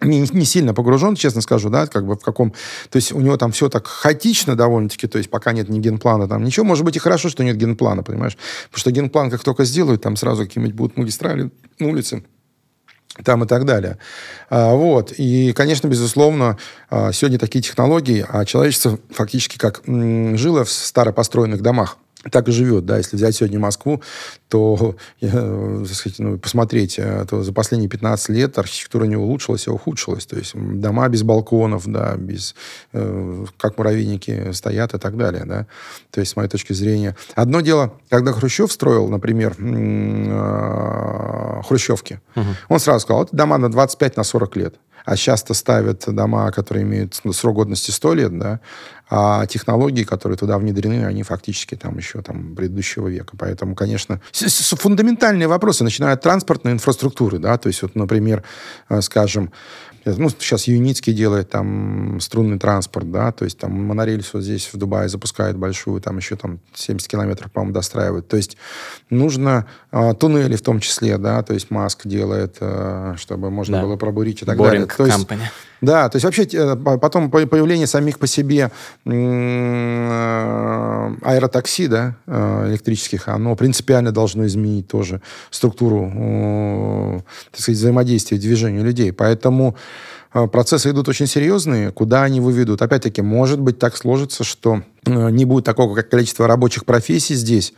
не, 0.04 0.20
не 0.32 0.44
сильно 0.44 0.74
погружен, 0.74 1.14
честно 1.14 1.40
скажу, 1.40 1.70
да, 1.70 1.86
как 1.86 2.06
бы 2.06 2.14
в 2.14 2.20
каком... 2.20 2.52
То 2.90 2.96
есть 2.96 3.12
у 3.12 3.20
него 3.20 3.36
там 3.36 3.52
все 3.52 3.68
так 3.68 3.86
хаотично 3.86 4.56
довольно-таки, 4.56 5.06
то 5.06 5.18
есть 5.18 5.30
пока 5.30 5.52
нет 5.52 5.68
ни 5.68 5.78
генплана, 5.78 6.28
там 6.28 6.44
ничего. 6.44 6.64
Может 6.64 6.84
быть 6.84 6.96
и 6.96 6.98
хорошо, 6.98 7.28
что 7.28 7.44
нет 7.44 7.56
генплана, 7.56 8.02
понимаешь? 8.02 8.36
Потому 8.70 8.80
что 8.80 8.90
генплан 8.90 9.30
как 9.30 9.42
только 9.42 9.64
сделают, 9.64 10.02
там 10.02 10.16
сразу 10.16 10.44
какие-нибудь 10.44 10.74
будут 10.74 10.96
магистрали, 10.96 11.50
улицы, 11.80 12.24
там 13.24 13.44
и 13.44 13.46
так 13.46 13.64
далее. 13.64 13.98
А, 14.50 14.74
вот. 14.74 15.12
И, 15.16 15.52
конечно, 15.52 15.88
безусловно, 15.88 16.58
а, 16.90 17.12
сегодня 17.12 17.38
такие 17.38 17.62
технологии, 17.62 18.24
а 18.28 18.44
человечество 18.44 18.98
фактически 19.10 19.58
как 19.58 19.82
жило 19.84 20.64
в 20.64 20.70
старопостроенных 20.70 21.60
домах 21.60 21.98
так 22.30 22.48
и 22.48 22.52
живет, 22.52 22.86
да, 22.86 22.98
если 22.98 23.16
взять 23.16 23.34
сегодня 23.34 23.58
Москву, 23.58 24.02
то, 24.48 24.96
э, 25.20 25.84
сказать, 25.92 26.18
ну, 26.18 26.38
посмотреть, 26.38 26.98
э, 26.98 27.24
то 27.28 27.42
за 27.42 27.52
последние 27.52 27.88
15 27.88 28.28
лет 28.30 28.58
архитектура 28.58 29.04
не 29.04 29.16
улучшилась, 29.16 29.66
а 29.68 29.72
ухудшилась, 29.72 30.26
то 30.26 30.36
есть 30.36 30.52
дома 30.54 31.08
без 31.08 31.22
балконов, 31.22 31.86
да, 31.86 32.14
без, 32.16 32.54
э, 32.92 33.44
как 33.58 33.78
муравейники 33.78 34.52
стоят 34.52 34.94
и 34.94 34.98
так 34.98 35.16
далее, 35.16 35.44
да, 35.44 35.66
то 36.10 36.20
есть 36.20 36.32
с 36.32 36.36
моей 36.36 36.48
точки 36.48 36.72
зрения. 36.72 37.16
Одно 37.34 37.60
дело, 37.60 37.94
когда 38.08 38.32
Хрущев 38.32 38.70
строил, 38.72 39.08
например, 39.08 39.56
э, 39.58 40.42
хрущевки, 41.64 42.20
угу. 42.36 42.46
он 42.68 42.80
сразу 42.80 43.00
сказал, 43.00 43.24
это 43.24 43.34
дома 43.36 43.58
на 43.58 43.70
25 43.70 44.16
на 44.16 44.24
40 44.24 44.56
лет 44.56 44.74
а 45.04 45.16
часто 45.16 45.54
ставят 45.54 46.04
дома, 46.06 46.50
которые 46.52 46.84
имеют 46.84 47.20
ну, 47.24 47.32
срок 47.32 47.56
годности 47.56 47.90
100 47.90 48.14
лет, 48.14 48.38
да, 48.38 48.60
а 49.14 49.44
технологии, 49.44 50.04
которые 50.04 50.38
туда 50.38 50.56
внедрены, 50.56 51.04
они 51.04 51.22
фактически 51.22 51.74
там 51.74 51.98
еще 51.98 52.22
там 52.22 52.56
предыдущего 52.56 53.08
века. 53.08 53.36
Поэтому, 53.38 53.74
конечно, 53.74 54.22
фундаментальные 54.32 55.48
вопросы, 55.48 55.84
начиная 55.84 56.14
от 56.14 56.22
транспортной 56.22 56.72
инфраструктуры, 56.72 57.38
да, 57.38 57.58
то 57.58 57.66
есть 57.66 57.82
вот, 57.82 57.94
например, 57.94 58.42
э, 58.88 59.02
скажем, 59.02 59.52
ну, 60.06 60.30
сейчас 60.30 60.66
Юницкий 60.66 61.12
делает 61.12 61.50
там 61.50 62.20
струнный 62.20 62.58
транспорт, 62.58 63.10
да, 63.10 63.32
то 63.32 63.44
есть 63.44 63.58
там 63.58 63.72
монорельс 63.72 64.32
вот 64.32 64.44
здесь 64.44 64.70
в 64.72 64.78
Дубае 64.78 65.10
запускают 65.10 65.58
большую, 65.58 66.00
там 66.00 66.16
еще 66.16 66.36
там 66.36 66.60
70 66.72 67.06
километров, 67.06 67.52
по-моему, 67.52 67.74
достраивают. 67.74 68.28
То 68.28 68.38
есть 68.38 68.56
нужно 69.10 69.66
э, 69.90 70.14
туннели 70.14 70.56
в 70.56 70.62
том 70.62 70.80
числе, 70.80 71.18
да, 71.18 71.42
то 71.42 71.52
есть 71.52 71.70
Маск 71.70 72.06
делает, 72.06 72.56
э, 72.60 73.16
чтобы 73.18 73.50
можно 73.50 73.76
да. 73.76 73.84
было 73.84 73.96
пробурить 73.96 74.40
и 74.40 74.46
так 74.46 74.56
Boring 74.56 74.70
далее. 74.70 74.86
То 74.86 75.04
есть. 75.04 75.28
Да, 75.82 76.08
то 76.08 76.16
есть 76.16 76.24
вообще 76.24 76.44
э, 76.44 76.76
потом 76.76 77.28
появление 77.28 77.88
самих 77.88 78.20
по 78.20 78.28
себе 78.28 78.70
э, 79.04 79.10
аэротакси, 81.22 81.88
да, 81.88 82.14
э, 82.28 82.68
электрических, 82.70 83.26
оно 83.26 83.56
принципиально 83.56 84.12
должно 84.12 84.46
изменить 84.46 84.86
тоже 84.86 85.20
структуру, 85.50 87.24
так 87.50 87.60
сказать, 87.60 87.78
взаимодействия, 87.78 88.38
движения 88.38 88.82
людей. 88.82 89.12
Поэтому 89.12 89.74
процессы 90.30 90.90
идут 90.90 91.08
очень 91.08 91.26
серьезные. 91.26 91.90
Куда 91.90 92.22
они 92.22 92.40
выведут? 92.40 92.80
Опять-таки, 92.80 93.20
может 93.20 93.60
быть, 93.60 93.80
так 93.80 93.96
сложится, 93.96 94.44
что 94.44 94.82
не 95.04 95.44
будет 95.44 95.64
такого 95.64 96.00
количества 96.02 96.46
рабочих 96.46 96.84
профессий 96.84 97.34
здесь, 97.34 97.74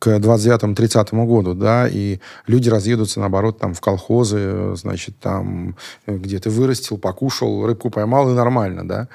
к 0.00 0.08
29-30 0.08 1.26
году, 1.26 1.54
да, 1.54 1.86
и 1.86 2.20
люди 2.46 2.70
разъедутся, 2.70 3.20
наоборот, 3.20 3.58
там, 3.58 3.74
в 3.74 3.80
колхозы, 3.80 4.74
значит, 4.74 5.18
там, 5.20 5.76
где 6.06 6.38
ты 6.38 6.48
вырастил, 6.48 6.96
покушал, 6.96 7.66
рыбку 7.66 7.90
поймал, 7.90 8.30
и 8.30 8.34
нормально, 8.34 8.88
да. 8.88 9.08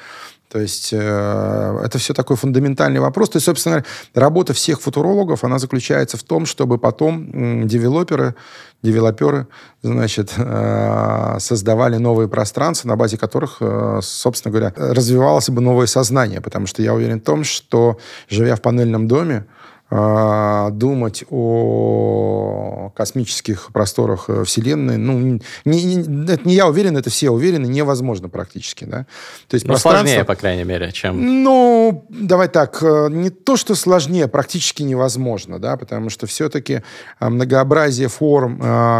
То 0.51 0.61
есть 0.61 0.93
э, 0.93 1.81
это 1.83 1.97
все 1.97 2.13
такой 2.13 2.37
фундаментальный 2.37 2.99
вопрос. 2.99 3.31
То 3.31 3.37
есть, 3.37 3.45
собственно, 3.45 3.83
работа 4.13 4.53
всех 4.53 4.79
футурологов, 4.79 5.43
она 5.43 5.59
заключается 5.59 6.17
в 6.17 6.23
том, 6.23 6.45
чтобы 6.45 6.77
потом 6.77 7.29
м, 7.33 7.67
девелоперы, 7.67 8.35
девелоперы, 8.81 9.47
значит, 9.81 10.33
э, 10.37 11.37
создавали 11.39 11.97
новые 11.97 12.29
пространства, 12.29 12.87
на 12.87 12.95
базе 12.95 13.17
которых, 13.17 13.57
э, 13.59 13.99
собственно 14.01 14.51
говоря, 14.53 14.73
развивалось 14.77 15.49
бы 15.49 15.61
новое 15.61 15.87
сознание. 15.87 16.39
Потому 16.41 16.67
что 16.67 16.81
я 16.81 16.93
уверен 16.93 17.19
в 17.19 17.23
том, 17.23 17.43
что, 17.43 17.97
живя 18.29 18.55
в 18.55 18.61
панельном 18.61 19.07
доме, 19.07 19.47
думать 19.89 21.23
о 21.29 22.91
космических 22.95 23.71
просторах 23.71 24.25
э, 24.29 24.43
Вселенной, 24.43 24.97
ну, 24.97 25.39
не, 25.65 25.83
не, 25.83 26.31
это 26.31 26.47
не 26.47 26.55
я 26.55 26.67
уверен, 26.67 26.97
это 26.97 27.09
все 27.09 27.29
уверены, 27.29 27.67
невозможно 27.67 28.29
практически, 28.29 28.85
да. 28.85 29.05
То 29.47 29.55
есть 29.55 29.67
ну, 29.67 29.77
сложнее, 29.77 30.23
по 30.23 30.35
крайней 30.35 30.63
мере, 30.63 30.91
чем... 30.91 31.43
Ну, 31.43 32.05
давай 32.09 32.47
так, 32.47 32.81
э, 32.81 33.09
не 33.11 33.29
то, 33.29 33.57
что 33.57 33.75
сложнее, 33.75 34.27
практически 34.27 34.83
невозможно, 34.83 35.59
да, 35.59 35.77
потому 35.77 36.09
что 36.09 36.25
все-таки 36.25 36.81
э, 37.19 37.29
многообразие 37.29 38.07
форм, 38.07 38.55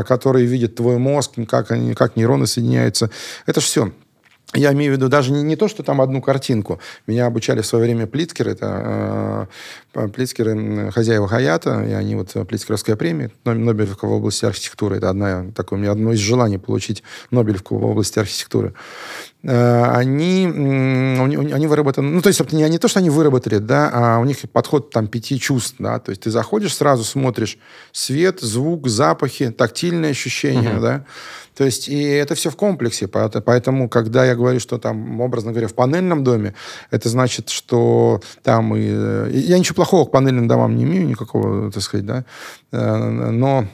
которые 0.05 0.45
видит 0.45 0.75
твой 0.75 0.97
мозг, 0.97 1.31
как, 1.47 1.71
они, 1.71 1.93
как 1.93 2.15
нейроны 2.15 2.47
соединяются, 2.47 3.09
это 3.45 3.61
все 3.61 3.91
я 4.55 4.73
имею 4.73 4.93
в 4.93 4.95
виду 4.95 5.09
даже 5.09 5.31
не, 5.31 5.43
не 5.43 5.55
то, 5.55 5.67
что 5.67 5.83
там 5.83 6.01
одну 6.01 6.21
картинку. 6.21 6.79
Меня 7.07 7.25
обучали 7.25 7.61
в 7.61 7.65
свое 7.65 7.85
время 7.85 8.07
Плицкер, 8.07 8.49
это 8.49 9.47
э, 9.93 10.07
Плицкеры 10.09 10.91
хозяева 10.91 11.27
Хаята, 11.27 11.83
и 11.83 11.91
они 11.91 12.15
вот 12.15 12.35
э, 12.35 12.45
Плицкеровская 12.45 12.95
премия, 12.95 13.31
Нобелевка 13.43 14.05
в 14.07 14.11
области 14.11 14.45
архитектуры. 14.45 14.97
Это 14.97 15.09
одна, 15.09 15.45
такое, 15.55 15.77
у 15.77 15.81
меня 15.81 15.91
одно 15.91 16.11
из 16.11 16.19
желаний 16.19 16.57
получить 16.57 17.03
Нобелевку 17.31 17.77
в 17.77 17.85
области 17.85 18.19
архитектуры. 18.19 18.73
Э, 19.47 19.91
они, 19.91 20.45
они 20.47 21.67
выработаны, 21.67 22.09
ну, 22.09 22.21
то 22.21 22.29
есть, 22.29 22.51
не, 22.51 22.67
не 22.67 22.79
то, 22.79 22.87
что 22.87 22.99
они 22.99 23.11
выработали, 23.11 23.59
да, 23.59 23.91
а 23.93 24.19
у 24.19 24.25
них 24.25 24.37
подход 24.51 24.89
там 24.89 25.07
пяти 25.07 25.39
чувств, 25.39 25.75
да, 25.77 25.99
то 25.99 26.09
есть 26.09 26.23
ты 26.23 26.31
заходишь, 26.31 26.73
сразу 26.73 27.03
смотришь 27.03 27.59
свет, 27.91 28.39
звук, 28.41 28.87
запахи, 28.87 29.51
тактильные 29.51 30.11
ощущения, 30.11 30.71
uh-huh. 30.71 30.81
да, 30.81 31.05
то 31.55 31.63
есть, 31.63 31.87
и 31.87 32.01
это 32.01 32.35
все 32.35 32.49
в 32.49 32.57
комплексе. 32.57 33.07
Поэтому, 33.07 33.87
когда 33.87 34.25
я 34.25 34.35
говорю, 34.35 34.59
что 34.59 34.77
там, 34.77 35.21
образно 35.21 35.51
говоря, 35.51 35.69
в 35.69 35.73
панельном 35.73 36.23
доме, 36.23 36.53
это 36.91 37.07
значит, 37.07 37.49
что 37.49 38.21
там 38.43 38.75
и... 38.75 38.81
Я 38.81 39.57
ничего 39.57 39.75
плохого 39.75 40.05
к 40.05 40.11
панельным 40.11 40.49
домам 40.49 40.75
не 40.75 40.83
имею, 40.83 41.07
никакого, 41.07 41.71
так 41.71 41.81
сказать, 41.81 42.05
да. 42.05 42.25
Э, 42.73 42.97
но 43.31 43.67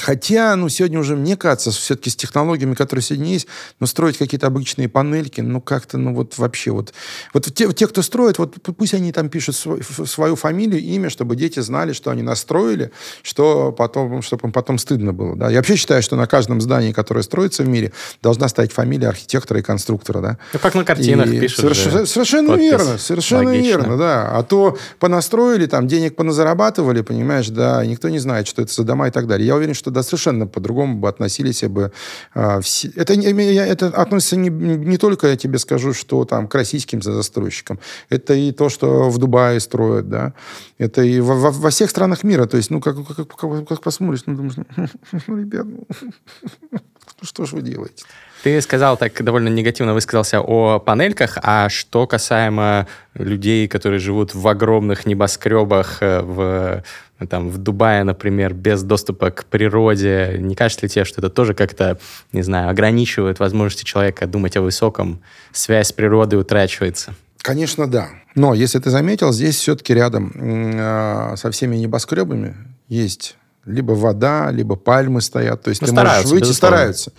Хотя, 0.00 0.56
ну, 0.56 0.68
сегодня 0.68 0.98
уже, 1.00 1.16
мне 1.16 1.36
кажется, 1.36 1.70
все-таки 1.70 2.10
с 2.10 2.16
технологиями, 2.16 2.74
которые 2.74 3.02
сегодня 3.02 3.32
есть, 3.32 3.46
ну, 3.80 3.86
строить 3.86 4.18
какие-то 4.18 4.46
обычные 4.46 4.88
панельки, 4.88 5.40
ну, 5.40 5.60
как-то, 5.60 5.98
ну, 5.98 6.14
вот 6.14 6.38
вообще 6.38 6.70
вот... 6.70 6.92
Вот 7.34 7.52
те, 7.54 7.72
те 7.72 7.86
кто 7.86 8.02
строит, 8.02 8.38
вот 8.38 8.56
пусть 8.76 8.94
они 8.94 9.12
там 9.12 9.28
пишут 9.28 9.56
свой, 9.56 9.80
свою 10.06 10.36
фамилию, 10.36 10.80
имя, 10.80 11.10
чтобы 11.10 11.36
дети 11.36 11.60
знали, 11.60 11.92
что 11.92 12.10
они 12.10 12.22
настроили, 12.22 12.90
что 13.22 13.72
потом, 13.72 14.22
чтобы 14.22 14.48
им 14.48 14.52
потом 14.52 14.78
стыдно 14.78 15.12
было, 15.12 15.36
да. 15.36 15.50
Я 15.50 15.58
вообще 15.58 15.76
считаю, 15.76 16.02
что 16.02 16.16
на 16.16 16.26
каждом 16.26 16.60
здании, 16.60 16.92
которое 16.92 17.22
строится 17.22 17.62
в 17.62 17.68
мире, 17.68 17.92
должна 18.22 18.48
стоять 18.48 18.72
фамилия 18.72 19.08
архитектора 19.08 19.60
и 19.60 19.62
конструктора, 19.62 20.20
да. 20.20 20.38
Ну, 20.52 20.58
как 20.58 20.74
на 20.74 20.84
картинах 20.84 21.28
и 21.28 21.40
пишут 21.40 21.76
соверш... 21.76 22.08
Совершенно 22.08 22.50
подпись. 22.50 22.70
верно, 22.70 22.98
совершенно 22.98 23.50
Логично. 23.50 23.66
верно, 23.66 23.96
да. 23.96 24.30
А 24.36 24.42
то 24.42 24.78
понастроили, 24.98 25.66
там, 25.66 25.86
денег 25.86 26.16
поназарабатывали, 26.16 27.02
понимаешь, 27.02 27.48
да, 27.48 27.84
никто 27.84 28.08
не 28.08 28.18
знает, 28.18 28.46
что 28.46 28.62
это 28.62 28.72
за 28.72 28.84
дома 28.84 29.08
и 29.08 29.10
так 29.10 29.26
далее. 29.26 29.46
Я 29.46 29.56
уверен, 29.60 29.74
что 29.74 29.90
да, 29.90 30.02
совершенно 30.02 30.46
по-другому 30.46 30.96
бы 30.96 31.08
относились 31.08 31.62
бы 31.62 31.92
а, 32.34 32.60
все. 32.60 32.90
Это, 32.96 33.14
это 33.14 33.86
относится 33.88 34.36
не, 34.36 34.48
не 34.48 34.96
только, 34.96 35.28
я 35.28 35.36
тебе 35.36 35.58
скажу, 35.58 35.92
что 35.92 36.24
там 36.24 36.48
к 36.48 36.54
российским 36.54 37.02
застройщикам. 37.02 37.78
Это 38.08 38.34
и 38.34 38.52
то, 38.52 38.68
что 38.68 39.10
в 39.10 39.18
Дубае 39.18 39.60
строят, 39.60 40.08
да. 40.08 40.34
Это 40.78 41.02
и 41.02 41.20
во, 41.20 41.34
во, 41.34 41.50
во 41.50 41.70
всех 41.70 41.90
странах 41.90 42.24
мира. 42.24 42.46
То 42.46 42.56
есть, 42.56 42.70
ну, 42.70 42.80
как, 42.80 42.96
как, 43.06 43.28
как, 43.28 43.68
как 43.68 43.80
посмотришь, 43.82 44.22
ну, 44.26 44.36
думаешь, 44.36 44.56
ну, 45.26 45.36
ребят, 45.36 45.66
ну, 46.70 46.78
что 47.22 47.46
ж 47.46 47.52
вы 47.52 47.62
делаете? 47.62 48.04
Ты 48.42 48.60
сказал 48.62 48.96
так 48.96 49.22
довольно 49.22 49.48
негативно 49.48 49.92
высказался 49.92 50.40
о 50.40 50.78
панельках, 50.78 51.36
а 51.42 51.68
что 51.68 52.06
касаемо 52.06 52.86
людей, 53.14 53.68
которые 53.68 53.98
живут 53.98 54.34
в 54.34 54.48
огромных 54.48 55.04
небоскребах 55.04 55.98
э, 56.00 56.22
в 56.22 56.82
там, 57.26 57.50
в 57.50 57.58
Дубае, 57.58 58.04
например, 58.04 58.54
без 58.54 58.82
доступа 58.82 59.30
к 59.30 59.44
природе, 59.44 60.36
не 60.38 60.54
кажется 60.54 60.86
ли 60.86 60.90
тебе, 60.90 61.04
что 61.04 61.20
это 61.20 61.30
тоже 61.30 61.54
как-то, 61.54 61.98
не 62.32 62.42
знаю, 62.42 62.70
ограничивает 62.70 63.38
возможности 63.38 63.84
человека 63.84 64.26
думать 64.26 64.56
о 64.56 64.62
высоком, 64.62 65.20
связь 65.52 65.88
с 65.88 65.92
природой 65.92 66.40
утрачивается? 66.40 67.14
Конечно, 67.42 67.86
да. 67.86 68.08
Но, 68.34 68.54
если 68.54 68.78
ты 68.78 68.90
заметил, 68.90 69.32
здесь 69.32 69.56
все-таки 69.56 69.94
рядом 69.94 70.32
э, 70.34 71.34
со 71.36 71.50
всеми 71.50 71.76
небоскребами 71.76 72.54
есть 72.88 73.36
либо 73.64 73.92
вода, 73.92 74.50
либо 74.50 74.76
пальмы 74.76 75.20
стоят. 75.20 75.62
То 75.62 75.70
есть 75.70 75.80
Но 75.80 75.88
ну, 75.88 75.94
ты 75.94 76.00
можешь 76.00 76.24
выйти, 76.24 76.44
безусловно. 76.44 76.54
стараются. 76.54 77.12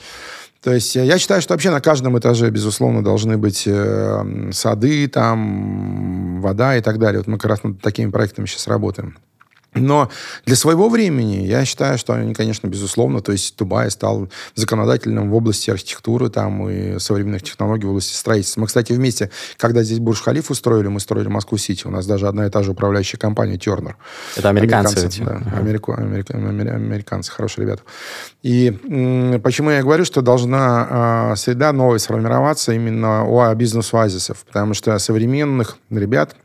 То 0.61 0.71
есть 0.73 0.95
я 0.95 1.17
считаю, 1.17 1.41
что 1.41 1.53
вообще 1.53 1.71
на 1.71 1.81
каждом 1.81 2.19
этаже, 2.19 2.49
безусловно, 2.51 3.03
должны 3.03 3.37
быть 3.37 3.63
э, 3.65 4.51
сады, 4.51 5.07
там, 5.07 6.39
вода 6.39 6.77
и 6.77 6.81
так 6.81 6.99
далее. 6.99 7.19
Вот 7.19 7.27
мы 7.27 7.37
как 7.39 7.49
раз 7.49 7.63
над 7.63 7.81
такими 7.81 8.11
проектами 8.11 8.45
сейчас 8.45 8.67
работаем. 8.67 9.17
Но 9.73 10.09
для 10.45 10.57
своего 10.57 10.89
времени 10.89 11.45
я 11.45 11.63
считаю, 11.63 11.97
что 11.97 12.13
они, 12.13 12.33
конечно, 12.33 12.67
безусловно, 12.67 13.21
то 13.21 13.31
есть 13.31 13.57
Дубай 13.57 13.89
стал 13.89 14.29
законодательным 14.53 15.29
в 15.29 15.35
области 15.35 15.71
архитектуры 15.71 16.29
там 16.29 16.69
и 16.69 16.99
современных 16.99 17.43
технологий 17.43 17.85
в 17.85 17.91
области 17.91 18.13
строительства. 18.13 18.61
Мы, 18.61 18.67
кстати, 18.67 18.91
вместе, 18.91 19.31
когда 19.57 19.83
здесь 19.83 19.99
Бурж-Халиф 19.99 20.51
устроили, 20.51 20.87
мы 20.87 20.99
строили 20.99 21.29
Москву-Сити. 21.29 21.87
У 21.87 21.89
нас 21.89 22.05
даже 22.05 22.27
одна 22.27 22.47
и 22.47 22.49
та 22.49 22.63
же 22.63 22.71
управляющая 22.71 23.17
компания 23.17 23.57
Тернер. 23.57 23.95
Это 24.35 24.49
американцы. 24.49 24.97
американцы 24.97 25.23
да, 25.23 25.35
uh-huh. 25.35 25.59
америку, 25.59 25.93
америка, 25.93 26.33
американцы, 26.33 27.31
хорошие 27.31 27.65
ребята. 27.65 27.83
И 28.41 28.77
м- 28.89 29.39
почему 29.41 29.69
я 29.69 29.81
говорю, 29.81 30.03
что 30.03 30.21
должна 30.21 31.31
э, 31.31 31.35
среда 31.37 31.71
новая 31.71 31.99
сформироваться 31.99 32.73
именно 32.73 33.23
у 33.23 33.53
бизнес-оазисов, 33.55 34.43
потому 34.45 34.73
что 34.73 34.97
современных 34.99 35.77
ребят, 35.89 36.35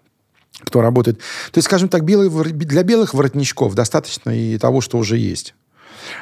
кто 0.61 0.81
работает. 0.81 1.19
То 1.19 1.59
есть, 1.59 1.67
скажем 1.67 1.89
так, 1.89 2.05
белый, 2.05 2.29
для 2.53 2.83
белых 2.83 3.15
воротничков 3.15 3.75
достаточно 3.75 4.31
и 4.31 4.59
того, 4.59 4.81
что 4.81 4.99
уже 4.99 5.17
есть. 5.17 5.55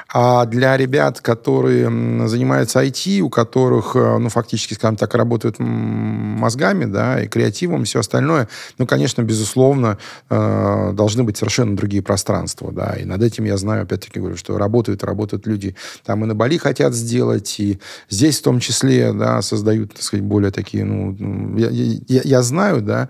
А 0.08 0.46
для 0.46 0.76
ребят, 0.76 1.20
которые 1.20 1.86
занимаются 2.28 2.82
IT, 2.82 3.20
у 3.20 3.30
которых, 3.30 3.96
э, 3.96 4.18
ну, 4.18 4.28
фактически, 4.28 4.74
скажем 4.74 4.96
так, 4.96 5.14
работают 5.14 5.56
мозгами, 5.58 6.84
да, 6.84 7.22
и 7.22 7.28
креативом, 7.28 7.82
и 7.82 7.84
все 7.84 8.00
остальное, 8.00 8.48
ну, 8.78 8.86
конечно, 8.86 9.22
безусловно, 9.22 9.98
э, 10.30 10.92
должны 10.94 11.24
быть 11.24 11.36
совершенно 11.36 11.76
другие 11.76 12.02
пространства, 12.02 12.72
да, 12.72 12.94
и 12.94 13.04
над 13.04 13.22
этим 13.22 13.44
я 13.44 13.56
знаю, 13.56 13.82
опять-таки 13.82 14.20
говорю, 14.20 14.36
что 14.36 14.58
работают, 14.58 15.02
работают 15.04 15.46
люди, 15.46 15.74
там 16.04 16.24
и 16.24 16.26
на 16.26 16.34
Бали 16.34 16.58
хотят 16.58 16.94
сделать, 16.94 17.58
и 17.58 17.78
здесь 18.08 18.40
в 18.40 18.42
том 18.42 18.60
числе, 18.60 19.12
да, 19.12 19.42
создают, 19.42 19.94
так 19.94 20.02
сказать, 20.02 20.24
более 20.24 20.50
такие, 20.50 20.84
ну, 20.84 21.56
я, 21.56 21.68
я, 21.70 22.20
я 22.24 22.42
знаю, 22.42 22.82
да, 22.82 23.08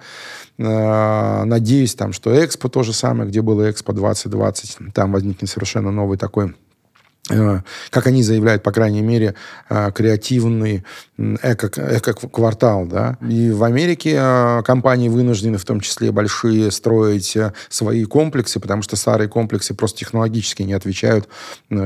э, 0.58 1.44
надеюсь, 1.44 1.94
там, 1.94 2.12
что 2.12 2.32
Экспо 2.44 2.68
то 2.68 2.82
же 2.82 2.92
самое, 2.92 3.28
где 3.28 3.42
было 3.42 3.70
Экспо 3.70 3.92
2020, 3.92 4.94
там 4.94 5.12
возникнет 5.12 5.50
совершенно 5.50 5.90
новый 5.90 6.18
такой 6.18 6.54
как 7.90 8.06
они 8.06 8.22
заявляют, 8.22 8.62
по 8.62 8.70
крайней 8.70 9.00
мере, 9.00 9.34
э, 9.70 10.82
креативный 11.16 11.98
эко-квартал. 11.98 12.86
Да? 12.86 13.16
И 13.28 13.50
в 13.50 13.64
Америке 13.64 14.16
э, 14.18 14.62
компании 14.64 15.08
вынуждены, 15.08 15.58
в 15.58 15.64
том 15.64 15.80
числе 15.80 16.12
большие, 16.12 16.70
строить 16.70 17.36
свои 17.68 18.04
комплексы, 18.04 18.60
потому 18.60 18.82
что 18.82 18.96
старые 18.96 19.28
комплексы 19.28 19.74
просто 19.74 20.00
технологически 20.00 20.62
не 20.62 20.72
отвечают 20.72 21.28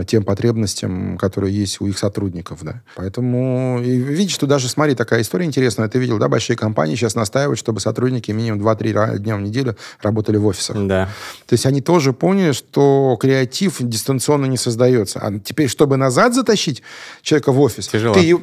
тем 0.07 0.25
потребностям, 0.25 1.19
которые 1.19 1.55
есть 1.55 1.81
у 1.81 1.87
их 1.87 1.99
сотрудников. 1.99 2.61
Да? 2.63 2.83
Поэтому, 2.97 3.81
и 3.83 3.91
видишь, 3.91 4.35
что 4.35 4.47
даже, 4.47 4.69
смотри, 4.69 4.95
такая 4.95 5.23
история 5.23 5.47
интересная. 5.47 5.89
Ты 5.89 5.99
видел, 5.99 6.19
да, 6.19 6.29
большие 6.29 6.57
компании 6.57 6.95
сейчас 6.95 7.15
настаивают, 7.15 7.59
чтобы 7.59 7.81
сотрудники 7.81 8.31
минимум 8.31 8.67
2-3 8.67 9.19
дня 9.19 9.37
в 9.37 9.41
неделю 9.41 9.77
работали 10.03 10.37
в 10.37 10.47
офисах. 10.47 10.77
Да. 10.87 11.09
То 11.47 11.55
есть 11.55 11.67
они 11.67 11.81
тоже 11.81 12.13
поняли, 12.13 12.53
что 12.53 13.17
креатив 13.21 13.77
дистанционно 13.81 14.47
не 14.47 14.57
создается 14.57 15.19
а 15.21 15.39
теперь, 15.39 15.69
чтобы 15.69 15.97
назад 15.97 16.35
затащить 16.35 16.83
человека 17.23 17.53
в 17.53 17.61
офис, 17.61 17.89
тяжело. 17.89 18.15
Ты, 18.15 18.39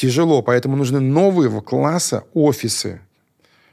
тяжело, 0.00 0.42
поэтому 0.42 0.76
нужны 0.76 1.00
новые 1.00 1.60
класса 1.60 2.24
офисы. 2.32 3.00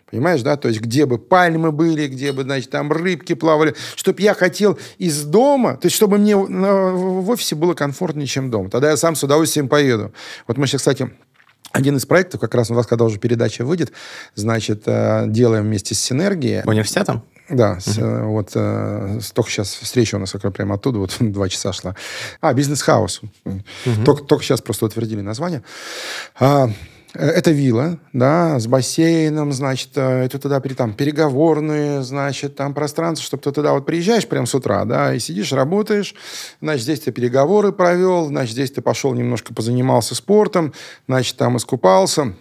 Понимаешь, 0.10 0.42
да? 0.42 0.56
То 0.56 0.70
есть, 0.70 0.80
где 0.82 1.06
бы 1.06 1.18
пальмы 1.18 1.72
были, 1.72 2.08
где 2.08 2.32
бы, 2.32 2.44
значит, 2.44 2.70
там 2.70 2.92
рыбки 2.92 3.34
плавали. 3.36 3.76
Чтобы 3.96 4.22
я 4.22 4.34
хотел 4.34 4.80
из 4.98 5.24
дома, 5.24 5.76
то 5.76 5.88
есть, 5.88 5.96
чтобы 5.96 6.18
мне 6.18 6.36
в 6.36 7.30
офисе 7.30 7.56
было 7.56 7.74
комфортнее, 7.74 8.28
чем 8.28 8.50
дома. 8.50 8.70
Тогда 8.70 8.90
я 8.92 8.98
сам 8.98 9.16
с 9.16 9.24
удовольствием 9.24 9.68
поеду. 9.68 10.14
Вот 10.48 10.58
мы 10.58 10.68
сейчас, 10.68 10.82
кстати, 10.82 11.10
один 11.72 11.98
из 11.98 12.06
проектов, 12.06 12.40
как 12.40 12.56
раз 12.56 12.72
у 12.72 12.74
нас, 12.74 12.88
когда 12.88 13.06
уже 13.06 13.20
передача 13.20 13.66
выйдет, 13.66 13.92
значит, 14.36 14.84
э, 14.86 15.26
делаем 15.28 15.66
вместе 15.66 15.94
с 15.94 16.00
Синергией. 16.00 16.62
Университетом? 16.66 17.24
Да, 17.50 17.80
с, 17.80 17.98
uh 17.98 18.26
вот 18.26 18.52
э, 18.56 19.20
только 19.34 19.50
сейчас 19.50 19.74
встреча 19.74 20.16
у 20.16 20.20
нас 20.20 20.32
как 20.32 20.54
прямо 20.54 20.76
оттуда, 20.76 21.00
вот 21.00 21.16
два 21.20 21.48
часа 21.48 21.72
шла. 21.72 21.96
А, 22.42 22.54
бизнес-хаус. 22.54 23.22
uh 23.46 24.04
Только, 24.04 24.24
только 24.24 24.44
сейчас 24.44 24.62
просто 24.62 24.86
утвердили 24.86 25.22
название. 25.22 25.64
А, 26.38 26.70
э, 27.14 27.26
это 27.26 27.52
вилла, 27.52 28.00
да, 28.12 28.60
с 28.60 28.68
бассейном, 28.68 29.54
значит, 29.54 29.98
это 29.98 30.40
туда 30.40 30.60
там 30.60 30.94
переговорные, 30.94 32.04
значит, 32.04 32.58
там 32.58 32.74
пространство, 32.74 33.26
чтобы 33.26 33.44
ты 33.44 33.52
туда 33.54 33.72
вот 33.72 33.86
приезжаешь 33.86 34.28
прямо 34.28 34.46
с 34.46 34.54
утра, 34.54 34.84
да, 34.84 35.14
и 35.14 35.20
сидишь, 35.20 35.54
работаешь, 35.54 36.16
значит, 36.62 36.84
здесь 36.84 37.00
ты 37.00 37.14
переговоры 37.14 37.72
провел, 37.72 38.28
значит, 38.28 38.54
здесь 38.54 38.72
ты 38.72 38.82
пошел 38.82 39.14
немножко 39.14 39.54
позанимался 39.54 40.16
спортом, 40.16 40.74
значит, 41.08 41.38
там 41.38 41.56
искупался, 41.56 42.34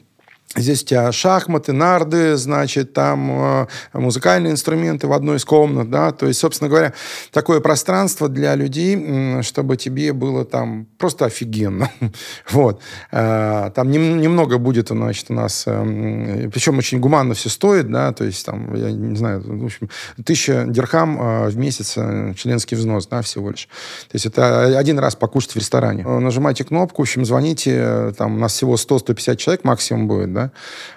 Здесь 0.54 0.82
у 0.84 0.86
тебя 0.86 1.12
шахматы, 1.12 1.72
нарды, 1.72 2.36
значит, 2.36 2.92
там 2.92 3.30
э, 3.30 3.66
музыкальные 3.92 4.52
инструменты 4.52 5.08
в 5.08 5.12
одной 5.12 5.38
из 5.38 5.44
комнат, 5.44 5.90
да, 5.90 6.12
то 6.12 6.26
есть, 6.26 6.38
собственно 6.38 6.70
говоря, 6.70 6.94
такое 7.32 7.60
пространство 7.60 8.28
для 8.28 8.54
людей, 8.54 9.42
чтобы 9.42 9.76
тебе 9.76 10.12
было 10.12 10.44
там 10.44 10.86
просто 10.98 11.26
офигенно, 11.26 11.90
вот. 12.50 12.80
Э, 13.10 13.70
там 13.74 13.90
нем, 13.90 14.20
немного 14.20 14.58
будет, 14.58 14.88
значит, 14.88 15.26
у 15.30 15.34
нас, 15.34 15.64
причем 15.64 16.78
очень 16.78 17.00
гуманно 17.00 17.34
все 17.34 17.48
стоит, 17.48 17.90
да, 17.90 18.12
то 18.12 18.24
есть, 18.24 18.46
там, 18.46 18.72
я 18.74 18.92
не 18.92 19.16
знаю, 19.16 19.42
в 19.44 19.64
общем, 19.64 19.90
тысяча 20.24 20.64
дирхам 20.66 21.48
в 21.48 21.56
месяц 21.56 21.98
членский 22.38 22.76
взнос, 22.76 23.08
да, 23.08 23.20
всего 23.22 23.50
лишь. 23.50 23.68
То 24.08 24.14
есть, 24.14 24.26
это 24.26 24.78
один 24.78 24.98
раз 25.00 25.16
покушать 25.16 25.52
в 25.52 25.56
ресторане. 25.56 26.04
Нажимайте 26.04 26.64
кнопку, 26.64 27.02
в 27.02 27.04
общем, 27.04 27.24
звоните, 27.24 28.14
там, 28.16 28.36
у 28.36 28.38
нас 28.38 28.52
всего 28.52 28.76
100-150 28.76 29.36
человек 29.36 29.64
максимум 29.64 30.06
будет, 30.06 30.35
да, 30.36 30.50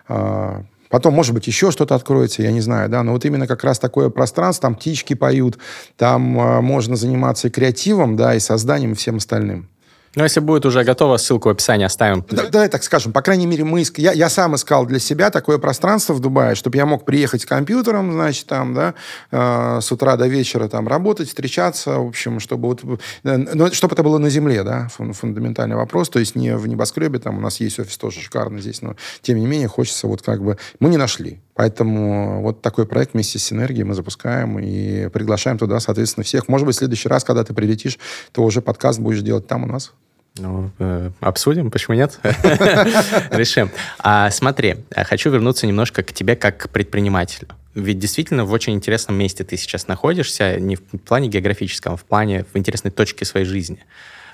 а, 0.08 0.64
Потом, 0.90 1.14
может 1.14 1.36
быть, 1.36 1.46
еще 1.46 1.70
что-то 1.70 1.94
откроется, 1.94 2.42
я 2.42 2.52
не 2.52 2.62
знаю, 2.62 2.90
да, 2.90 3.04
но 3.04 3.12
вот 3.12 3.24
именно 3.24 3.46
как 3.46 3.64
раз 3.64 3.78
такое 3.78 4.10
пространство, 4.10 4.64
там 4.64 4.76
птички 4.76 5.14
поют, 5.14 5.60
там 5.98 6.40
э, 6.40 6.62
можно 6.62 6.96
заниматься 6.96 7.48
и 7.48 7.52
креативом, 7.52 8.16
да, 8.16 8.34
и 8.34 8.40
созданием, 8.40 8.96
всем 8.96 9.18
остальным. 9.18 9.70
Ну, 10.16 10.24
если 10.24 10.40
будет 10.40 10.66
уже 10.66 10.84
готово, 10.84 11.18
ссылку 11.18 11.50
в 11.50 11.52
описании 11.52 11.86
оставим. 11.86 12.26
Да, 12.30 12.48
давай 12.48 12.68
так 12.70 12.84
скажем. 12.84 13.14
По 13.14 13.22
крайней 13.22 13.46
мере, 13.46 13.64
мы 13.64 13.82
иск... 13.82 14.00
я, 14.00 14.12
я 14.12 14.30
сам 14.30 14.56
искал 14.56 14.86
для 14.86 15.00
себя 15.00 15.30
такое 15.30 15.60
пространство 15.60 16.14
в 16.14 16.20
Дубае, 16.20 16.56
чтобы 16.56 16.78
я 16.78 16.86
мог 16.86 17.06
приехать 17.06 17.44
с 17.44 17.46
компьютером, 17.46 18.12
значит, 18.12 18.48
там, 18.48 18.74
да, 18.74 18.96
э, 19.32 19.80
с 19.82 19.92
утра 19.92 20.18
до 20.18 20.28
вечера 20.28 20.68
там 20.68 20.88
работать, 20.88 21.28
встречаться, 21.28 22.00
в 22.00 22.08
общем, 22.08 22.40
чтобы 22.40 22.70
вот, 22.70 22.82
э, 23.24 23.38
ну, 23.38 23.72
чтобы 23.72 23.94
это 23.94 24.04
было 24.04 24.18
на 24.18 24.30
земле, 24.30 24.64
да, 24.64 24.88
фун, 24.90 25.14
фундаментальный 25.14 25.76
вопрос, 25.76 26.10
то 26.10 26.20
есть 26.20 26.36
не 26.36 26.56
в 26.56 26.68
небоскребе, 26.68 27.20
там 27.20 27.38
у 27.38 27.42
нас 27.42 27.60
есть 27.60 27.80
офис 27.80 27.98
тоже 27.98 28.20
шикарный 28.20 28.62
здесь, 28.62 28.82
но 28.82 28.96
тем 29.22 29.40
не 29.40 29.46
менее 29.46 29.68
хочется 29.68 30.08
вот 30.08 30.22
как 30.22 30.44
бы, 30.44 30.58
мы 30.80 30.90
не 30.90 30.98
нашли, 30.98 31.40
Поэтому 31.60 32.42
вот 32.42 32.62
такой 32.62 32.86
проект 32.86 33.12
вместе 33.12 33.38
с 33.38 33.44
Синергией 33.44 33.84
мы 33.84 33.94
запускаем 33.94 34.60
и 34.60 35.10
приглашаем 35.10 35.58
туда, 35.58 35.82
соответственно, 35.82 36.24
всех. 36.24 36.48
Может 36.48 36.66
быть, 36.66 36.74
в 36.78 36.80
следующий 36.80 37.10
раз, 37.10 37.26
когда 37.26 37.44
ты 37.44 37.54
прилетишь, 37.54 38.00
то 38.32 38.46
уже 38.46 38.62
подкаст 38.62 38.98
будешь 39.02 39.20
делать 39.20 39.46
там 39.46 39.66
у 39.66 39.68
нас. 39.68 39.92
Ну, 40.38 40.72
э, 40.80 41.12
обсудим, 41.20 41.70
почему 41.70 41.98
нет? 41.98 42.18
Решим. 42.24 43.72
А, 44.00 44.32
смотри, 44.32 44.86
хочу 44.96 45.32
вернуться 45.32 45.68
немножко 45.68 46.02
к 46.02 46.14
тебе 46.14 46.38
как 46.38 46.60
к 46.60 46.70
предпринимателю. 46.70 47.50
Ведь 47.76 48.00
действительно 48.00 48.46
в 48.46 48.54
очень 48.54 48.74
интересном 48.74 49.18
месте 49.18 49.44
ты 49.44 49.58
сейчас 49.58 49.90
находишься, 49.90 50.62
не 50.62 50.78
в 50.78 50.82
плане 51.00 51.28
географическом, 51.28 51.96
а 51.96 51.98
в 51.98 52.06
плане 52.06 52.46
в 52.54 52.58
интересной 52.58 52.92
точке 52.92 53.26
своей 53.26 53.46
жизни. 53.46 53.80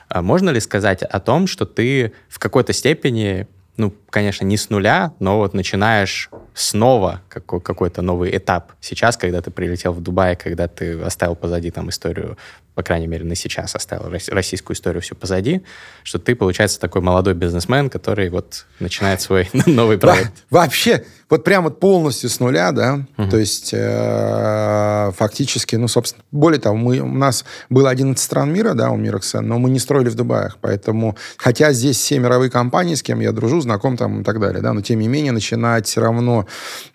А 0.09 0.21
можно 0.21 0.51
ли 0.51 0.59
сказать 0.59 1.01
о 1.01 1.19
том, 1.19 1.47
что 1.47 1.65
ты 1.65 2.13
в 2.29 2.37
какой-то 2.37 2.71
степени 2.71 3.47
ну, 3.77 3.93
конечно, 4.09 4.45
не 4.45 4.57
с 4.57 4.69
нуля, 4.69 5.13
но 5.19 5.37
вот 5.37 5.53
начинаешь 5.53 6.29
снова 6.53 7.21
какой- 7.29 7.59
какой-то 7.61 8.01
новый 8.01 8.35
этап. 8.35 8.71
Сейчас, 8.79 9.17
когда 9.17 9.41
ты 9.41 9.51
прилетел 9.51 9.91
в 9.91 10.01
Дубай, 10.01 10.35
когда 10.35 10.67
ты 10.67 10.99
оставил 11.01 11.35
позади 11.35 11.71
там 11.71 11.89
историю, 11.89 12.37
по 12.73 12.83
крайней 12.83 13.07
мере, 13.07 13.25
на 13.25 13.35
сейчас 13.35 13.75
оставил 13.75 14.09
российскую 14.09 14.75
историю 14.75 15.01
все 15.01 15.15
позади, 15.15 15.61
что 16.03 16.19
ты, 16.19 16.35
получается, 16.35 16.79
такой 16.79 17.01
молодой 17.01 17.33
бизнесмен, 17.33 17.89
который 17.89 18.29
вот 18.29 18.65
начинает 18.79 19.21
свой 19.21 19.49
новый 19.65 19.97
проект. 19.97 20.45
Вообще, 20.49 21.05
вот 21.29 21.43
прям 21.43 21.63
вот 21.63 21.79
полностью 21.79 22.29
с 22.29 22.39
нуля, 22.39 22.71
да, 22.71 23.01
угу. 23.17 23.29
то 23.29 23.37
есть 23.37 23.71
э, 23.73 25.11
фактически, 25.15 25.75
ну, 25.75 25.87
собственно, 25.87 26.23
более 26.31 26.59
того, 26.59 26.75
мы, 26.75 26.99
у 26.99 27.07
нас 27.07 27.45
было 27.69 27.89
11 27.89 28.23
стран 28.23 28.53
мира, 28.53 28.73
да, 28.73 28.91
у 28.91 28.95
Мироксен, 28.95 29.47
но 29.47 29.57
мы 29.57 29.69
не 29.69 29.79
строили 29.79 30.09
в 30.09 30.15
Дубаях, 30.15 30.57
поэтому, 30.61 31.17
хотя 31.37 31.73
здесь 31.73 31.97
все 31.97 32.19
мировые 32.19 32.51
компании, 32.51 32.95
с 32.95 33.01
кем 33.01 33.19
я 33.21 33.31
дружу, 33.31 33.61
знаком 33.61 33.97
там 33.97 34.21
и 34.21 34.23
так 34.23 34.39
далее, 34.39 34.61
да, 34.61 34.73
но 34.73 34.81
тем 34.81 34.99
не 34.99 35.07
менее 35.07 35.31
начинать 35.31 35.87
все 35.87 36.01
равно, 36.01 36.45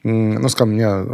ну, 0.04 0.48
скажем, 0.48 0.74
у 0.74 0.76
меня 0.76 1.04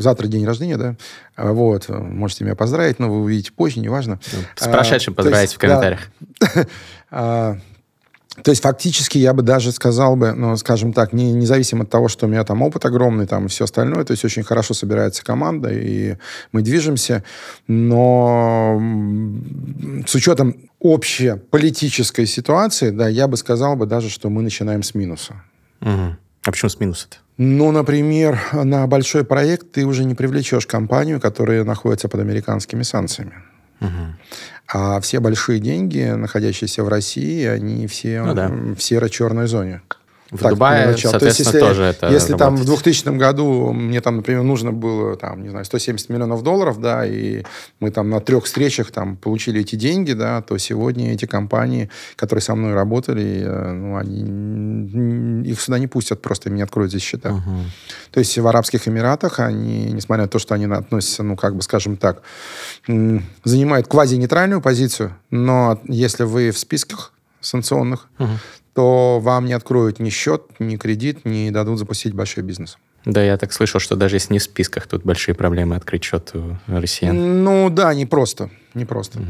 завтра 0.00 0.26
день 0.26 0.44
рождения, 0.44 0.76
да, 0.76 0.96
вот, 1.36 1.88
можете 1.88 2.44
меня 2.44 2.54
поздравить, 2.54 2.98
но 2.98 3.08
вы 3.08 3.22
увидите 3.22 3.52
позже, 3.52 3.80
неважно. 3.80 4.20
С 4.56 4.68
прошедшим 4.68 5.14
а, 5.14 5.16
поздравить 5.16 5.54
в 5.54 5.58
комментариях. 5.58 6.00
Да, 6.40 6.66
а, 7.10 7.58
то 8.42 8.50
есть 8.50 8.62
фактически 8.62 9.18
я 9.18 9.32
бы 9.32 9.42
даже 9.42 9.72
сказал 9.72 10.16
бы, 10.16 10.32
ну, 10.32 10.56
скажем 10.56 10.92
так, 10.92 11.12
не, 11.12 11.32
независимо 11.32 11.84
от 11.84 11.90
того, 11.90 12.08
что 12.08 12.26
у 12.26 12.28
меня 12.28 12.44
там 12.44 12.62
опыт 12.62 12.84
огромный 12.84 13.26
там 13.26 13.46
и 13.46 13.48
все 13.48 13.64
остальное, 13.64 14.04
то 14.04 14.12
есть 14.12 14.24
очень 14.24 14.42
хорошо 14.42 14.74
собирается 14.74 15.24
команда, 15.24 15.70
и 15.72 16.16
мы 16.52 16.62
движемся, 16.62 17.24
но 17.66 18.80
с 20.06 20.14
учетом 20.14 20.56
общей 20.80 21.34
политической 21.50 22.26
ситуации, 22.26 22.90
да, 22.90 23.08
я 23.08 23.28
бы 23.28 23.36
сказал 23.36 23.76
бы 23.76 23.86
даже, 23.86 24.08
что 24.08 24.30
мы 24.30 24.42
начинаем 24.42 24.82
с 24.82 24.94
минуса. 24.94 25.42
Угу. 25.80 26.16
А 26.44 26.50
почему 26.50 26.68
с 26.68 26.80
минуса-то? 26.80 27.18
Ну, 27.36 27.70
например, 27.70 28.40
на 28.52 28.86
большой 28.86 29.24
проект 29.24 29.72
ты 29.72 29.84
уже 29.86 30.04
не 30.04 30.14
привлечешь 30.14 30.66
компанию, 30.66 31.20
которая 31.20 31.64
находится 31.64 32.08
под 32.08 32.20
американскими 32.20 32.82
санкциями. 32.82 33.34
Угу. 33.80 33.88
А 34.70 35.00
все 35.00 35.20
большие 35.20 35.60
деньги, 35.60 36.02
находящиеся 36.02 36.84
в 36.84 36.88
России, 36.88 37.44
они 37.46 37.86
все 37.86 38.22
ну, 38.22 38.34
да. 38.34 38.48
в 38.48 38.78
серо-черной 38.78 39.46
зоне. 39.46 39.80
В 40.30 40.42
так, 40.42 40.50
Дубае, 40.50 40.94
соответственно, 40.98 41.20
То 41.20 41.26
есть, 41.26 41.38
если, 41.38 41.58
тоже 41.58 41.82
это 41.84 42.08
Если 42.10 42.32
работает. 42.32 42.38
там 42.38 42.56
в 42.56 42.64
2000 42.66 43.16
году 43.16 43.72
мне 43.72 44.02
там, 44.02 44.16
например, 44.16 44.42
нужно 44.42 44.72
было, 44.72 45.16
там, 45.16 45.42
не 45.42 45.48
знаю, 45.48 45.64
170 45.64 46.10
миллионов 46.10 46.42
долларов, 46.42 46.80
да, 46.80 47.06
и 47.06 47.44
мы 47.80 47.90
там 47.90 48.10
на 48.10 48.20
трех 48.20 48.44
встречах 48.44 48.90
там 48.90 49.16
получили 49.16 49.62
эти 49.62 49.76
деньги, 49.76 50.12
да, 50.12 50.42
то 50.42 50.58
сегодня 50.58 51.14
эти 51.14 51.24
компании, 51.24 51.88
которые 52.14 52.42
со 52.42 52.54
мной 52.54 52.74
работали, 52.74 53.42
э, 53.42 53.72
ну, 53.72 53.96
они, 53.96 55.48
их 55.50 55.60
сюда 55.62 55.78
не 55.78 55.86
пустят, 55.86 56.20
просто 56.20 56.50
им 56.50 56.56
не 56.56 56.62
откроют 56.62 56.90
здесь 56.90 57.02
счета. 57.02 57.30
Угу. 57.30 57.50
То 58.10 58.18
есть 58.20 58.36
в 58.36 58.46
Арабских 58.46 58.86
Эмиратах 58.86 59.40
они, 59.40 59.92
несмотря 59.92 60.24
на 60.24 60.28
то, 60.28 60.38
что 60.38 60.54
они 60.54 60.66
относятся, 60.66 61.22
ну, 61.22 61.36
как 61.36 61.56
бы, 61.56 61.62
скажем 61.62 61.96
так, 61.96 62.20
занимают 62.86 63.88
квази-нейтральную 63.88 64.60
позицию, 64.60 65.16
но 65.30 65.80
если 65.88 66.24
вы 66.24 66.50
в 66.50 66.58
списках 66.58 67.12
санкционных, 67.40 68.08
угу 68.18 68.28
то 68.78 69.18
вам 69.18 69.46
не 69.46 69.54
откроют 69.54 69.98
ни 69.98 70.08
счет, 70.08 70.44
ни 70.60 70.76
кредит, 70.76 71.24
не 71.24 71.50
дадут 71.50 71.80
запустить 71.80 72.14
большой 72.14 72.44
бизнес. 72.44 72.78
Да, 73.04 73.20
я 73.24 73.36
так 73.36 73.52
слышал, 73.52 73.80
что 73.80 73.96
даже 73.96 74.14
если 74.14 74.34
не 74.34 74.38
в 74.38 74.42
списках, 74.44 74.86
тут 74.86 75.02
большие 75.02 75.34
проблемы 75.34 75.74
открыть 75.74 76.04
счет 76.04 76.30
у 76.34 76.56
россиян. 76.68 77.42
Ну 77.42 77.70
да, 77.70 77.92
не 77.92 78.06
просто. 78.06 78.50
Не 78.74 78.84
просто. 78.84 79.18
Угу. 79.18 79.26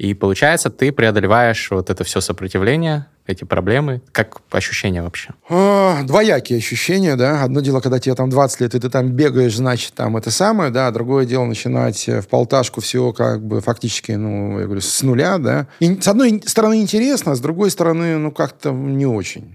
И 0.00 0.14
получается, 0.14 0.70
ты 0.70 0.92
преодолеваешь 0.92 1.70
вот 1.70 1.90
это 1.90 2.04
все 2.04 2.22
сопротивление, 2.22 3.04
эти 3.26 3.44
проблемы. 3.44 4.00
Как 4.12 4.38
ощущения 4.50 5.02
вообще? 5.02 5.34
А, 5.50 6.02
двоякие 6.04 6.56
ощущения, 6.56 7.16
да. 7.16 7.44
Одно 7.44 7.60
дело, 7.60 7.80
когда 7.80 7.98
тебе 7.98 8.14
там 8.14 8.30
20 8.30 8.60
лет, 8.62 8.74
и 8.74 8.80
ты 8.80 8.88
там 8.88 9.10
бегаешь, 9.10 9.54
значит, 9.54 9.92
там 9.92 10.16
это 10.16 10.30
самое, 10.30 10.70
да. 10.70 10.90
Другое 10.90 11.26
дело 11.26 11.44
начинать 11.44 12.08
в 12.08 12.28
полташку 12.28 12.80
всего 12.80 13.12
как 13.12 13.44
бы 13.44 13.60
фактически, 13.60 14.12
ну, 14.12 14.58
я 14.58 14.64
говорю, 14.64 14.80
с 14.80 15.02
нуля, 15.02 15.36
да. 15.36 15.66
И 15.80 16.00
с 16.00 16.08
одной 16.08 16.42
стороны 16.46 16.80
интересно, 16.80 17.32
а 17.32 17.34
с 17.34 17.40
другой 17.40 17.70
стороны, 17.70 18.16
ну, 18.16 18.32
как-то 18.32 18.70
не 18.70 19.04
очень. 19.04 19.54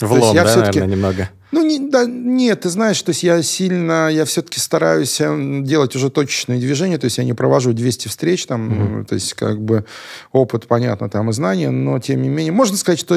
Влом, 0.00 0.34
да, 0.34 0.44
наверное, 0.44 0.86
немного. 0.86 1.28
Ну, 1.52 1.64
не, 1.64 1.78
да, 1.78 2.06
нет, 2.06 2.62
ты 2.62 2.68
знаешь, 2.70 3.00
то 3.02 3.10
есть 3.10 3.22
я 3.22 3.40
сильно, 3.42 4.08
я 4.08 4.24
все-таки 4.24 4.58
стараюсь 4.58 5.20
э, 5.20 5.60
делать 5.62 5.94
уже 5.94 6.10
точечные 6.10 6.58
движения, 6.58 6.98
то 6.98 7.04
есть 7.04 7.18
я 7.18 7.24
не 7.24 7.34
провожу 7.34 7.72
200 7.72 8.08
встреч, 8.08 8.46
там, 8.46 8.72
mm-hmm. 8.72 9.04
то 9.04 9.14
есть 9.14 9.34
как 9.34 9.60
бы 9.60 9.84
опыт, 10.32 10.66
понятно, 10.66 11.08
там 11.08 11.30
и 11.30 11.32
знания, 11.32 11.70
но 11.70 12.00
тем 12.00 12.22
не 12.22 12.28
менее, 12.28 12.52
можно 12.52 12.76
сказать, 12.76 12.98
что 12.98 13.16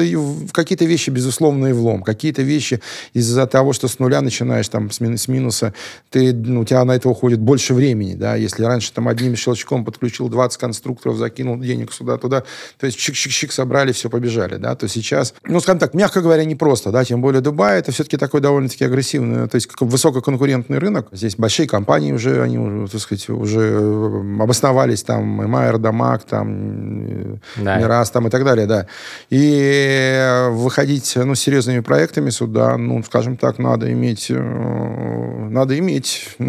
какие-то 0.52 0.84
вещи, 0.84 1.10
безусловно, 1.10 1.66
и 1.66 1.72
влом, 1.72 2.02
какие-то 2.02 2.42
вещи 2.42 2.80
из-за 3.14 3.46
того, 3.48 3.72
что 3.72 3.88
с 3.88 3.98
нуля 3.98 4.20
начинаешь, 4.20 4.68
там, 4.68 4.92
с, 4.92 5.00
мин- 5.00 5.18
с 5.18 5.26
минуса, 5.26 5.74
ты, 6.10 6.32
ну, 6.32 6.60
у 6.60 6.64
тебя 6.64 6.84
на 6.84 6.92
это 6.92 7.08
уходит 7.08 7.40
больше 7.40 7.74
времени, 7.74 8.14
да, 8.14 8.36
если 8.36 8.62
раньше 8.62 8.92
там 8.92 9.08
одним 9.08 9.34
щелчком 9.34 9.84
подключил 9.84 10.28
20 10.28 10.56
конструкторов, 10.60 11.16
закинул 11.16 11.58
денег 11.58 11.92
сюда-туда, 11.92 12.44
то 12.78 12.86
есть 12.86 12.96
чик-чик-чик 12.96 13.50
собрали, 13.50 13.90
все, 13.90 14.08
побежали, 14.08 14.56
да, 14.56 14.76
то 14.76 14.86
сейчас, 14.86 15.34
ну, 15.44 15.58
скажем 15.58 15.80
так, 15.80 15.94
мягко 15.94 16.20
говоря, 16.20 16.44
непросто, 16.44 16.92
да, 16.92 17.04
тем 17.04 17.20
более 17.20 17.40
Дубай, 17.40 17.80
это 17.80 17.90
все-таки 17.90 18.19
такой 18.20 18.40
довольно-таки 18.40 18.84
агрессивный, 18.84 19.48
то 19.48 19.56
есть 19.56 19.68
высококонкурентный 19.80 20.78
рынок. 20.78 21.08
Здесь 21.10 21.34
большие 21.36 21.66
компании 21.66 22.12
уже, 22.12 22.42
они, 22.42 22.58
уже, 22.58 22.92
так 22.92 23.00
сказать, 23.00 23.28
уже 23.30 23.60
э, 23.60 24.42
обосновались, 24.42 25.02
там, 25.02 25.42
и 25.42 25.46
Майер, 25.46 25.78
Дамаг, 25.78 26.24
там, 26.24 27.40
да. 27.56 27.78
Мирас, 27.78 28.10
там, 28.10 28.28
и 28.28 28.30
так 28.30 28.44
далее, 28.44 28.66
да. 28.66 28.86
И 29.30 30.48
выходить, 30.50 31.12
ну, 31.16 31.34
с 31.34 31.40
серьезными 31.40 31.80
проектами 31.80 32.30
сюда, 32.30 32.76
ну, 32.76 33.02
скажем 33.02 33.36
так, 33.36 33.58
надо 33.58 33.90
иметь, 33.90 34.26
э, 34.30 35.48
надо 35.50 35.78
иметь. 35.78 36.36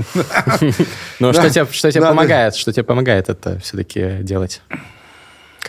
Ну, 1.19 1.34
что 1.34 1.49
тебе 1.49 2.01
помогает, 2.01 2.55
что 2.55 2.74
тебе 2.74 2.84
помогает 2.84 3.30
это 3.30 3.59
все-таки 3.59 4.17
делать? 4.22 4.61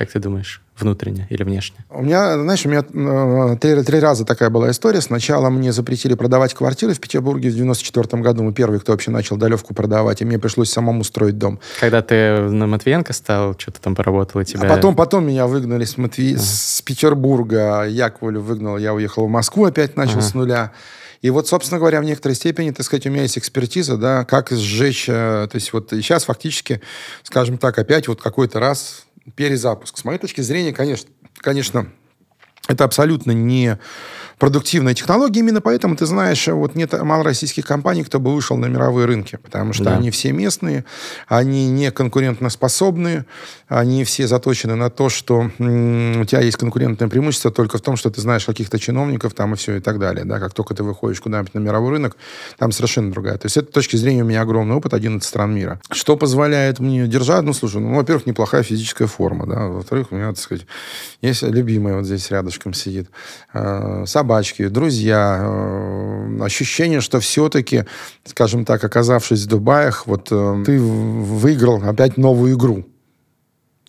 Как 0.03 0.11
ты 0.11 0.19
думаешь? 0.19 0.61
внутренне 0.77 1.29
или 1.31 1.45
внешне? 1.45 1.77
У 1.91 2.03
меня, 2.03 2.37
знаешь, 2.39 2.67
у 2.67 2.69
меня 2.69 2.83
э, 2.83 3.57
три, 3.57 3.81
три 3.85 4.01
раза 4.01 4.25
такая 4.25 4.51
была 4.51 4.69
история. 4.73 5.01
Сначала 5.01 5.49
мне 5.49 5.71
запретили 5.71 6.15
продавать 6.15 6.55
квартиры 6.55 6.93
в 6.93 6.99
Петербурге 6.99 7.51
в 7.51 7.55
94 7.55 8.21
году. 8.21 8.43
Мы 8.43 8.53
первые, 8.53 8.81
кто 8.81 8.91
вообще 8.91 9.13
начал 9.13 9.37
долевку 9.37 9.75
продавать, 9.75 10.23
и 10.23 10.25
мне 10.25 10.41
пришлось 10.41 10.71
самому 10.71 11.05
строить 11.05 11.39
дом. 11.39 11.61
Когда 11.79 12.03
ты 12.03 12.39
на 12.39 12.67
Матвиенко 12.67 13.13
стал, 13.13 13.55
что-то 13.57 13.81
там 13.81 13.95
поработал, 13.95 14.41
и 14.41 14.45
тебя... 14.45 14.67
А 14.67 14.75
потом, 14.75 14.97
потом 14.97 15.25
меня 15.25 15.47
выгнали 15.47 15.85
с, 15.85 15.97
Матви... 15.97 16.33
ага. 16.33 16.43
с 16.43 16.83
Петербурга. 16.83 17.85
Яковлю 17.87 18.41
выгнал, 18.41 18.77
я 18.77 18.93
уехал 18.93 19.27
в 19.27 19.31
Москву, 19.31 19.67
опять 19.67 19.97
начал 19.97 20.19
ага. 20.19 20.23
с 20.23 20.35
нуля. 20.35 20.73
И 21.21 21.31
вот, 21.31 21.47
собственно 21.47 21.79
говоря, 21.79 22.01
в 22.01 22.05
некоторой 22.05 22.35
степени, 22.35 22.73
так 22.73 22.85
сказать, 22.85 23.07
у 23.07 23.11
меня 23.11 23.23
есть 23.23 23.39
экспертиза, 23.39 23.97
да, 23.97 24.25
как 24.25 24.51
сжечь, 24.51 25.09
э, 25.09 25.47
то 25.49 25.55
есть 25.55 25.73
вот 25.73 25.91
сейчас 25.91 26.25
фактически, 26.25 26.81
скажем 27.23 27.59
так, 27.59 27.79
опять 27.79 28.09
вот 28.09 28.21
какой-то 28.21 28.59
раз 28.59 29.05
перезапуск. 29.35 29.99
С 29.99 30.05
моей 30.05 30.19
точки 30.19 30.41
зрения, 30.41 30.73
конечно, 30.73 31.11
конечно, 31.37 31.89
это 32.69 32.85
абсолютно 32.85 33.33
не 33.33 33.79
продуктивная 34.39 34.95
технология. 34.95 35.41
Именно 35.41 35.61
поэтому, 35.61 35.97
ты 35.97 36.07
знаешь, 36.07 36.47
вот 36.49 36.75
нет 36.75 37.01
мало 37.01 37.25
российских 37.25 37.67
компаний, 37.67 38.05
кто 38.05 38.19
бы 38.19 38.35
вышел 38.35 38.57
на 38.57 38.67
мировые 38.67 39.07
рынки, 39.07 39.37
потому 39.37 39.73
что 39.73 39.85
да. 39.85 39.97
они 39.97 40.11
все 40.11 40.33
местные, 40.33 40.85
они 41.29 41.69
не 41.69 41.91
конкурентоспособные, 41.91 43.25
они 43.73 44.05
все 44.05 44.27
заточены 44.27 44.75
на 44.75 44.91
то, 44.91 45.09
что 45.09 45.51
у 45.59 46.25
тебя 46.25 46.41
есть 46.41 46.59
конкурентное 46.59 47.09
преимущество 47.09 47.51
только 47.51 47.79
в 47.79 47.81
том, 47.81 47.97
что 47.97 48.11
ты 48.11 48.21
знаешь 48.21 48.45
каких-то 48.45 48.79
чиновников 48.79 49.33
там 49.33 49.55
и 49.55 49.57
все 49.57 49.77
и 49.77 49.81
так 49.81 49.99
далее. 49.99 50.25
Да? 50.25 50.39
Как 50.39 50.53
только 50.53 50.75
ты 50.75 50.83
выходишь 50.83 51.21
куда-нибудь 51.21 51.55
на 51.55 51.59
мировой 51.59 51.93
рынок, 51.93 52.17
там 52.59 52.71
совершенно 52.73 53.11
другая. 53.11 53.39
То 53.39 53.47
есть, 53.47 53.55
с 53.55 53.57
этой 53.57 53.73
точки 53.73 53.97
зрения 53.97 54.23
у 54.23 54.27
меня 54.27 54.43
огромный 54.43 54.75
опыт 54.75 54.93
11 54.93 55.27
стран 55.27 55.55
мира. 55.55 55.81
Что 55.91 56.17
позволяет 56.17 56.81
мне 56.81 57.07
держать? 57.07 57.43
Ну, 57.43 57.55
слушай, 57.55 57.81
ну, 57.81 57.95
во-первых, 57.95 58.27
неплохая 58.27 58.63
физическая 58.63 59.09
форма, 59.09 59.47
да, 59.47 59.69
во-вторых, 59.69 60.09
у 60.11 60.17
меня, 60.17 60.29
так 60.29 60.39
сказать, 60.39 60.67
есть 61.23 61.43
любимая 61.43 61.97
вот 61.97 62.05
здесь 62.05 62.31
рядышком 62.31 62.75
сидит, 62.75 63.09
э, 63.55 64.05
собачки, 64.07 64.69
друзья, 64.69 65.41
э, 65.41 66.39
ощущение, 66.43 67.01
что 67.01 67.21
все-таки, 67.21 67.85
скажем 68.25 68.65
так, 68.65 68.85
оказавшись 68.85 69.45
в 69.45 69.47
Дубаях, 69.47 70.07
вот 70.07 70.29
э, 70.31 70.63
ты 70.67 70.79
выиграл 70.79 71.83
опять 71.83 72.17
новую 72.17 72.55
игру. 72.55 72.85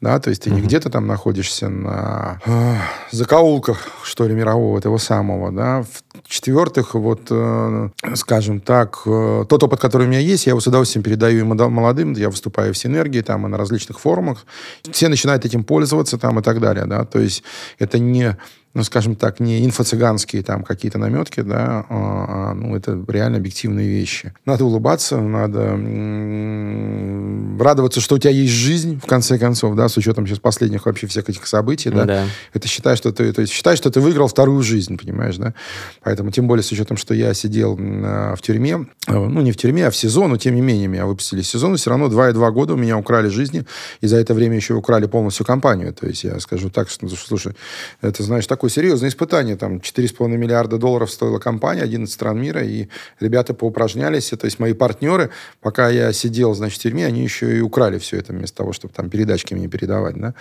Да, 0.03 0.19
то 0.19 0.29
есть 0.29 0.43
ты 0.43 0.49
mm-hmm. 0.49 0.53
не 0.53 0.61
где-то 0.61 0.89
там 0.89 1.07
находишься 1.07 1.69
на 1.69 2.41
э, 2.45 2.75
закоулках, 3.11 3.87
что 4.03 4.27
ли, 4.27 4.35
мирового 4.35 4.77
этого 4.77 4.97
самого, 4.97 5.51
да. 5.51 5.85
В-четвертых, 6.25 6.93
вот, 6.93 7.21
э, 7.29 7.89
скажем 8.15 8.59
так, 8.59 9.01
э, 9.05 9.45
тот 9.47 9.63
опыт, 9.63 9.79
который 9.79 10.05
у 10.05 10.09
меня 10.09 10.19
есть, 10.19 10.45
я 10.45 10.51
его 10.51 10.59
с 10.59 10.67
удовольствием 10.67 11.03
передаю 11.03 11.39
и 11.39 11.43
молодым, 11.43 12.13
я 12.13 12.29
выступаю 12.29 12.73
в 12.73 12.77
Синергии, 12.77 13.21
там, 13.21 13.45
и 13.45 13.49
на 13.49 13.57
различных 13.57 13.99
форумах, 13.99 14.45
все 14.91 15.07
начинают 15.07 15.45
этим 15.45 15.63
пользоваться, 15.63 16.17
там, 16.17 16.37
и 16.39 16.43
так 16.43 16.59
далее, 16.59 16.85
да, 16.85 17.05
то 17.05 17.19
есть 17.19 17.43
это 17.79 17.97
не 17.97 18.37
ну, 18.73 18.83
скажем 18.83 19.15
так, 19.15 19.39
не 19.39 19.63
инфо-цыганские 19.65 20.41
там 20.41 20.63
какие-то 20.63 20.97
наметки, 20.97 21.41
да, 21.41 21.85
а, 21.89 22.25
а, 22.49 22.53
ну, 22.55 22.75
это 22.75 23.03
реально 23.07 23.37
объективные 23.37 23.87
вещи. 23.87 24.33
Надо 24.45 24.65
улыбаться, 24.65 25.19
надо 25.21 25.77
радоваться, 27.63 28.01
что 28.01 28.15
у 28.15 28.17
тебя 28.17 28.31
есть 28.31 28.53
жизнь, 28.53 28.99
в 28.99 29.05
конце 29.05 29.37
концов, 29.37 29.75
да, 29.75 29.87
с 29.87 29.97
учетом 29.97 30.25
сейчас 30.25 30.39
последних 30.39 30.87
вообще 30.87 31.05
всех 31.05 31.29
этих 31.29 31.45
событий, 31.45 31.91
да. 31.91 32.05
да. 32.05 32.25
Это 32.53 32.67
считай, 32.67 32.95
что 32.97 33.11
ты, 33.11 33.31
то 33.31 33.41
есть 33.41 33.53
считай, 33.53 33.75
что 33.75 33.91
ты 33.91 33.99
выиграл 33.99 34.27
вторую 34.27 34.63
жизнь, 34.63 34.97
понимаешь, 34.97 35.37
да. 35.37 35.53
Поэтому, 36.01 36.31
тем 36.31 36.47
более, 36.47 36.63
с 36.63 36.71
учетом, 36.71 36.97
что 36.97 37.13
я 37.13 37.33
сидел 37.35 37.75
в 37.75 38.37
тюрьме, 38.41 38.87
э, 39.07 39.13
ну, 39.13 39.41
не 39.41 39.51
в 39.51 39.57
тюрьме, 39.57 39.87
а 39.87 39.91
в 39.91 39.95
сезон, 39.95 40.31
но, 40.31 40.37
тем 40.37 40.55
не 40.55 40.61
менее, 40.61 40.87
меня 40.87 41.05
выпустили 41.05 41.41
из 41.41 41.49
сезона, 41.49 41.77
все 41.77 41.91
равно 41.91 42.07
2,2 42.07 42.51
года 42.51 42.73
у 42.73 42.77
меня 42.77 42.97
украли 42.97 43.27
жизни, 43.27 43.65
и 44.01 44.07
за 44.07 44.17
это 44.17 44.33
время 44.33 44.55
еще 44.55 44.73
украли 44.73 45.05
полностью 45.05 45.45
компанию. 45.45 45.93
То 45.93 46.07
есть 46.07 46.23
я 46.23 46.39
скажу 46.39 46.71
так, 46.71 46.89
что, 46.89 47.07
слушай, 47.09 47.53
это, 48.01 48.23
знаешь, 48.23 48.47
так 48.47 48.62
такое 48.63 48.71
серьезное 48.71 49.09
испытание. 49.09 49.57
Там 49.57 49.79
4,5 49.79 50.29
миллиарда 50.37 50.77
долларов 50.77 51.11
стоила 51.11 51.37
компания, 51.37 51.81
11 51.81 52.13
стран 52.13 52.39
мира, 52.39 52.63
и 52.63 52.87
ребята 53.19 53.53
поупражнялись. 53.53 54.29
То 54.29 54.45
есть 54.45 54.57
мои 54.57 54.71
партнеры, 54.71 55.31
пока 55.59 55.89
я 55.89 56.13
сидел, 56.13 56.53
значит, 56.53 56.79
в 56.79 56.81
тюрьме, 56.83 57.05
они 57.05 57.23
еще 57.23 57.57
и 57.57 57.59
украли 57.59 57.97
все 57.97 58.19
это 58.19 58.31
вместо 58.31 58.55
того, 58.55 58.71
чтобы 58.71 58.93
там 58.93 59.09
передачки 59.09 59.53
мне 59.53 59.67
передавать, 59.67 60.15
да. 60.15 60.33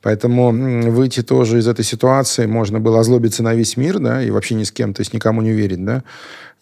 Поэтому 0.00 0.52
выйти 0.90 1.22
тоже 1.22 1.58
из 1.58 1.68
этой 1.68 1.84
ситуации 1.84 2.46
можно 2.46 2.80
было 2.80 3.00
озлобиться 3.00 3.42
на 3.42 3.52
весь 3.54 3.76
мир, 3.76 3.98
да, 3.98 4.22
и 4.22 4.30
вообще 4.30 4.54
ни 4.54 4.64
с 4.64 4.72
кем, 4.72 4.94
то 4.94 5.02
есть 5.02 5.12
никому 5.12 5.42
не 5.42 5.52
верить, 5.52 5.84
да. 5.84 6.02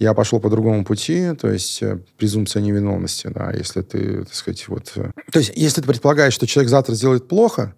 Я 0.01 0.15
пошел 0.15 0.41
по 0.41 0.51
другому 0.51 0.85
пути, 0.85 1.31
то 1.41 1.49
есть 1.49 1.81
э, 1.81 2.01
презумпция 2.19 2.61
невиновности, 2.61 3.29
да, 3.33 3.53
если 3.57 3.83
ты, 3.83 4.25
так 4.25 4.35
сказать, 4.35 4.67
вот... 4.67 4.93
Э, 4.97 5.13
то 5.31 5.39
есть 5.39 5.53
если 5.55 5.81
ты 5.81 5.87
предполагаешь, 5.87 6.35
что 6.35 6.49
человек 6.49 6.71
завтра 6.71 6.95
сделает 6.95 7.29
плохо, 7.29 7.73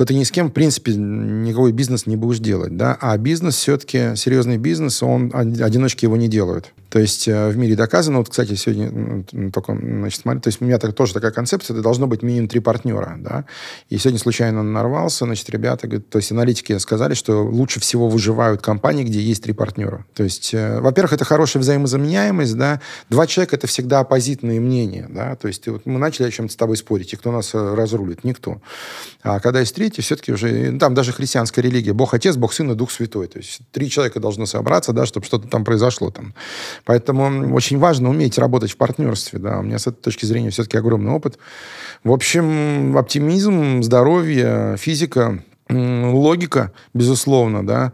то 0.00 0.06
ты 0.06 0.14
ни 0.14 0.24
с 0.24 0.30
кем, 0.30 0.48
в 0.48 0.52
принципе, 0.54 0.94
никакой 0.94 1.72
бизнес 1.72 2.06
не 2.06 2.16
будешь 2.16 2.38
делать, 2.38 2.74
да, 2.74 2.96
а 3.02 3.18
бизнес 3.18 3.56
все-таки, 3.56 4.16
серьезный 4.16 4.56
бизнес, 4.56 5.02
он, 5.02 5.30
одиночки 5.34 6.06
его 6.06 6.16
не 6.16 6.26
делают. 6.26 6.72
То 6.90 6.98
есть 6.98 7.28
э, 7.28 7.48
в 7.48 7.56
мире 7.56 7.76
доказано, 7.76 8.18
вот, 8.18 8.28
кстати, 8.28 8.54
сегодня 8.54 9.24
только, 9.52 9.76
значит, 9.80 10.20
смотрю, 10.20 10.40
то 10.40 10.48
есть 10.48 10.60
у 10.60 10.64
меня 10.64 10.78
так, 10.78 10.94
тоже 10.94 11.14
такая 11.14 11.30
концепция, 11.30 11.74
это 11.74 11.82
должно 11.82 12.06
быть 12.06 12.22
минимум 12.22 12.48
три 12.48 12.60
партнера, 12.60 13.16
да, 13.18 13.44
и 13.88 13.96
сегодня 13.96 14.18
случайно 14.18 14.62
нарвался, 14.62 15.24
значит, 15.24 15.48
ребята, 15.50 15.88
то 15.88 16.18
есть 16.18 16.32
аналитики 16.32 16.76
сказали, 16.78 17.14
что 17.14 17.44
лучше 17.44 17.78
всего 17.80 18.08
выживают 18.08 18.60
компании, 18.60 19.04
где 19.04 19.20
есть 19.20 19.42
три 19.42 19.52
партнера. 19.52 20.04
То 20.14 20.24
есть, 20.24 20.52
э, 20.52 20.80
во-первых, 20.80 21.12
это 21.12 21.24
хорошая 21.24 21.62
взаимозаменяемость, 21.62 22.56
да, 22.56 22.80
два 23.08 23.26
человека 23.26 23.56
это 23.56 23.68
всегда 23.68 24.00
оппозитные 24.00 24.58
мнения, 24.60 25.06
да, 25.08 25.36
то 25.36 25.46
есть 25.46 25.68
вот 25.68 25.86
мы 25.86 25.98
начали 26.00 26.26
о 26.26 26.30
чем-то 26.30 26.52
с 26.52 26.56
тобой 26.56 26.76
спорить, 26.76 27.12
и 27.12 27.16
кто 27.16 27.30
нас 27.30 27.54
э, 27.54 27.74
разрулит? 27.74 28.24
Никто. 28.24 28.60
А 29.22 29.38
когда 29.38 29.60
есть 29.60 29.74
третий, 29.76 30.02
все-таки 30.02 30.32
уже, 30.32 30.76
там 30.78 30.94
даже 30.94 31.12
христианская 31.12 31.62
религия, 31.62 31.92
Бог 31.92 32.14
Отец, 32.14 32.36
Бог 32.36 32.52
Сын 32.52 32.72
и 32.72 32.74
Дух 32.74 32.90
Святой, 32.90 33.28
то 33.28 33.38
есть 33.38 33.60
три 33.70 33.88
человека 33.88 34.18
должны 34.18 34.46
собраться, 34.46 34.92
да, 34.92 35.06
чтобы 35.06 35.26
что-то 35.26 35.46
там 35.46 35.64
произошло 35.64 36.10
там. 36.10 36.34
Поэтому 36.84 37.54
очень 37.54 37.78
важно 37.78 38.10
уметь 38.10 38.38
работать 38.38 38.72
в 38.72 38.76
партнерстве. 38.76 39.38
Да. 39.38 39.58
У 39.58 39.62
меня 39.62 39.78
с 39.78 39.86
этой 39.86 40.00
точки 40.02 40.24
зрения 40.24 40.50
все-таки 40.50 40.78
огромный 40.78 41.12
опыт. 41.12 41.38
В 42.04 42.12
общем, 42.12 42.96
оптимизм, 42.96 43.82
здоровье, 43.82 44.76
физика, 44.78 45.42
логика, 45.68 46.72
безусловно, 46.94 47.66
да, 47.66 47.92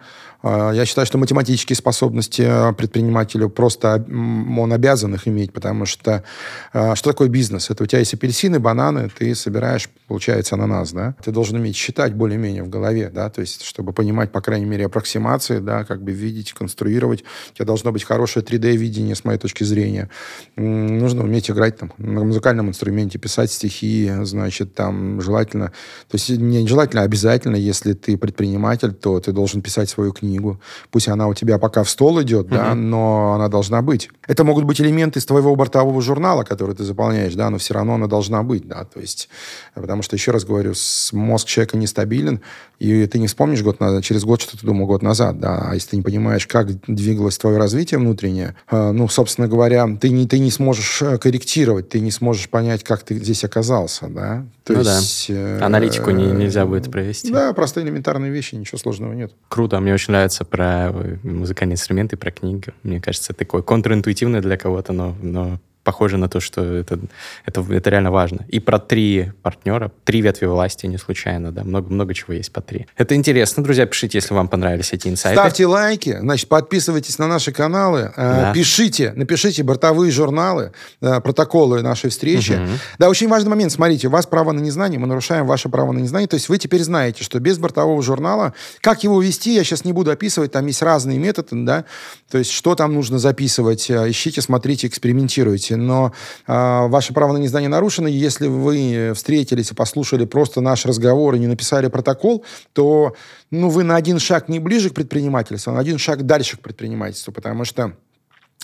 я 0.73 0.85
считаю, 0.87 1.07
что 1.07 1.19
математические 1.19 1.77
способности 1.77 2.43
а, 2.47 2.73
предпринимателю 2.73 3.49
просто 3.49 4.05
он 4.09 4.73
обязан 4.73 5.15
их 5.15 5.27
иметь, 5.27 5.53
потому 5.53 5.87
что 5.87 6.25
а, 6.73 6.95
что 6.95 7.11
такое 7.11 7.29
бизнес? 7.29 7.71
Это 7.71 7.85
у 7.85 7.87
тебя 7.87 7.99
есть 8.01 8.15
апельсины, 8.15 8.59
бананы, 8.59 9.09
ты 9.09 9.35
собираешь, 9.35 9.89
получается, 10.09 10.55
ананас, 10.55 10.93
да? 10.93 11.15
Ты 11.25 11.33
должен 11.33 11.57
уметь 11.57 11.77
считать 11.77 12.15
более-менее 12.15 12.63
в 12.63 12.69
голове, 12.69 13.11
да, 13.13 13.29
то 13.31 13.41
есть, 13.41 13.63
чтобы 13.63 13.93
понимать, 13.93 14.31
по 14.31 14.41
крайней 14.41 14.67
мере, 14.67 14.87
аппроксимации, 14.87 15.59
да, 15.59 15.85
как 15.85 16.03
бы 16.03 16.13
видеть, 16.13 16.53
конструировать. 16.53 17.25
У 17.53 17.57
тебя 17.57 17.67
должно 17.67 17.93
быть 17.93 18.05
хорошее 18.05 18.45
3D-видение, 18.45 19.15
с 19.15 19.25
моей 19.25 19.39
точки 19.39 19.65
зрения. 19.65 20.11
Нужно 20.57 21.25
уметь 21.25 21.51
играть 21.51 21.79
там 21.79 21.93
на 21.99 22.25
музыкальном 22.25 22.69
инструменте, 22.69 23.19
писать 23.19 23.51
стихи, 23.51 24.13
значит, 24.23 24.75
там 24.75 25.21
желательно, 25.21 25.73
то 26.09 26.15
есть 26.15 26.29
не 26.29 26.67
желательно, 26.67 27.03
а 27.03 27.05
обязательно, 27.05 27.57
если 27.57 27.93
ты 27.95 28.17
предприниматель, 28.17 28.93
то 28.93 29.19
ты 29.21 29.33
должен 29.33 29.63
писать 29.63 29.89
свою 29.89 30.13
книгу, 30.13 30.36
книгу. 30.37 30.61
Пусть 30.91 31.09
она 31.09 31.29
у 31.29 31.35
тебя 31.35 31.59
пока 31.59 31.83
в 31.83 31.91
стол 31.91 32.23
идет, 32.23 32.49
да, 32.49 32.75
но 32.75 33.35
она 33.35 33.49
должна 33.49 33.83
быть. 33.83 34.11
Это 34.27 34.45
могут 34.45 34.65
быть 34.65 34.81
элементы 34.81 35.19
из 35.19 35.27
твоего 35.27 35.55
бортового 35.57 36.01
журнала, 36.03 36.45
который 36.45 36.75
ты 36.75 36.85
заполняешь, 36.85 37.35
да, 37.35 37.51
но 37.51 37.59
все 37.59 37.75
равно 37.75 37.95
она 37.95 38.07
должна 38.07 38.43
быть, 38.43 38.67
да, 38.69 38.85
то 38.85 39.01
есть, 39.01 39.29
потому 39.75 40.03
что, 40.03 40.17
еще 40.17 40.31
раз 40.31 40.45
говорю, 40.45 40.75
мозг 41.13 41.47
человека 41.47 41.77
нестабилен, 41.77 42.41
и 42.79 43.07
ты 43.07 43.19
не 43.19 43.27
вспомнишь 43.27 43.63
год 43.63 43.81
назад, 43.81 44.05
через 44.05 44.25
год, 44.25 44.41
что 44.41 44.59
ты 44.59 44.67
думал 44.67 44.87
год 44.87 45.03
назад, 45.03 45.41
да, 45.41 45.69
а 45.71 45.75
если 45.75 45.91
ты 45.91 45.97
не 45.97 46.03
понимаешь, 46.03 46.47
как 46.47 46.69
двигалось 46.87 47.39
твое 47.39 47.59
развитие 47.59 47.99
внутреннее, 47.99 48.57
э, 48.71 48.91
ну, 48.93 49.09
собственно 49.09 49.49
говоря, 49.49 49.87
ты 50.01 50.11
не, 50.11 50.27
ты 50.27 50.39
не 50.39 50.51
сможешь 50.51 51.01
э, 51.03 51.19
корректировать, 51.19 51.89
ты 51.89 52.01
не 52.01 52.11
сможешь 52.11 52.49
понять, 52.49 52.85
как 52.85 53.03
ты 53.03 53.15
здесь 53.15 53.45
оказался, 53.45 54.09
да. 54.09 54.45
То 54.65 54.73
ну 54.73 54.81
есть, 54.81 55.27
да. 55.29 55.35
Э, 55.35 55.61
Аналитику 55.63 56.11
не, 56.11 56.27
нельзя 56.27 56.67
будет 56.67 56.91
провести. 56.91 57.33
Да, 57.33 57.53
простые 57.53 57.87
элементарные 57.87 58.33
вещи, 58.33 58.57
ничего 58.57 58.79
сложного 58.79 59.13
нет. 59.13 59.33
Круто, 59.49 59.79
мне 59.79 59.95
очень 59.95 60.13
нравится 60.13 60.26
про 60.45 60.93
музыкальные 61.23 61.75
инструменты, 61.75 62.17
про 62.17 62.31
книги. 62.31 62.73
Мне 62.83 63.01
кажется, 63.01 63.33
такое 63.33 63.63
контринтуитивное 63.63 64.41
для 64.41 64.57
кого-то, 64.57 64.93
но, 64.93 65.15
но 65.23 65.61
похоже 65.87 66.17
на 66.17 66.29
то, 66.29 66.41
что 66.41 66.63
это, 66.63 66.99
это, 67.45 67.65
это 67.73 67.91
реально 67.91 68.11
важно. 68.11 68.45
И 68.49 68.59
про 68.59 68.81
три 68.81 69.31
партнера, 69.43 69.93
три 70.05 70.21
ветви 70.21 70.47
власти 70.47 70.87
не 70.87 70.99
случайно, 70.99 71.53
да, 71.53 71.63
много, 71.63 71.93
много 71.93 72.13
чего 72.13 72.35
есть 72.35 72.53
по 72.53 72.61
три. 72.61 72.89
Это 72.97 73.15
интересно, 73.15 73.63
друзья, 73.63 73.87
пишите, 73.87 74.19
если 74.19 74.35
вам 74.35 74.49
понравились 74.49 74.93
эти 74.93 75.07
инсайты. 75.07 75.39
Ставьте 75.39 75.67
лайки, 75.67 76.19
значит, 76.19 76.49
подписывайтесь 76.49 77.19
на 77.19 77.29
наши 77.29 77.53
каналы, 77.53 78.01
э, 78.01 78.13
да. 78.17 78.53
пишите, 78.53 79.13
напишите 79.15 79.63
бортовые 79.63 80.11
журналы, 80.11 80.73
э, 81.01 81.21
протоколы 81.21 81.83
нашей 81.83 82.11
встречи. 82.11 82.55
Угу. 82.55 82.73
Да, 82.99 83.09
очень 83.09 83.29
важный 83.29 83.51
момент, 83.51 83.71
смотрите, 83.71 84.09
у 84.09 84.11
вас 84.11 84.27
право 84.27 84.51
на 84.51 84.59
незнание, 84.59 84.99
мы 84.99 85.07
нарушаем 85.07 85.47
ваше 85.47 85.69
право 85.69 85.93
на 85.93 86.01
незнание, 86.01 86.27
то 86.27 86.35
есть 86.35 86.49
вы 86.49 86.59
теперь 86.59 86.83
знаете, 86.83 87.23
что 87.23 87.39
без 87.39 87.59
бортового 87.59 88.03
журнала, 88.03 88.55
как 88.81 89.05
его 89.05 89.23
вести, 89.23 89.55
я 89.55 89.63
сейчас 89.63 89.85
не 89.85 89.93
буду 89.93 90.11
описывать, 90.11 90.51
там 90.51 90.67
есть 90.67 90.83
разные 90.83 91.19
методы, 91.19 91.65
да, 91.65 91.85
то 92.29 92.39
есть 92.39 92.51
что 92.51 92.75
там 92.75 92.93
нужно 92.93 93.21
записывать, 93.21 93.89
э, 93.89 94.11
ищите, 94.11 94.43
смотрите, 94.43 94.89
экспериментируйте 94.89 95.76
но 95.77 96.13
э, 96.47 96.53
ваше 96.89 97.15
право 97.15 97.33
на 97.33 97.39
незнание 97.39 97.69
нарушено. 97.69 98.09
Если 98.09 98.49
вы 98.49 99.13
встретились 99.15 99.71
и 99.71 99.75
послушали 99.75 100.25
просто 100.25 100.61
наш 100.61 100.87
разговор 100.87 101.35
и 101.35 101.39
не 101.39 101.47
написали 101.47 101.89
протокол, 101.89 102.45
то 102.73 103.15
ну, 103.51 103.69
вы 103.69 103.85
на 103.85 103.97
один 103.97 104.19
шаг 104.19 104.49
не 104.49 104.59
ближе 104.59 104.91
к 104.91 104.95
предпринимательству, 104.95 105.71
а 105.71 105.75
на 105.75 105.81
один 105.81 105.99
шаг 105.99 106.25
дальше 106.25 106.57
к 106.57 106.61
предпринимательству, 106.61 107.33
потому 107.33 107.65
что 107.65 107.93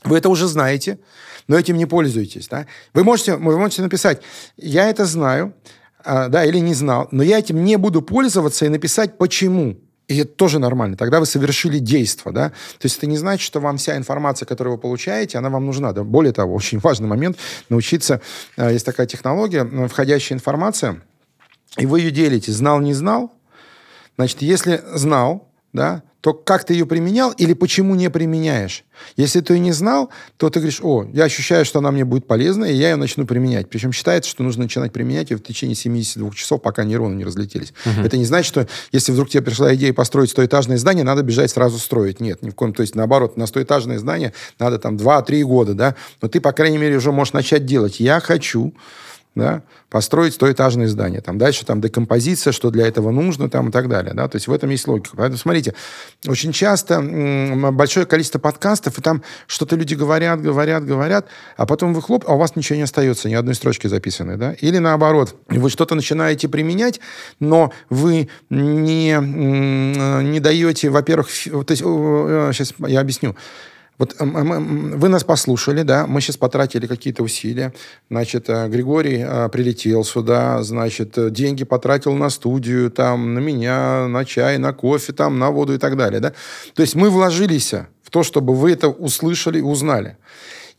вы 0.04 0.18
это 0.18 0.28
уже 0.28 0.48
знаете, 0.48 0.98
но 1.48 1.56
этим 1.56 1.76
не 1.76 1.86
пользуетесь. 1.86 2.48
Да? 2.48 2.66
Вы, 2.92 3.04
можете, 3.04 3.36
вы 3.36 3.58
можете 3.58 3.82
написать, 3.82 4.22
я 4.56 4.88
это 4.88 5.04
знаю, 5.04 5.54
а, 6.04 6.28
да, 6.28 6.44
или 6.44 6.58
не 6.58 6.74
знал, 6.74 7.08
но 7.10 7.22
я 7.22 7.38
этим 7.38 7.62
не 7.64 7.76
буду 7.76 8.02
пользоваться 8.02 8.66
и 8.66 8.68
написать 8.68 9.18
почему. 9.18 9.76
И 10.08 10.18
это 10.18 10.32
тоже 10.32 10.58
нормально. 10.58 10.96
Тогда 10.96 11.20
вы 11.20 11.26
совершили 11.26 11.78
действие, 11.78 12.32
да. 12.32 12.50
То 12.50 12.84
есть 12.84 12.98
это 12.98 13.06
не 13.06 13.16
значит, 13.16 13.44
что 13.44 13.60
вам 13.60 13.76
вся 13.76 13.96
информация, 13.96 14.46
которую 14.46 14.76
вы 14.76 14.80
получаете, 14.80 15.38
она 15.38 15.48
вам 15.48 15.66
нужна. 15.66 15.92
Да? 15.92 16.04
Более 16.04 16.32
того, 16.32 16.54
очень 16.56 16.78
важный 16.78 17.08
момент 17.08 17.38
научиться. 17.68 18.20
Э, 18.56 18.72
есть 18.72 18.84
такая 18.86 19.06
технология, 19.06 19.64
входящая 19.88 20.36
информация, 20.36 21.00
и 21.78 21.86
вы 21.86 22.00
ее 22.00 22.10
делите. 22.10 22.52
Знал, 22.52 22.80
не 22.80 22.94
знал. 22.94 23.32
Значит, 24.16 24.42
если 24.42 24.82
знал, 24.92 25.48
да, 25.72 26.02
то 26.22 26.34
как 26.34 26.64
ты 26.64 26.74
ее 26.74 26.86
применял 26.86 27.32
или 27.32 27.52
почему 27.52 27.96
не 27.96 28.08
применяешь. 28.08 28.84
Если 29.16 29.40
ты 29.40 29.54
ее 29.54 29.58
не 29.58 29.72
знал, 29.72 30.08
то 30.36 30.50
ты 30.50 30.60
говоришь, 30.60 30.78
о, 30.80 31.04
я 31.12 31.24
ощущаю, 31.24 31.64
что 31.64 31.80
она 31.80 31.90
мне 31.90 32.04
будет 32.04 32.28
полезна, 32.28 32.64
и 32.64 32.74
я 32.74 32.90
ее 32.90 32.96
начну 32.96 33.26
применять. 33.26 33.68
Причем 33.68 33.92
считается, 33.92 34.30
что 34.30 34.44
нужно 34.44 34.62
начинать 34.62 34.92
применять 34.92 35.32
ее 35.32 35.36
в 35.36 35.42
течение 35.42 35.74
72 35.74 36.30
часов, 36.30 36.62
пока 36.62 36.84
нейроны 36.84 37.16
не 37.16 37.24
разлетелись. 37.24 37.74
Uh-huh. 37.84 38.06
Это 38.06 38.16
не 38.16 38.24
значит, 38.24 38.46
что 38.46 38.68
если 38.92 39.10
вдруг 39.10 39.30
тебе 39.30 39.42
пришла 39.42 39.74
идея 39.74 39.92
построить 39.92 40.30
стоэтажное 40.30 40.78
здание, 40.78 41.02
надо 41.02 41.24
бежать 41.24 41.50
сразу 41.50 41.78
строить. 41.78 42.20
Нет, 42.20 42.40
ни 42.42 42.50
в 42.50 42.54
коем... 42.54 42.72
То 42.72 42.82
есть, 42.82 42.94
наоборот, 42.94 43.36
на 43.36 43.48
стоэтажное 43.48 43.98
здание 43.98 44.32
надо 44.60 44.78
там 44.78 44.96
2-3 44.96 45.42
года, 45.42 45.74
да, 45.74 45.96
но 46.20 46.28
ты, 46.28 46.40
по 46.40 46.52
крайней 46.52 46.78
мере, 46.78 46.96
уже 46.96 47.10
можешь 47.10 47.32
начать 47.32 47.66
делать. 47.66 47.98
Я 47.98 48.20
хочу 48.20 48.72
да, 49.34 49.62
построить 49.88 50.34
стоэтажное 50.34 50.88
здание. 50.88 51.20
Там 51.20 51.38
дальше 51.38 51.64
там 51.64 51.80
декомпозиция, 51.80 52.52
что 52.52 52.70
для 52.70 52.86
этого 52.86 53.10
нужно, 53.10 53.48
там 53.48 53.68
и 53.68 53.72
так 53.72 53.88
далее, 53.88 54.12
да, 54.14 54.28
то 54.28 54.36
есть 54.36 54.46
в 54.46 54.52
этом 54.52 54.70
есть 54.70 54.86
логика. 54.86 55.16
Поэтому 55.16 55.38
смотрите, 55.38 55.74
очень 56.26 56.52
часто 56.52 57.00
большое 57.72 58.04
количество 58.06 58.38
подкастов, 58.38 58.98
и 58.98 59.02
там 59.02 59.22
что-то 59.46 59.76
люди 59.76 59.94
говорят, 59.94 60.42
говорят, 60.42 60.84
говорят, 60.84 61.26
а 61.56 61.66
потом 61.66 61.94
вы 61.94 62.02
хлоп, 62.02 62.24
а 62.26 62.34
у 62.34 62.38
вас 62.38 62.56
ничего 62.56 62.76
не 62.76 62.82
остается, 62.82 63.28
ни 63.28 63.34
одной 63.34 63.54
строчки 63.54 63.86
записанной, 63.86 64.36
да, 64.36 64.52
или 64.52 64.78
наоборот, 64.78 65.34
вы 65.48 65.70
что-то 65.70 65.94
начинаете 65.94 66.48
применять, 66.48 67.00
но 67.40 67.72
вы 67.88 68.28
не, 68.50 69.16
не 69.18 70.40
даете, 70.40 70.90
во-первых, 70.90 71.28
то 71.28 71.70
есть, 71.70 71.82
сейчас 71.82 72.74
я 72.86 73.00
объясню, 73.00 73.34
вот 73.98 74.16
вы 74.18 75.08
нас 75.08 75.22
послушали, 75.24 75.82
да, 75.82 76.06
мы 76.06 76.20
сейчас 76.20 76.36
потратили 76.36 76.86
какие-то 76.86 77.22
усилия. 77.22 77.72
Значит, 78.10 78.48
э, 78.48 78.68
Григорий 78.68 79.24
э, 79.24 79.48
прилетел 79.48 80.04
сюда, 80.04 80.62
значит, 80.62 81.16
э, 81.18 81.30
деньги 81.30 81.64
потратил 81.64 82.14
на 82.14 82.30
студию, 82.30 82.90
там, 82.90 83.34
на 83.34 83.38
меня, 83.38 84.08
на 84.08 84.24
чай, 84.24 84.58
на 84.58 84.72
кофе, 84.72 85.12
там, 85.12 85.38
на 85.38 85.50
воду 85.50 85.74
и 85.74 85.78
так 85.78 85.96
далее, 85.96 86.20
да. 86.20 86.32
То 86.74 86.82
есть 86.82 86.94
мы 86.94 87.10
вложились 87.10 87.72
в 88.02 88.10
то, 88.10 88.22
чтобы 88.22 88.54
вы 88.54 88.72
это 88.72 88.88
услышали 88.88 89.58
и 89.58 89.62
узнали. 89.62 90.16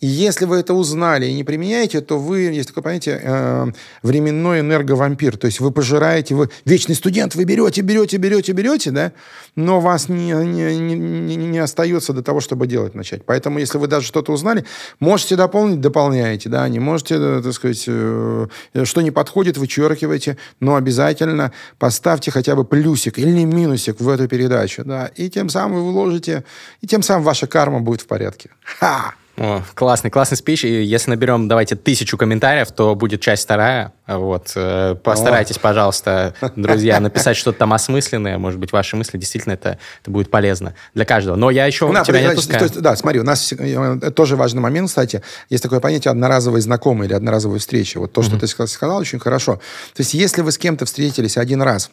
И 0.04 0.06
если 0.06 0.44
вы 0.44 0.58
это 0.58 0.74
узнали 0.74 1.28
и 1.28 1.34
не 1.34 1.46
применяете, 1.46 2.02
то 2.02 2.20
вы, 2.20 2.40
есть 2.42 2.68
такое 2.68 2.84
понятие, 2.84 3.22
э, 3.24 3.68
временной 4.02 4.60
энерговампир. 4.60 5.38
То 5.38 5.46
есть 5.46 5.62
вы 5.62 5.72
пожираете, 5.72 6.36
вы 6.36 6.50
вечный 6.66 6.96
студент, 6.96 7.36
вы 7.36 7.46
берете, 7.46 7.80
берете, 7.80 8.18
берете, 8.18 8.52
берете, 8.52 8.92
да, 8.92 9.14
но 9.56 9.80
вас 9.80 10.10
не, 10.10 10.34
не, 10.34 10.76
не, 10.78 11.36
не 11.38 11.58
остается 11.58 12.12
до 12.12 12.22
того, 12.22 12.42
чтобы 12.42 12.68
делать 12.68 12.96
начать. 12.96 13.24
Поэтому, 13.26 13.60
если 13.60 13.78
вы 13.78 13.88
даже 13.88 14.06
что-то 14.06 14.34
узнали, 14.34 14.66
можете 15.00 15.38
дополнить, 15.38 15.80
дополняете, 15.80 16.50
да, 16.50 16.68
не 16.68 16.80
можете, 16.80 17.16
э, 17.18 17.42
так 17.42 17.54
сказать, 17.54 17.86
э, 17.88 18.48
что 18.84 19.02
не 19.02 19.12
подходит, 19.12 19.58
вычеркивайте, 19.58 20.38
но 20.60 20.76
обязательно 20.76 21.54
поставьте 21.80 22.30
хотя 22.30 22.58
бы 22.58 22.66
плюсик 22.66 23.20
или 23.20 23.46
минусик 23.46 24.02
в 24.02 24.10
эту 24.10 24.28
передачу, 24.28 24.84
да, 24.84 25.10
и 25.16 25.30
тем 25.30 25.48
самым 25.48 25.82
вы 25.82 25.92
вложите, 25.94 26.44
и 26.82 26.88
тем 26.88 27.04
самым 27.04 27.24
ваша 27.24 27.48
карма 27.48 27.80
будет 27.80 28.02
в 28.02 28.08
порядке. 28.08 28.50
Ха! 28.66 29.14
О, 29.36 29.64
классный, 29.74 30.12
классный 30.12 30.38
спич. 30.38 30.64
И 30.64 30.84
если 30.84 31.10
наберем, 31.10 31.48
давайте, 31.48 31.76
тысячу 31.76 32.18
комментариев, 32.18 32.72
то 32.72 32.94
будет 32.94 33.22
часть 33.22 33.44
вторая. 33.44 33.92
Вот. 34.06 34.52
Э, 34.56 34.96
постарайтесь, 35.02 35.58
О. 35.58 35.60
пожалуйста, 35.60 36.36
друзья, 36.56 37.00
написать 37.00 37.36
что-то 37.36 37.60
там 37.60 37.74
осмысленное. 37.74 38.38
Может 38.38 38.60
быть, 38.60 38.72
ваши 38.72 38.96
мысли 38.96 39.18
действительно 39.18 39.54
это, 39.54 39.80
это 40.02 40.12
будет 40.12 40.30
полезно 40.30 40.76
для 40.94 41.06
каждого. 41.06 41.36
Но 41.36 41.50
я 41.50 41.66
еще 41.66 41.92
да, 41.92 42.04
тебя 42.04 42.22
не 42.22 42.28
отпускаю. 42.28 42.60
То 42.60 42.66
есть, 42.66 42.80
да, 42.80 42.96
смотри, 42.96 43.20
у 43.20 43.24
нас 43.24 43.52
это 43.52 44.12
тоже 44.12 44.36
важный 44.36 44.62
момент, 44.62 44.90
кстати. 44.90 45.24
Есть 45.50 45.64
такое 45.64 45.80
понятие 45.80 46.12
одноразовые 46.12 46.62
знакомые 46.62 47.08
или 47.08 47.16
одноразовые 47.16 47.60
встречи. 47.60 47.98
Вот 47.98 48.14
то, 48.14 48.22
что 48.22 48.36
mm-hmm. 48.36 48.58
ты 48.58 48.68
сказал, 48.68 48.98
очень 48.98 49.20
хорошо. 49.20 49.56
То 49.96 50.02
есть, 50.02 50.14
если 50.14 50.44
вы 50.44 50.52
с 50.52 50.60
кем-то 50.60 50.86
встретились 50.86 51.38
один 51.38 51.64
раз, 51.64 51.90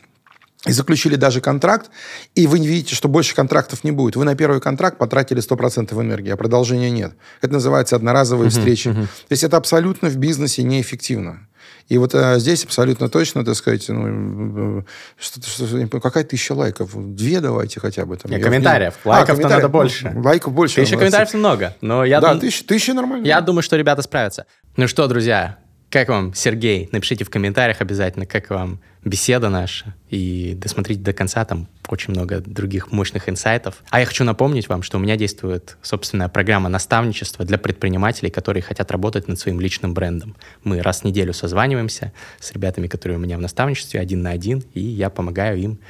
и 0.66 0.72
заключили 0.72 1.16
даже 1.16 1.40
контракт, 1.40 1.90
и 2.34 2.46
вы 2.46 2.58
видите, 2.58 2.94
что 2.94 3.08
больше 3.08 3.34
контрактов 3.34 3.82
не 3.82 3.92
будет. 3.92 4.16
Вы 4.16 4.24
на 4.24 4.34
первый 4.34 4.60
контракт 4.60 4.98
потратили 4.98 5.40
100% 5.42 5.98
энергии, 6.00 6.30
а 6.30 6.36
продолжения 6.36 6.90
нет. 6.90 7.14
Это 7.40 7.54
называется 7.54 7.96
одноразовые 7.96 8.48
uh-huh, 8.48 8.58
встречи. 8.58 8.88
Uh-huh. 8.88 9.06
То 9.06 9.30
есть 9.30 9.42
это 9.42 9.56
абсолютно 9.56 10.10
в 10.10 10.16
бизнесе 10.16 10.62
неэффективно. 10.62 11.48
И 11.88 11.98
вот 11.98 12.14
а, 12.14 12.38
здесь 12.38 12.64
абсолютно 12.64 13.08
точно, 13.08 13.44
так 13.44 13.56
сказать, 13.56 13.88
ну, 13.88 14.84
что, 15.18 15.40
что, 15.42 16.00
какая 16.00 16.24
тысяча 16.24 16.52
лайков? 16.52 16.90
Две 16.94 17.40
давайте 17.40 17.80
хотя 17.80 18.04
бы. 18.04 18.16
Там. 18.16 18.30
Нет, 18.30 18.42
комментариев. 18.42 18.94
А, 19.04 19.08
Лайков-то 19.08 19.32
комментариев. 19.32 19.62
надо 19.62 19.68
больше. 19.72 20.12
Лайков 20.14 20.52
больше. 20.52 20.76
Тысяча 20.76 20.96
комментариев 20.96 21.34
много. 21.34 21.74
Но 21.80 22.04
я 22.04 22.20
да, 22.20 22.32
дум... 22.32 22.40
тысяча, 22.40 22.64
тысяча 22.64 22.94
нормально. 22.94 23.26
Я 23.26 23.40
думаю, 23.40 23.62
что 23.62 23.76
ребята 23.76 24.02
справятся. 24.02 24.46
Ну 24.76 24.86
что, 24.86 25.08
друзья, 25.08 25.58
как 25.90 26.08
вам, 26.08 26.32
Сергей? 26.34 26.88
Напишите 26.92 27.24
в 27.24 27.30
комментариях 27.30 27.80
обязательно, 27.80 28.24
как 28.24 28.50
вам 28.50 28.80
беседа 29.04 29.48
наша. 29.48 29.94
И 30.08 30.54
досмотрите 30.56 31.00
до 31.00 31.12
конца, 31.12 31.44
там 31.44 31.68
очень 31.88 32.12
много 32.12 32.40
других 32.40 32.92
мощных 32.92 33.28
инсайтов. 33.28 33.82
А 33.90 33.98
я 33.98 34.06
хочу 34.06 34.22
напомнить 34.22 34.68
вам, 34.68 34.82
что 34.82 34.98
у 34.98 35.00
меня 35.00 35.16
действует 35.16 35.76
собственная 35.82 36.28
программа 36.28 36.68
наставничества 36.68 37.44
для 37.44 37.58
предпринимателей, 37.58 38.30
которые 38.30 38.62
хотят 38.62 38.92
работать 38.92 39.26
над 39.26 39.38
своим 39.40 39.60
личным 39.60 39.92
брендом. 39.92 40.36
Мы 40.62 40.80
раз 40.80 41.00
в 41.00 41.04
неделю 41.04 41.32
созваниваемся 41.32 42.12
с 42.38 42.52
ребятами, 42.52 42.86
которые 42.86 43.18
у 43.18 43.20
меня 43.20 43.36
в 43.36 43.40
наставничестве, 43.40 43.98
один 43.98 44.22
на 44.22 44.30
один, 44.30 44.62
и 44.74 44.80
я 44.80 45.10
помогаю 45.10 45.58
им 45.58 45.80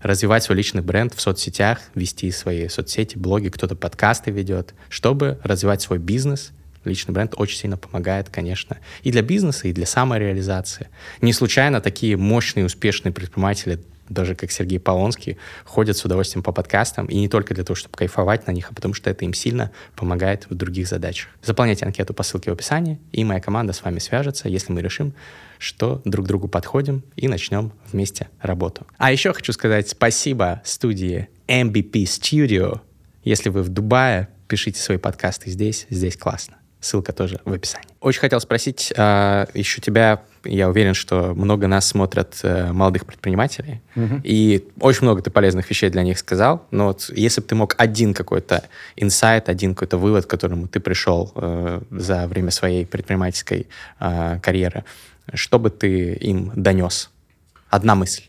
развивать 0.00 0.42
свой 0.42 0.56
личный 0.56 0.80
бренд 0.80 1.12
в 1.14 1.20
соцсетях, 1.20 1.80
вести 1.94 2.30
свои 2.30 2.68
соцсети, 2.68 3.18
блоги, 3.18 3.50
кто-то 3.50 3.76
подкасты 3.76 4.30
ведет, 4.30 4.74
чтобы 4.88 5.38
развивать 5.42 5.82
свой 5.82 5.98
бизнес 5.98 6.52
Личный 6.84 7.12
бренд 7.12 7.34
очень 7.36 7.58
сильно 7.58 7.76
помогает, 7.76 8.30
конечно, 8.30 8.78
и 9.02 9.12
для 9.12 9.22
бизнеса, 9.22 9.68
и 9.68 9.72
для 9.72 9.86
самореализации. 9.86 10.88
Не 11.20 11.32
случайно 11.32 11.80
такие 11.80 12.16
мощные, 12.16 12.64
успешные 12.64 13.12
предприниматели, 13.12 13.80
даже 14.08 14.34
как 14.34 14.50
Сергей 14.50 14.80
Полонский, 14.80 15.38
ходят 15.64 15.96
с 15.96 16.04
удовольствием 16.04 16.42
по 16.42 16.52
подкастам, 16.52 17.06
и 17.06 17.16
не 17.16 17.28
только 17.28 17.54
для 17.54 17.64
того, 17.64 17.76
чтобы 17.76 17.96
кайфовать 17.96 18.46
на 18.46 18.50
них, 18.50 18.70
а 18.70 18.74
потому 18.74 18.92
что 18.92 19.08
это 19.08 19.24
им 19.24 19.32
сильно 19.32 19.70
помогает 19.94 20.46
в 20.50 20.54
других 20.54 20.88
задачах. 20.88 21.28
Заполняйте 21.42 21.86
анкету 21.86 22.12
по 22.12 22.22
ссылке 22.22 22.50
в 22.50 22.54
описании, 22.54 22.98
и 23.12 23.24
моя 23.24 23.40
команда 23.40 23.72
с 23.72 23.82
вами 23.82 23.98
свяжется, 24.00 24.48
если 24.48 24.72
мы 24.72 24.82
решим, 24.82 25.14
что 25.58 26.02
друг 26.04 26.26
другу 26.26 26.48
подходим, 26.48 27.04
и 27.16 27.28
начнем 27.28 27.72
вместе 27.92 28.28
работу. 28.40 28.86
А 28.98 29.12
еще 29.12 29.32
хочу 29.32 29.52
сказать 29.52 29.88
спасибо 29.88 30.60
студии 30.64 31.28
MBP 31.46 32.04
Studio. 32.04 32.80
Если 33.22 33.48
вы 33.48 33.62
в 33.62 33.68
Дубае, 33.68 34.28
пишите 34.48 34.80
свои 34.80 34.98
подкасты 34.98 35.50
здесь, 35.50 35.86
здесь 35.90 36.16
классно. 36.16 36.59
Ссылка 36.80 37.12
тоже 37.12 37.40
в 37.44 37.52
описании. 37.52 37.88
Очень 38.00 38.20
хотел 38.20 38.40
спросить 38.40 38.92
э, 38.96 39.46
еще 39.52 39.82
тебя, 39.82 40.22
я 40.44 40.70
уверен, 40.70 40.94
что 40.94 41.34
много 41.34 41.66
нас 41.66 41.86
смотрят 41.86 42.40
э, 42.42 42.72
молодых 42.72 43.04
предпринимателей, 43.04 43.82
угу. 43.94 44.20
и 44.24 44.66
очень 44.80 45.02
много 45.02 45.20
ты 45.20 45.30
полезных 45.30 45.68
вещей 45.68 45.90
для 45.90 46.02
них 46.02 46.18
сказал, 46.18 46.66
но 46.70 46.86
вот 46.86 47.10
если 47.14 47.42
бы 47.42 47.46
ты 47.46 47.54
мог 47.54 47.74
один 47.76 48.14
какой-то 48.14 48.64
инсайт, 48.96 49.50
один 49.50 49.74
какой-то 49.74 49.98
вывод, 49.98 50.24
к 50.24 50.30
которому 50.30 50.68
ты 50.68 50.80
пришел 50.80 51.30
э, 51.34 51.82
за 51.90 52.26
время 52.26 52.50
своей 52.50 52.86
предпринимательской 52.86 53.68
э, 53.98 54.38
карьеры, 54.42 54.84
что 55.34 55.58
бы 55.58 55.68
ты 55.68 56.14
им 56.14 56.50
донес? 56.56 57.10
Одна 57.68 57.94
мысль. 57.94 58.22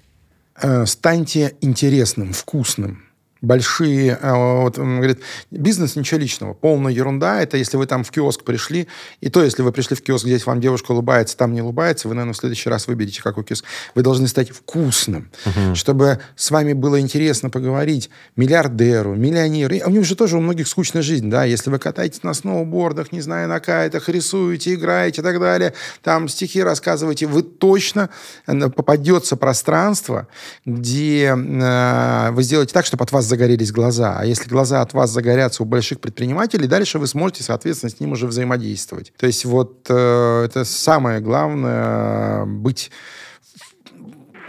Э, 0.62 0.86
станьте 0.86 1.56
интересным, 1.62 2.34
вкусным 2.34 3.06
большие, 3.42 4.18
а, 4.22 4.62
вот 4.62 4.78
говорит, 4.78 5.20
бизнес 5.50 5.96
ничего 5.96 6.20
личного, 6.20 6.54
полная 6.54 6.92
ерунда, 6.92 7.42
это 7.42 7.58
если 7.58 7.78
вы 7.78 7.88
там 7.88 8.04
в 8.04 8.12
киоск 8.12 8.44
пришли, 8.44 8.88
и 9.20 9.30
то, 9.30 9.44
если 9.44 9.64
вы 9.64 9.72
пришли 9.72 9.96
в 9.96 10.02
киоск, 10.02 10.26
здесь 10.26 10.46
вам 10.46 10.62
девушка 10.62 10.92
улыбается, 10.92 11.36
там 11.36 11.54
не 11.54 11.62
улыбается, 11.62 12.08
вы, 12.08 12.14
наверное, 12.14 12.34
в 12.34 12.38
следующий 12.38 12.70
раз 12.70 12.88
выберете 12.88 13.22
какой 13.22 13.44
киоск. 13.44 13.66
Вы 13.96 14.04
должны 14.04 14.28
стать 14.28 14.52
вкусным, 14.52 15.32
uh-huh. 15.46 15.76
чтобы 15.76 16.20
с 16.36 16.52
вами 16.52 16.74
было 16.74 17.00
интересно 17.00 17.50
поговорить 17.50 18.10
миллиардеру, 18.36 19.16
миллионеру. 19.16 19.74
И 19.74 19.84
у 19.84 19.89
них 19.89 20.06
же 20.06 20.16
тоже 20.16 20.38
у 20.38 20.42
многих 20.42 20.68
скучная 20.68 21.02
жизнь, 21.02 21.30
да, 21.30 21.44
если 21.44 21.72
вы 21.72 21.80
катаетесь 21.80 22.22
на 22.24 22.34
сноубордах, 22.34 23.12
не 23.12 23.22
знаю, 23.22 23.50
на 23.50 23.60
кайтах, 23.60 24.08
рисуете, 24.08 24.76
играете 24.76 25.22
и 25.22 25.24
так 25.24 25.39
далее, 25.39 25.74
там 26.04 26.28
стихи 26.28 26.62
рассказываете, 26.62 27.26
вы 27.26 27.42
точно 27.42 28.10
э, 28.46 28.70
попадется 28.70 29.36
пространство, 29.36 30.28
где 30.66 31.36
э, 31.36 32.32
вы 32.32 32.44
сделаете 32.44 32.74
так, 32.74 32.86
чтобы 32.86 33.04
от 33.04 33.12
вас 33.12 33.31
загорелись 33.32 33.72
глаза. 33.72 34.18
А 34.20 34.26
если 34.26 34.50
глаза 34.50 34.82
от 34.82 34.94
вас 34.94 35.10
загорятся 35.10 35.64
у 35.64 35.66
больших 35.66 36.00
предпринимателей, 36.00 36.68
дальше 36.68 37.00
вы 37.00 37.08
сможете, 37.08 37.44
соответственно, 37.44 37.90
с 37.90 38.00
ним 38.00 38.12
уже 38.12 38.28
взаимодействовать. 38.28 39.14
То 39.18 39.26
есть 39.26 39.46
вот 39.46 39.86
э, 39.90 40.44
это 40.46 40.66
самое 40.66 41.22
главное, 41.22 42.46
быть 42.46 42.92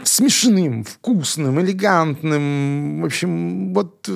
смешным, 0.05 0.83
вкусным, 0.85 1.61
элегантным, 1.61 3.03
в 3.03 3.05
общем, 3.05 3.73
вот 3.73 4.09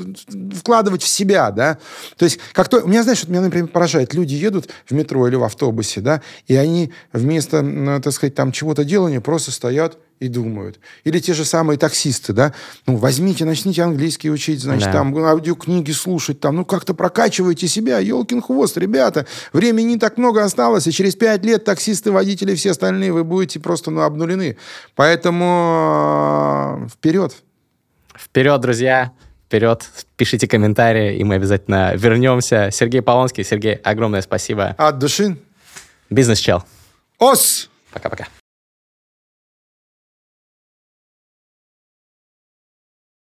вкладывать 0.58 1.02
в 1.02 1.08
себя, 1.08 1.50
да. 1.52 1.78
То 2.16 2.24
есть, 2.24 2.40
как 2.52 2.68
то, 2.68 2.80
у 2.80 2.88
меня, 2.88 3.02
знаешь, 3.02 3.20
вот 3.20 3.30
меня, 3.30 3.40
например, 3.40 3.68
поражает, 3.68 4.12
люди 4.12 4.34
едут 4.34 4.68
в 4.84 4.92
метро 4.92 5.28
или 5.28 5.36
в 5.36 5.44
автобусе, 5.44 6.00
да, 6.00 6.22
и 6.46 6.56
они 6.56 6.92
вместо, 7.12 8.00
так 8.02 8.12
сказать, 8.12 8.34
там 8.34 8.52
чего-то 8.52 8.84
делания 8.84 9.20
просто 9.20 9.52
стоят 9.52 9.98
и 10.20 10.28
думают. 10.28 10.80
Или 11.04 11.18
те 11.18 11.34
же 11.34 11.44
самые 11.44 11.78
таксисты, 11.78 12.32
да, 12.32 12.52
ну, 12.86 12.96
возьмите, 12.96 13.44
начните 13.44 13.82
английский 13.82 14.30
учить, 14.30 14.60
значит, 14.60 14.86
да. 14.86 14.92
там 14.92 15.16
аудиокниги 15.16 15.92
слушать, 15.92 16.40
там, 16.40 16.56
ну, 16.56 16.64
как-то 16.64 16.94
прокачивайте 16.94 17.68
себя, 17.68 17.98
елкин 17.98 18.40
хвост, 18.42 18.76
ребята, 18.78 19.26
времени 19.52 19.92
не 19.92 19.98
так 19.98 20.18
много 20.18 20.42
осталось, 20.42 20.86
и 20.86 20.92
через 20.92 21.14
пять 21.16 21.44
лет 21.44 21.64
таксисты, 21.64 22.10
водители, 22.10 22.54
все 22.54 22.70
остальные, 22.70 23.12
вы 23.12 23.24
будете 23.24 23.60
просто, 23.60 23.90
ну, 23.90 24.02
обнулены. 24.02 24.56
Поэтому 24.94 26.86
э, 26.86 26.88
вперед. 26.88 27.34
Вперед, 28.14 28.60
друзья, 28.60 29.12
вперед, 29.46 29.84
пишите 30.16 30.48
комментарии, 30.48 31.18
и 31.18 31.24
мы 31.24 31.34
обязательно 31.34 31.94
вернемся. 31.94 32.70
Сергей 32.72 33.02
Полонский, 33.02 33.44
Сергей, 33.44 33.74
огромное 33.74 34.22
спасибо. 34.22 34.74
От 34.78 34.98
души. 34.98 35.36
Бизнес-чел. 36.10 36.64
Ос! 37.18 37.68
Пока-пока. 37.92 38.26